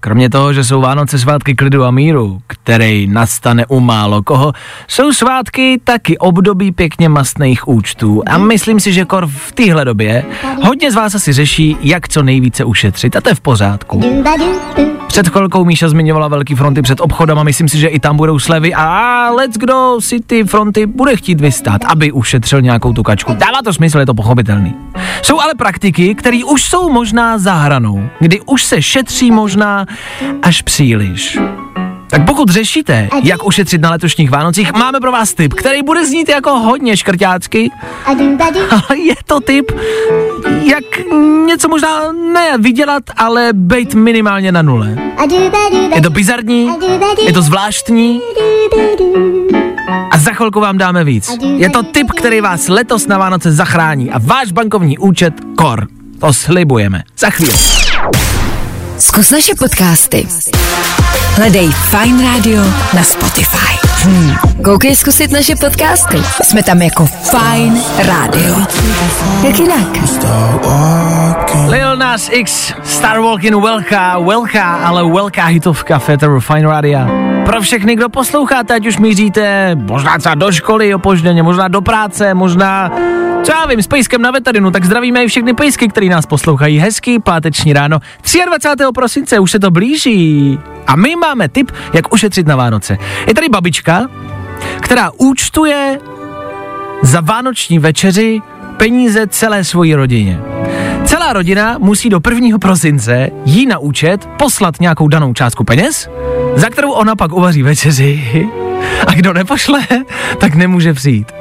Kromě 0.00 0.30
toho, 0.30 0.52
že 0.52 0.64
jsou 0.64 0.80
Vánoce 0.80 1.18
svátky 1.18 1.54
klidu 1.54 1.84
a 1.84 1.90
míru, 1.90 2.40
který 2.46 3.06
nastane 3.06 3.66
u 3.66 3.80
málo 3.80 4.22
koho, 4.22 4.52
jsou 4.88 5.12
svátky 5.12 5.80
taky 5.84 6.18
období 6.18 6.72
pěkně 6.72 7.08
mastných 7.08 7.68
účtů. 7.68 8.22
A 8.26 8.38
myslím 8.38 8.80
si, 8.80 8.92
že 8.92 9.04
kor 9.04 9.26
v 9.26 9.52
téhle 9.52 9.84
době 9.84 10.24
hodně 10.62 10.92
z 10.92 10.94
vás 10.94 11.14
asi 11.14 11.32
řeší, 11.32 11.76
jak 11.80 12.08
co 12.08 12.22
nejvíce 12.22 12.64
ušetřit. 12.64 13.16
A 13.16 13.20
to 13.20 13.28
je 13.28 13.34
v 13.34 13.40
pořádku. 13.40 14.02
Před 15.06 15.28
chvilkou 15.28 15.64
Míša 15.64 15.88
zmiňovala 15.88 16.28
velký 16.28 16.54
fronty 16.54 16.82
před 16.82 17.00
obchodama, 17.00 17.42
myslím 17.42 17.68
si, 17.68 17.78
že 17.78 17.88
i 17.88 18.00
tam 18.00 18.16
budou 18.16 18.38
slevy 18.38 18.74
a 18.74 19.30
let's 19.30 19.56
kdo 19.56 19.96
si 20.00 20.20
ty 20.20 20.44
fronty 20.44 20.86
bude 20.86 21.16
chtít 21.16 21.40
vystát, 21.40 21.84
aby 21.84 22.12
ušetřil 22.12 22.62
nějakou 22.62 22.92
tu 22.92 23.02
kačku. 23.02 23.34
Dává 23.34 23.62
to 23.64 23.72
smysl, 23.72 23.98
je 24.00 24.06
to 24.06 24.14
pochopitelný. 24.14 24.74
Jsou 25.22 25.40
ale 25.40 25.54
praktiky, 25.54 26.14
které 26.14 26.44
už 26.44 26.62
jsou 26.62 26.92
možná 26.92 27.38
za 27.38 27.54
hranou, 27.54 28.08
kdy 28.20 28.40
už 28.40 28.64
se 28.64 28.82
šetří 28.82 29.30
možná 29.30 29.86
až 30.42 30.62
příliš. 30.62 31.38
Tak 32.10 32.24
pokud 32.26 32.48
řešíte, 32.48 33.08
jak 33.22 33.46
ušetřit 33.46 33.80
na 33.80 33.90
letošních 33.90 34.30
Vánocích, 34.30 34.72
máme 34.72 35.00
pro 35.00 35.12
vás 35.12 35.34
tip, 35.34 35.54
který 35.54 35.82
bude 35.82 36.06
znít 36.06 36.28
jako 36.28 36.50
hodně 36.50 36.96
škrťácky, 36.96 37.70
ale 38.70 38.98
je 38.98 39.14
to 39.26 39.40
tip, 39.40 39.72
jak 40.62 40.84
něco 41.46 41.68
možná 41.68 42.12
ne 42.12 42.58
vydělat, 42.58 43.02
ale 43.16 43.48
být 43.52 43.94
minimálně 43.94 44.52
na 44.52 44.62
nule. 44.62 44.96
Je 45.94 46.02
to 46.02 46.10
bizarní, 46.10 46.70
je 47.26 47.32
to 47.32 47.42
zvláštní 47.42 48.20
a 50.10 50.18
za 50.18 50.32
chvilku 50.32 50.60
vám 50.60 50.78
dáme 50.78 51.04
víc. 51.04 51.30
Je 51.56 51.70
to 51.70 51.82
tip, 51.82 52.10
který 52.10 52.40
vás 52.40 52.68
letos 52.68 53.06
na 53.06 53.18
Vánoce 53.18 53.52
zachrání 53.52 54.10
a 54.10 54.18
váš 54.18 54.52
bankovní 54.52 54.98
účet 54.98 55.34
kor. 55.56 55.86
To 56.20 56.32
slibujeme. 56.32 57.02
Za 57.18 57.30
chvíli. 57.30 57.52
Zkus 58.98 59.30
naše 59.30 59.54
podcasty. 59.54 60.26
Hledej 61.34 61.70
Fine 61.70 62.18
Radio 62.22 62.62
na 62.94 63.02
Spotify. 63.02 63.78
Hmm. 64.02 64.34
Koukej 64.64 64.96
zkusit 64.96 65.30
naše 65.30 65.56
podcasty. 65.56 66.18
Jsme 66.42 66.62
tam 66.62 66.82
jako 66.82 67.06
Fine 67.06 67.80
Radio. 67.98 68.54
Jak 69.46 69.58
jinak? 69.58 69.88
Lil 71.68 71.96
Nas 71.96 72.28
X, 72.32 72.74
Star 72.82 73.20
Walking 73.20 73.62
velká, 73.62 74.18
velká, 74.18 74.74
ale 74.74 75.12
velká 75.12 75.44
hitovka 75.44 75.98
Féteru 75.98 76.40
Fine 76.40 76.68
Radio. 76.68 77.00
Pro 77.46 77.60
všechny, 77.60 77.96
kdo 77.96 78.08
posloucháte, 78.08 78.74
ať 78.74 78.86
už 78.86 78.98
míříte 78.98 79.74
možná 79.74 80.18
třeba 80.18 80.34
do 80.34 80.52
školy 80.52 80.94
opožděně, 80.94 81.42
možná 81.42 81.68
do 81.68 81.80
práce, 81.80 82.34
možná, 82.34 82.90
co 83.42 83.52
já 83.52 83.66
vím, 83.66 83.82
s 83.82 83.86
pejskem 83.86 84.22
na 84.22 84.30
veterinu, 84.30 84.70
tak 84.70 84.84
zdravíme 84.84 85.24
i 85.24 85.28
všechny 85.28 85.54
pejsky, 85.54 85.88
který 85.88 86.08
nás 86.08 86.26
poslouchají. 86.26 86.78
Hezký 86.78 87.18
páteční 87.18 87.72
ráno. 87.72 87.98
23. 88.46 88.84
prosince 88.94 89.38
už 89.38 89.50
se 89.50 89.58
to 89.58 89.70
blíží. 89.70 90.58
A 90.86 90.96
my 90.96 91.16
máme 91.16 91.48
tip, 91.48 91.70
jak 91.92 92.14
ušetřit 92.14 92.46
na 92.46 92.56
Vánoce. 92.56 92.98
Je 93.26 93.34
tady 93.34 93.48
babička, 93.48 94.08
která 94.80 95.10
účtuje 95.16 95.98
za 97.02 97.20
vánoční 97.20 97.78
večeři 97.78 98.40
peníze 98.76 99.26
celé 99.26 99.64
svojí 99.64 99.94
rodině. 99.94 100.40
Celá 101.04 101.32
rodina 101.32 101.76
musí 101.78 102.08
do 102.08 102.20
1. 102.30 102.58
prosince 102.58 103.30
jí 103.44 103.66
na 103.66 103.78
účet 103.78 104.28
poslat 104.38 104.80
nějakou 104.80 105.08
danou 105.08 105.34
částku 105.34 105.64
peněz, 105.64 106.08
za 106.54 106.70
kterou 106.70 106.92
ona 106.92 107.16
pak 107.16 107.32
uvaří 107.32 107.62
večeři 107.62 108.48
a 109.06 109.14
kdo 109.14 109.32
nepošle, 109.32 109.80
tak 110.38 110.54
nemůže 110.54 110.94
přijít. 110.94 111.32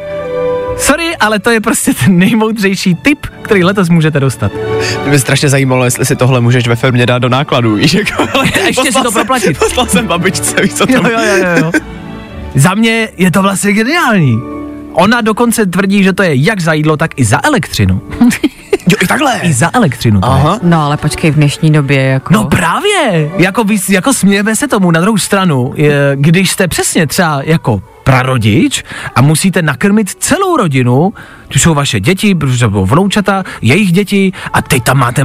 Sorry, 0.80 1.18
ale 1.18 1.40
to 1.40 1.50
je 1.50 1.62
prostě 1.62 1.94
ten 1.94 2.18
nejmoudřejší 2.18 2.96
tip, 2.96 3.28
který 3.42 3.64
letos 3.64 3.90
můžete 3.90 4.20
dostat. 4.20 4.52
Mě 5.02 5.12
by 5.12 5.20
strašně 5.20 5.50
zajímalo, 5.50 5.86
jestli 5.86 6.06
si 6.06 6.16
tohle 6.16 6.42
můžeš 6.42 6.68
ve 6.68 6.76
firmě 6.76 7.06
dát 7.06 7.20
do 7.20 7.30
nákladů, 7.30 7.76
víš, 7.76 7.94
jako, 7.94 8.28
ale 8.34 8.46
Ještě 8.68 8.92
si 8.92 8.92
to 8.92 9.04
jsem- 9.04 9.14
proplatit. 9.14 9.58
Poslal 9.60 9.86
jsem 9.86 10.08
babičce, 10.08 10.62
víš, 10.62 10.74
co 10.74 10.86
to 10.88 10.94
Jo, 10.94 11.02
jo, 11.04 11.20
jo, 11.20 11.46
jo. 11.64 11.72
Za 12.56 12.74
mě 12.74 13.10
je 13.18 13.32
to 13.32 13.42
vlastně 13.42 13.74
geniální. 13.74 14.40
Ona 14.94 15.22
dokonce 15.22 15.66
tvrdí, 15.66 16.04
že 16.04 16.14
to 16.14 16.24
je 16.24 16.36
jak 16.36 16.60
za 16.62 16.74
jídlo, 16.74 16.98
tak 16.98 17.12
i 17.20 17.26
za 17.26 17.40
elektřinu. 17.44 18.02
Jo, 18.92 18.98
i 19.04 19.08
takhle. 19.08 19.40
I 19.44 19.54
za 19.54 19.70
elektřinu 19.74 20.22
to 20.22 20.28
je. 20.28 20.34
Aha. 20.34 20.60
No 20.64 20.82
ale 20.86 20.98
počkej, 20.98 21.32
v 21.32 21.36
dnešní 21.36 21.72
době 21.72 22.04
jako... 22.04 22.34
No 22.34 22.46
právě, 22.46 23.32
jako, 23.38 23.66
jako 23.90 24.14
smějeme 24.14 24.56
se 24.56 24.68
tomu 24.68 24.92
na 24.92 25.02
druhou 25.02 25.18
stranu, 25.18 25.74
je, 25.76 26.12
když 26.16 26.52
jste 26.52 26.68
přesně 26.68 27.08
třeba 27.08 27.42
jako 27.44 27.82
prarodič 28.08 28.84
a 29.16 29.22
musíte 29.22 29.62
nakrmit 29.62 30.16
celou 30.24 30.58
rodinu, 30.58 31.14
tu 31.48 31.60
jsou 31.60 31.74
vaše 31.74 32.00
děti, 32.00 32.36
protože 32.36 32.58
jsou 32.58 32.86
vnoučata, 32.86 33.44
jejich 33.62 33.92
děti 33.92 34.32
a 34.54 34.62
teď 34.62 34.84
tam 34.84 34.98
máte 34.98 35.22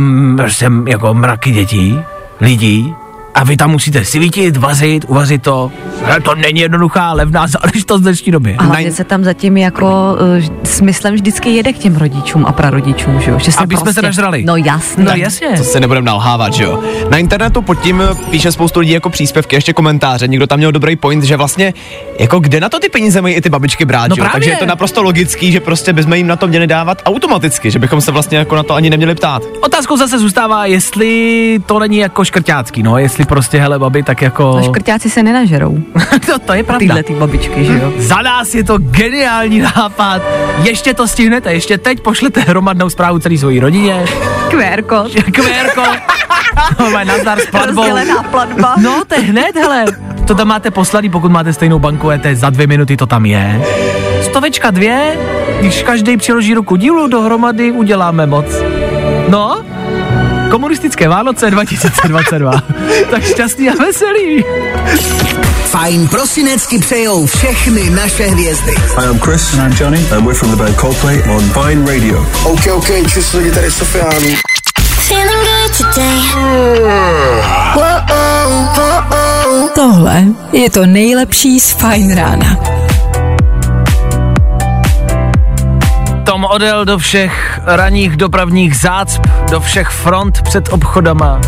jako 0.87 1.15
mraky 1.15 1.51
dětí, 1.51 1.99
lidí, 2.41 2.95
a 3.35 3.45
vy 3.45 3.57
tam 3.57 3.71
musíte 3.71 4.05
svítit, 4.05 4.57
vařit, 4.57 5.05
uvařit 5.09 5.43
to. 5.43 5.73
Ale 6.07 6.21
to 6.21 6.35
není 6.35 6.61
jednoduchá, 6.61 7.13
levná 7.13 7.47
záležitost 7.47 8.01
v 8.01 8.03
dnešní 8.05 8.33
době. 8.33 8.55
A 8.59 8.63
hlavně 8.63 8.93
se 8.93 9.05
tam 9.05 9.25
zatím 9.25 9.57
jako 9.57 10.17
uh, 10.39 10.45
smyslem 10.65 11.15
vždycky 11.15 11.51
jede 11.51 11.73
k 11.73 11.79
těm 11.79 11.97
rodičům 11.97 12.45
a 12.47 12.53
prarodičům, 12.53 13.21
že 13.21 13.31
jo? 13.31 13.39
Že 13.39 13.53
se 13.53 13.61
Aby 13.61 13.77
jsme 13.77 13.93
se 13.93 14.03
nažrali. 14.03 14.45
No 14.45 14.57
jasně. 14.57 15.05
No 15.05 15.11
jasně. 15.15 15.49
To 15.57 15.65
se 15.65 15.81
nebudeme 15.81 16.05
nalhávat, 16.07 16.53
že 16.53 16.65
jo. 16.65 16.83
Na 17.11 17.19
internetu 17.19 17.63
pod 17.63 17.81
tím 17.81 18.03
píše 18.31 18.53
spoustu 18.53 18.81
lidí 18.81 18.93
jako 18.93 19.11
příspěvky, 19.11 19.57
ještě 19.57 19.73
komentáře. 19.73 20.29
Někdo 20.29 20.47
tam 20.47 20.59
měl 20.59 20.73
dobrý 20.73 20.97
point, 20.97 21.25
že 21.25 21.37
vlastně 21.37 21.75
jako 22.19 22.41
kde 22.41 22.61
na 22.61 22.69
to 22.69 22.79
ty 22.81 22.89
peníze 22.89 23.23
mají 23.23 23.35
i 23.35 23.41
ty 23.41 23.51
babičky 23.51 23.85
brát, 23.85 24.09
No 24.09 24.15
že 24.15 24.21
jo? 24.21 24.25
právě. 24.25 24.33
Takže 24.33 24.51
je 24.51 24.57
to 24.57 24.67
naprosto 24.67 25.03
logický, 25.03 25.53
že 25.53 25.61
prostě 25.61 25.93
bychom 25.93 26.13
jim 26.15 26.27
na 26.27 26.37
to 26.37 26.49
měli 26.49 26.67
dávat 26.67 27.03
automaticky, 27.05 27.71
že 27.71 27.79
bychom 27.79 28.01
se 28.01 28.13
vlastně 28.13 28.39
jako 28.39 28.57
na 28.57 28.63
to 28.63 28.75
ani 28.75 28.91
neměli 28.91 29.15
ptát. 29.15 29.43
Otázkou 29.61 29.97
zase 29.97 30.19
zůstává, 30.19 30.67
jestli 30.67 31.61
to 31.67 31.79
není 31.79 31.97
jako 31.99 32.25
škrťácký, 32.25 32.83
no, 32.83 32.99
jestli 32.99 33.22
prostě 33.25 33.61
hele 33.61 33.79
babi, 33.79 34.03
tak 34.03 34.23
jako... 34.23 34.43
No 34.57 34.63
škrťáci 34.63 35.11
se 35.11 35.23
nenažerou. 35.23 35.79
to, 36.27 36.39
to 36.39 36.53
je 36.53 36.63
pravda. 36.63 36.79
Tyhle 36.79 37.03
ty 37.03 37.15
babičky, 37.15 37.65
že 37.65 37.73
jo? 37.73 37.93
Za 37.99 38.23
nás 38.23 38.55
je 38.55 38.65
to 38.65 38.79
geniální 38.79 39.61
nápad. 39.61 40.23
Ještě 40.63 40.95
to 40.95 41.09
stihnete, 41.09 41.53
ještě 41.53 41.79
teď 41.79 42.01
pošlete 42.01 42.41
hromadnou 42.41 42.91
zprávu 42.91 43.19
celý 43.19 43.39
svojí 43.39 43.61
rodině. 43.61 44.05
QR 44.51 44.83
kód. 44.83 45.13
QRko. 45.33 45.83
No, 46.81 46.91
má 46.91 47.05
nazdar 47.05 47.41
s 47.41 47.47
platbou. 47.47 47.77
Rozdělená 47.77 48.23
platba. 48.23 48.75
No, 48.83 49.03
to 49.09 49.15
je 49.15 49.21
hned, 49.21 49.57
hele. 49.57 49.85
To 50.27 50.35
tam 50.35 50.49
máte 50.49 50.71
poslaný, 50.71 51.11
pokud 51.11 51.31
máte 51.31 51.53
stejnou 51.53 51.79
banku 51.79 52.11
ET, 52.11 52.27
za 52.33 52.51
dvě 52.51 52.67
minuty 52.67 52.97
to 52.97 53.07
tam 53.07 53.27
je. 53.27 53.63
Stovečka 54.23 54.71
dvě, 54.71 55.17
když 55.61 55.83
každý 55.83 56.17
přiloží 56.17 56.55
ruku 56.55 56.77
dílu 56.77 57.09
dohromady, 57.09 57.73
uděláme 57.73 58.27
moc. 58.27 58.47
No, 59.29 59.63
komunistické 60.53 61.09
Vánoce 61.09 61.51
2022. 61.51 62.53
tak 63.11 63.25
šťastný 63.25 63.71
a 63.71 63.75
veselý. 63.75 64.45
Fajn 65.73 66.09
prosinecky 66.09 66.79
přejou 66.79 67.27
všechny 67.27 67.91
naše 67.91 68.27
hvězdy. 68.27 68.75
Hi, 68.99 69.05
I'm 69.05 69.19
Chris. 69.19 69.55
And 69.55 69.73
I'm 69.73 69.79
Johnny. 69.81 70.01
And 70.13 70.27
we're 70.27 70.39
from 70.39 70.51
the 70.51 70.57
band 70.57 70.77
Coldplay 70.77 71.23
on 71.31 71.41
Vine 71.41 71.93
Radio. 71.93 72.27
OK, 72.45 72.67
OK, 72.73 72.89
čus 73.09 73.33
lidi, 73.33 73.51
tady 73.51 73.71
Sofiáni. 73.71 74.37
Feeling 75.09 75.47
good 75.49 75.77
today. 75.77 76.21
Tohle 79.75 80.25
je 80.53 80.71
to 80.71 80.87
nejlepší 80.87 81.61
z 81.61 81.71
Fajn 81.73 82.15
rána. 82.15 82.82
Tom 86.43 86.51
odjel 86.51 86.85
do 86.85 86.99
všech 86.99 87.61
ranních 87.65 88.17
dopravních 88.17 88.77
zácp, 88.77 89.27
do 89.51 89.61
všech 89.61 89.89
front 89.89 90.43
před 90.43 90.73
obchodama, 90.73 91.41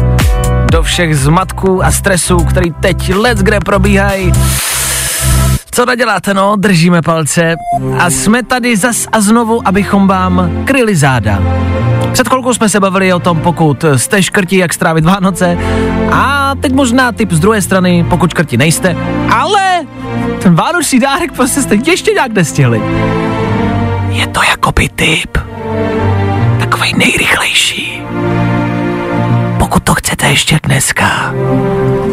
do 0.73 0.83
všech 0.83 1.19
zmatků 1.19 1.85
a 1.85 1.91
stresů, 1.93 2.37
který 2.37 2.71
teď 2.71 3.15
let 3.15 3.39
kde 3.39 3.61
probíhají. 3.61 4.33
Co 5.71 5.87
naděláte, 5.87 6.35
no? 6.35 6.57
Držíme 6.57 7.03
palce. 7.03 7.55
A 7.99 8.11
jsme 8.11 8.43
tady 8.43 8.77
zas 8.77 9.07
a 9.13 9.21
znovu, 9.21 9.69
abychom 9.69 10.07
vám 10.07 10.51
kryli 10.65 10.97
záda. 10.97 11.43
Před 12.13 12.29
chvilkou 12.29 12.55
jsme 12.55 12.69
se 12.69 12.81
bavili 12.81 13.13
o 13.13 13.19
tom, 13.19 13.41
pokud 13.41 13.85
jste 13.97 14.23
škrti, 14.23 14.57
jak 14.57 14.75
strávit 14.75 15.05
Vánoce. 15.05 15.59
A 16.13 16.53
teď 16.61 16.73
možná 16.73 17.13
tip 17.13 17.33
z 17.33 17.41
druhé 17.41 17.63
strany, 17.63 18.07
pokud 18.09 18.31
škrti 18.31 18.57
nejste. 18.57 18.97
Ale 19.31 19.87
ten 20.43 20.55
vánoční 20.55 21.01
dárek 21.01 21.33
prostě 21.33 21.63
jste 21.63 21.75
ještě 21.75 22.13
nějak 22.13 22.33
nestihli. 22.33 22.83
Je 24.15 24.27
to 24.27 24.41
jakoby 24.43 24.89
typ. 24.89 25.39
Takovej 26.59 26.93
nejrychlejší. 26.97 28.03
Pokud 29.59 29.83
to 29.83 29.95
chcete 29.95 30.27
ještě 30.27 30.59
dneska, 30.63 31.35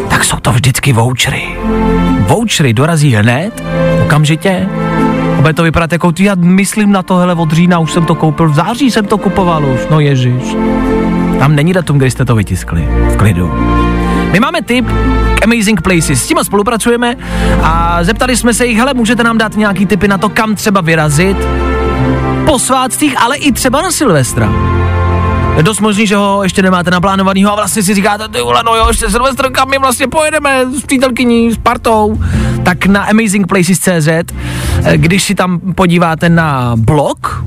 tak 0.08 0.24
jsou 0.24 0.36
to 0.36 0.52
vždycky 0.52 0.92
vouchery. 0.92 1.44
Vouchery 2.18 2.72
dorazí 2.72 3.14
hned, 3.14 3.62
okamžitě. 4.04 4.68
A 5.38 5.40
Bude 5.40 5.52
to 5.52 5.62
vypadat 5.62 5.92
jako 5.92 6.12
já 6.18 6.34
myslím 6.34 6.92
na 6.92 7.02
to, 7.02 7.16
hele, 7.16 7.34
od 7.34 7.52
října 7.52 7.78
už 7.78 7.92
jsem 7.92 8.04
to 8.04 8.14
koupil, 8.14 8.48
v 8.48 8.54
září 8.54 8.90
jsem 8.90 9.06
to 9.06 9.18
kupoval 9.18 9.64
už, 9.64 9.80
no 9.90 10.00
ježiš. 10.00 10.56
Tam 11.38 11.54
není 11.54 11.72
datum, 11.72 11.98
kdy 11.98 12.10
jste 12.10 12.24
to 12.24 12.34
vytiskli, 12.34 12.88
v 13.08 13.16
klidu. 13.16 13.52
My 14.32 14.40
máme 14.40 14.62
tip 14.62 14.86
k 15.38 15.44
Amazing 15.44 15.80
Places, 15.80 16.22
s 16.22 16.26
tím 16.26 16.38
spolupracujeme 16.42 17.16
a 17.62 18.04
zeptali 18.04 18.36
jsme 18.36 18.54
se 18.54 18.66
jich, 18.66 18.78
hele, 18.78 18.94
můžete 18.94 19.24
nám 19.24 19.38
dát 19.38 19.56
nějaký 19.56 19.86
tipy 19.86 20.08
na 20.08 20.18
to, 20.18 20.28
kam 20.28 20.54
třeba 20.54 20.80
vyrazit 20.80 21.36
po 22.46 22.58
svátcích, 22.58 23.14
ale 23.22 23.36
i 23.36 23.52
třeba 23.52 23.82
na 23.82 23.90
Silvestra. 23.90 24.71
Je 25.56 25.62
dost 25.62 25.80
možný, 25.80 26.06
že 26.06 26.16
ho 26.16 26.42
ještě 26.42 26.62
nemáte 26.62 26.90
naplánovanýho 26.90 27.52
a 27.52 27.54
vlastně 27.54 27.82
si 27.82 27.94
říkáte, 27.94 28.28
ty 28.28 28.40
vole, 28.40 28.62
no 28.66 28.74
jo, 28.74 28.84
ještě 28.88 29.10
Silvestr, 29.10 29.50
kam 29.50 29.70
my 29.70 29.78
vlastně 29.78 30.08
pojedeme 30.08 30.66
s 30.66 30.82
přítelkyní, 30.82 31.52
s 31.52 31.56
partou. 31.56 32.22
Tak 32.64 32.86
na 32.86 33.02
amazingplaces.cz, 33.02 34.08
eh, 34.08 34.24
když 34.94 35.22
si 35.22 35.34
tam 35.34 35.60
podíváte 35.74 36.28
na 36.28 36.72
blog, 36.76 37.44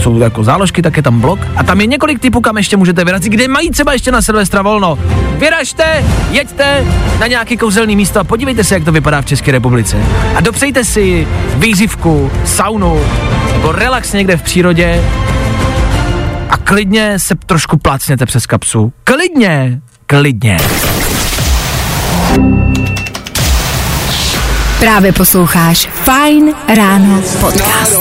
jsou 0.00 0.18
jako 0.18 0.44
záložky, 0.44 0.82
tak 0.82 0.96
je 0.96 1.02
tam 1.02 1.20
blog 1.20 1.38
a 1.56 1.64
tam 1.64 1.80
je 1.80 1.86
několik 1.86 2.18
typů, 2.18 2.40
kam 2.40 2.56
ještě 2.56 2.76
můžete 2.76 3.04
vyrazit, 3.04 3.32
kde 3.32 3.48
mají 3.48 3.70
třeba 3.70 3.92
ještě 3.92 4.12
na 4.12 4.22
Silvestra 4.22 4.62
volno. 4.62 4.98
Vyražte, 5.38 6.04
jeďte 6.30 6.84
na 7.20 7.26
nějaký 7.26 7.56
kouzelný 7.56 7.96
místo 7.96 8.20
a 8.20 8.24
podívejte 8.24 8.64
se, 8.64 8.74
jak 8.74 8.84
to 8.84 8.92
vypadá 8.92 9.22
v 9.22 9.26
České 9.26 9.52
republice. 9.52 9.96
A 10.34 10.40
dopřejte 10.40 10.84
si 10.84 11.28
výřivku, 11.54 12.30
saunu, 12.44 13.00
nebo 13.52 13.72
relax 13.72 14.12
někde 14.12 14.36
v 14.36 14.42
přírodě, 14.42 15.02
klidně 16.66 17.18
se 17.18 17.34
trošku 17.46 17.76
plácněte 17.76 18.26
přes 18.26 18.46
kapsu. 18.46 18.92
Klidně, 19.04 19.80
klidně. 20.06 20.56
Právě 24.78 25.12
posloucháš 25.12 25.86
Fajn 25.86 26.54
ráno 26.76 27.22
podcast. 27.40 27.96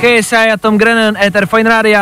KSI 0.00 0.36
a 0.36 0.56
Tom 0.60 0.78
Grennan, 0.78 1.16
Ether 1.16 1.46
Fine 1.46 1.70
Radio. 1.70 2.00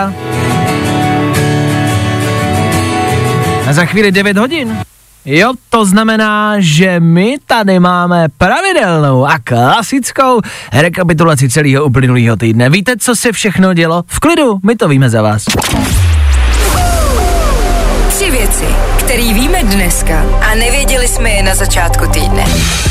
A 3.69 3.73
za 3.73 3.85
chvíli 3.85 4.13
9 4.13 4.37
hodin. 4.37 4.79
Jo, 5.29 5.53
to 5.71 5.85
znamená, 5.85 6.55
že 6.59 7.01
my 7.01 7.37
tady 7.47 7.81
máme 7.81 8.27
pravidelnou 8.39 9.27
a 9.27 9.39
klasickou 9.45 10.41
rekapitulaci 10.73 11.49
celého 11.49 11.85
uplynulého 11.85 12.37
týdne. 12.37 12.71
Víte, 12.71 12.97
co 12.99 13.17
se 13.17 13.33
všechno 13.33 13.75
dělo? 13.75 14.03
V 14.07 14.21
klidu, 14.21 14.59
my 14.63 14.77
to 14.77 14.89
víme 14.89 15.11
za 15.11 15.23
vás. 15.23 15.45
Tři 18.09 18.31
věci, 18.31 18.65
které 18.99 19.23
víme 19.35 19.56
dneska 19.67 20.25
a 20.51 20.55
nevěděli 20.55 21.09
jsme 21.09 21.31
je 21.31 21.43
na 21.43 21.55
začátku 21.55 22.07
týdne. 22.07 22.45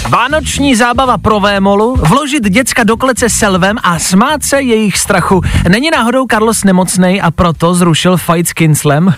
Vánoční 0.10 0.76
zábava 0.76 1.18
pro 1.18 1.40
Vémolu, 1.40 1.96
vložit 1.96 2.50
děcka 2.50 2.84
do 2.84 2.98
klece 2.98 3.30
selvem 3.30 3.78
a 3.84 4.00
smát 4.00 4.44
se 4.44 4.62
jejich 4.62 4.98
strachu. 4.98 5.42
Není 5.70 5.90
náhodou 5.92 6.26
Carlos 6.32 6.64
nemocnej 6.64 7.22
a 7.24 7.32
proto 7.32 7.74
zrušil 7.74 8.18
fight 8.18 8.48
s 8.48 8.54
Kinslem? 8.54 9.14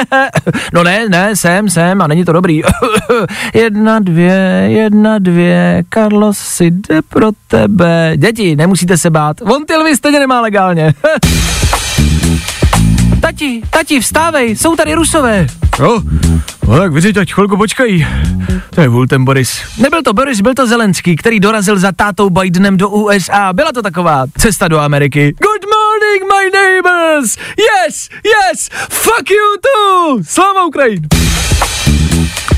no 0.72 0.84
ne, 0.84 1.08
ne, 1.08 1.36
jsem, 1.36 1.70
jsem 1.70 2.02
a 2.02 2.06
není 2.06 2.24
to 2.24 2.32
dobrý. 2.32 2.62
jedna, 3.54 3.98
dvě, 3.98 4.64
jedna, 4.66 5.18
dvě, 5.18 5.84
Carlos 5.94 6.38
si 6.38 6.64
jde 6.64 7.02
pro 7.02 7.30
tebe. 7.48 8.12
Děti, 8.16 8.56
nemusíte 8.56 8.98
se 8.98 9.10
bát, 9.10 9.36
on 9.40 9.66
ty 9.66 9.76
lvy 9.76 9.96
stejně 9.96 10.18
nemá 10.18 10.40
legálně. 10.40 10.94
Tati, 13.36 13.62
tati, 13.70 14.00
vstávej, 14.00 14.56
jsou 14.56 14.76
tady 14.76 14.94
rusové. 14.94 15.46
Jo, 15.78 16.00
no 16.68 16.78
tak 16.78 16.92
vyřiď, 16.92 17.16
ať 17.16 17.32
chvilku 17.32 17.56
počkají. 17.56 18.06
To 18.74 18.80
je 18.80 18.88
vůl 18.88 19.06
ten 19.06 19.24
Boris. 19.24 19.60
Nebyl 19.78 20.02
to 20.02 20.12
Boris, 20.12 20.40
byl 20.40 20.54
to 20.54 20.66
Zelenský, 20.66 21.16
který 21.16 21.40
dorazil 21.40 21.78
za 21.78 21.92
tátou 21.92 22.30
Bidenem 22.30 22.76
do 22.76 22.88
USA. 22.88 23.52
Byla 23.52 23.72
to 23.72 23.82
taková 23.82 24.24
cesta 24.38 24.68
do 24.68 24.78
Ameriky. 24.78 25.34
Good 25.40 25.64
morning, 25.74 26.32
my 26.32 26.50
neighbors! 26.58 27.36
Yes, 27.58 28.08
yes, 28.24 28.68
fuck 28.90 29.30
you 29.30 29.56
too! 29.62 30.24
Slava 30.24 30.64
Ukrajin! 30.64 31.02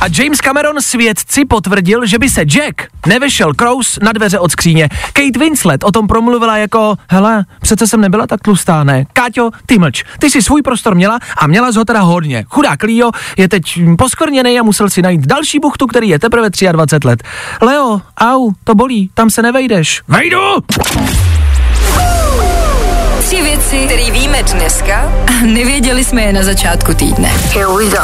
A 0.01 0.05
James 0.19 0.41
Cameron 0.41 0.83
svědci 0.83 1.45
potvrdil, 1.45 2.07
že 2.07 2.19
by 2.19 2.29
se 2.29 2.43
Jack 2.43 2.83
nevešel 3.07 3.55
Krous 3.55 3.99
na 4.03 4.13
dveře 4.13 4.39
od 4.39 4.53
skříně. 4.53 4.89
Kate 5.13 5.39
Winslet 5.39 5.85
o 5.85 5.93
tom 5.93 6.07
promluvila 6.07 6.57
jako, 6.57 6.97
hele, 7.11 7.45
přece 7.61 7.87
jsem 7.87 8.01
nebyla 8.01 8.27
tak 8.27 8.41
tlustá, 8.41 8.85
ne? 8.85 9.07
Káťo, 9.13 9.51
ty 9.67 9.79
mlč, 9.79 10.05
ty 10.19 10.31
si 10.31 10.43
svůj 10.43 10.63
prostor 10.63 10.95
měla 10.95 11.19
a 11.39 11.47
měla 11.47 11.73
z 11.73 11.77
ho 11.77 11.85
teda 11.85 12.01
hodně. 12.01 12.45
Chudák 12.49 12.83
Leo 12.83 13.11
je 13.37 13.49
teď 13.49 13.81
poskorněný 13.99 14.61
a 14.61 14.63
musel 14.63 14.91
si 14.91 15.03
najít 15.03 15.27
další 15.27 15.59
buchtu, 15.59 15.87
který 15.87 16.09
je 16.09 16.19
teprve 16.19 16.51
23 16.73 17.09
let. 17.09 17.23
Leo, 17.63 18.01
au, 18.21 18.53
to 18.65 18.75
bolí, 18.75 19.11
tam 19.15 19.31
se 19.31 19.43
nevejdeš. 19.43 20.03
Vejdu! 20.09 20.39
věci, 23.71 23.87
které 23.87 24.11
víme 24.11 24.43
dneska 24.43 25.13
a 25.27 25.45
nevěděli 25.45 26.05
jsme 26.05 26.23
je 26.23 26.33
na 26.33 26.43
začátku 26.43 26.95
týdne. 26.95 27.29
Here 27.29 27.67
we 27.67 27.85
go. 27.85 27.99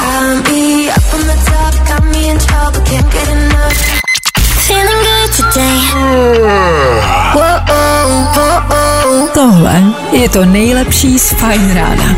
Tohle 9.35 9.83
je 10.12 10.29
to 10.29 10.45
nejlepší 10.45 11.19
z 11.19 11.31
Fajn 11.33 11.75
rána. 11.75 12.17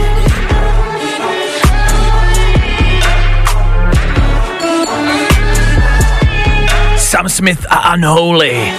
Sam 6.97 7.29
Smith 7.29 7.67
a 7.71 7.95
Unholy. 7.95 8.73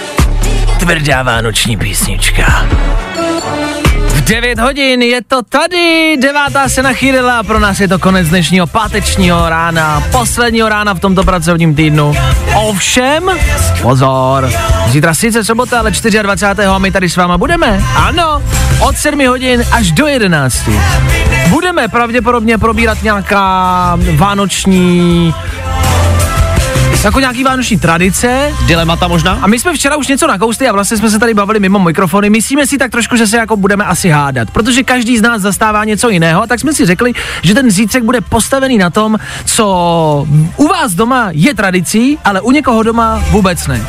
Tvrdá 0.78 1.22
vánoční 1.22 1.76
písnička. 1.76 2.66
V 4.28 4.30
9 4.30 4.58
hodin 4.58 5.02
je 5.02 5.20
to 5.22 5.42
tady, 5.42 6.16
devátá 6.20 6.68
se 6.68 6.82
nachýlila 6.82 7.42
pro 7.42 7.60
nás 7.60 7.80
je 7.80 7.88
to 7.88 7.98
konec 7.98 8.28
dnešního 8.28 8.66
pátečního 8.66 9.48
rána, 9.48 10.02
posledního 10.12 10.68
rána 10.68 10.94
v 10.94 11.00
tomto 11.00 11.24
pracovním 11.24 11.74
týdnu. 11.74 12.14
Ovšem, 12.54 13.30
pozor, 13.82 14.50
zítra 14.88 15.14
sice 15.14 15.44
sobota, 15.44 15.78
ale 15.78 15.90
24. 16.22 16.66
a 16.66 16.78
my 16.78 16.90
tady 16.90 17.08
s 17.08 17.16
váma 17.16 17.38
budeme. 17.38 17.82
Ano, 17.96 18.42
od 18.80 18.96
7 18.96 19.26
hodin 19.26 19.64
až 19.72 19.92
do 19.92 20.06
11. 20.06 20.68
Budeme 21.48 21.88
pravděpodobně 21.88 22.58
probírat 22.58 23.02
nějaká 23.02 23.98
vánoční 24.16 25.34
jako 27.04 27.20
nějaký 27.20 27.44
vánoční 27.44 27.78
tradice. 27.78 28.52
Dilemata 28.66 29.08
možná. 29.08 29.38
A 29.42 29.46
my 29.46 29.58
jsme 29.58 29.74
včera 29.74 29.96
už 29.96 30.08
něco 30.08 30.26
nakousli 30.26 30.68
a 30.68 30.72
vlastně 30.72 30.96
jsme 30.96 31.10
se 31.10 31.18
tady 31.18 31.34
bavili 31.34 31.60
mimo 31.60 31.78
mikrofony. 31.78 32.30
Myslíme 32.30 32.66
si 32.66 32.78
tak 32.78 32.90
trošku, 32.90 33.16
že 33.16 33.26
se 33.26 33.36
jako 33.36 33.56
budeme 33.56 33.84
asi 33.84 34.10
hádat, 34.10 34.50
protože 34.50 34.82
každý 34.82 35.18
z 35.18 35.22
nás 35.22 35.42
zastává 35.42 35.84
něco 35.84 36.08
jiného, 36.08 36.42
a 36.42 36.46
tak 36.46 36.60
jsme 36.60 36.72
si 36.72 36.86
řekli, 36.86 37.12
že 37.42 37.54
ten 37.54 37.70
zítřek 37.70 38.02
bude 38.02 38.20
postavený 38.20 38.78
na 38.78 38.90
tom, 38.90 39.18
co 39.44 40.26
u 40.56 40.68
vás 40.68 40.94
doma 40.94 41.28
je 41.32 41.54
tradicí, 41.54 42.18
ale 42.24 42.40
u 42.40 42.50
někoho 42.50 42.82
doma 42.82 43.22
vůbec 43.30 43.66
ne. 43.66 43.86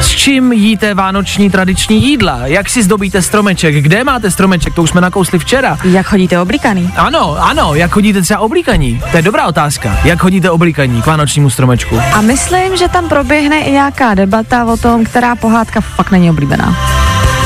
S 0.00 0.08
čím 0.08 0.52
jíte 0.52 0.94
vánoční 0.94 1.50
tradiční 1.50 2.02
jídla? 2.02 2.40
Jak 2.44 2.70
si 2.70 2.82
zdobíte 2.82 3.22
stromeček? 3.22 3.74
Kde 3.74 4.04
máte 4.04 4.30
stromeček? 4.30 4.74
To 4.74 4.82
už 4.82 4.90
jsme 4.90 5.00
nakousli 5.00 5.38
včera. 5.38 5.78
Jak 5.84 6.06
chodíte 6.06 6.40
oblíkaný? 6.40 6.90
Ano, 6.96 7.36
ano, 7.40 7.74
jak 7.74 7.90
chodíte 7.90 8.22
třeba 8.22 8.40
oblíkaní? 8.40 9.00
To 9.10 9.16
je 9.16 9.22
dobrá 9.22 9.46
otázka. 9.46 9.98
Jak 10.04 10.18
chodíte 10.18 10.50
oblíkaní 10.50 11.02
k 11.02 11.06
vánočnímu 11.06 11.50
stromečku? 11.50 12.00
A 12.12 12.20
myslím, 12.50 12.76
že 12.76 12.88
tam 12.88 13.08
proběhne 13.08 13.58
i 13.58 13.72
nějaká 13.72 14.14
debata 14.14 14.64
o 14.64 14.76
tom, 14.76 15.04
která 15.04 15.36
pohádka 15.36 15.80
fakt 15.80 16.10
není 16.10 16.30
oblíbená. 16.30 16.76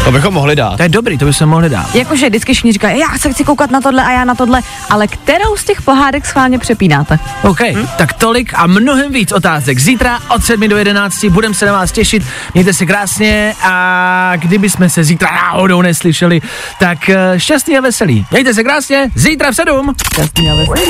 To 0.04 0.12
bychom 0.12 0.34
mohli 0.34 0.56
dát. 0.56 0.76
To 0.76 0.82
je 0.82 0.88
dobrý, 0.88 1.18
to 1.18 1.24
bychom 1.24 1.48
mohli 1.48 1.68
dát. 1.68 1.94
Jakože 1.94 2.28
vždycky 2.28 2.52
všichni 2.52 2.72
říkají, 2.72 3.00
já 3.00 3.18
se 3.18 3.32
chci 3.32 3.44
koukat 3.44 3.70
na 3.70 3.80
tohle 3.80 4.04
a 4.04 4.10
já 4.10 4.24
na 4.24 4.34
tohle, 4.34 4.60
ale 4.90 5.06
kterou 5.06 5.56
z 5.56 5.64
těch 5.64 5.82
pohádek 5.82 6.26
schválně 6.26 6.58
přepínáte? 6.58 7.18
OK, 7.42 7.60
hm? 7.60 7.86
tak 7.98 8.12
tolik 8.12 8.52
a 8.54 8.66
mnohem 8.66 9.12
víc 9.12 9.32
otázek. 9.32 9.78
Zítra 9.78 10.18
od 10.28 10.44
7 10.44 10.68
do 10.68 10.76
11 10.76 11.24
budeme 11.24 11.54
se 11.54 11.66
na 11.66 11.72
vás 11.72 11.92
těšit. 11.92 12.22
Mějte 12.54 12.72
se 12.72 12.86
krásně 12.86 13.54
a 13.62 14.32
kdyby 14.36 14.70
jsme 14.70 14.90
se 14.90 15.04
zítra 15.04 15.30
náhodou 15.32 15.82
neslyšeli, 15.82 16.40
tak 16.78 17.08
eh, 17.08 17.40
šťastný 17.40 17.78
a 17.78 17.80
veselý. 17.80 18.26
Mějte 18.30 18.54
se 18.54 18.64
krásně, 18.64 19.10
zítra 19.14 19.50
v 19.50 19.54
7. 19.54 19.94
Šťastný 20.14 20.50
a 20.50 20.54
veselý. 20.54 20.80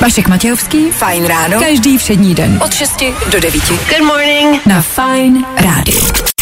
Vašek 0.00 0.28
Matějovský, 0.28 0.90
Fajn 0.90 1.26
ráno, 1.26 1.60
každý 1.60 1.98
všední 1.98 2.34
den 2.34 2.58
od 2.64 2.74
6 2.74 3.04
do 3.32 3.40
9. 3.40 3.68
Good 3.68 4.06
morning. 4.06 4.66
Na 4.66 4.82
Fajn 4.82 5.44
rádiu. 5.56 6.41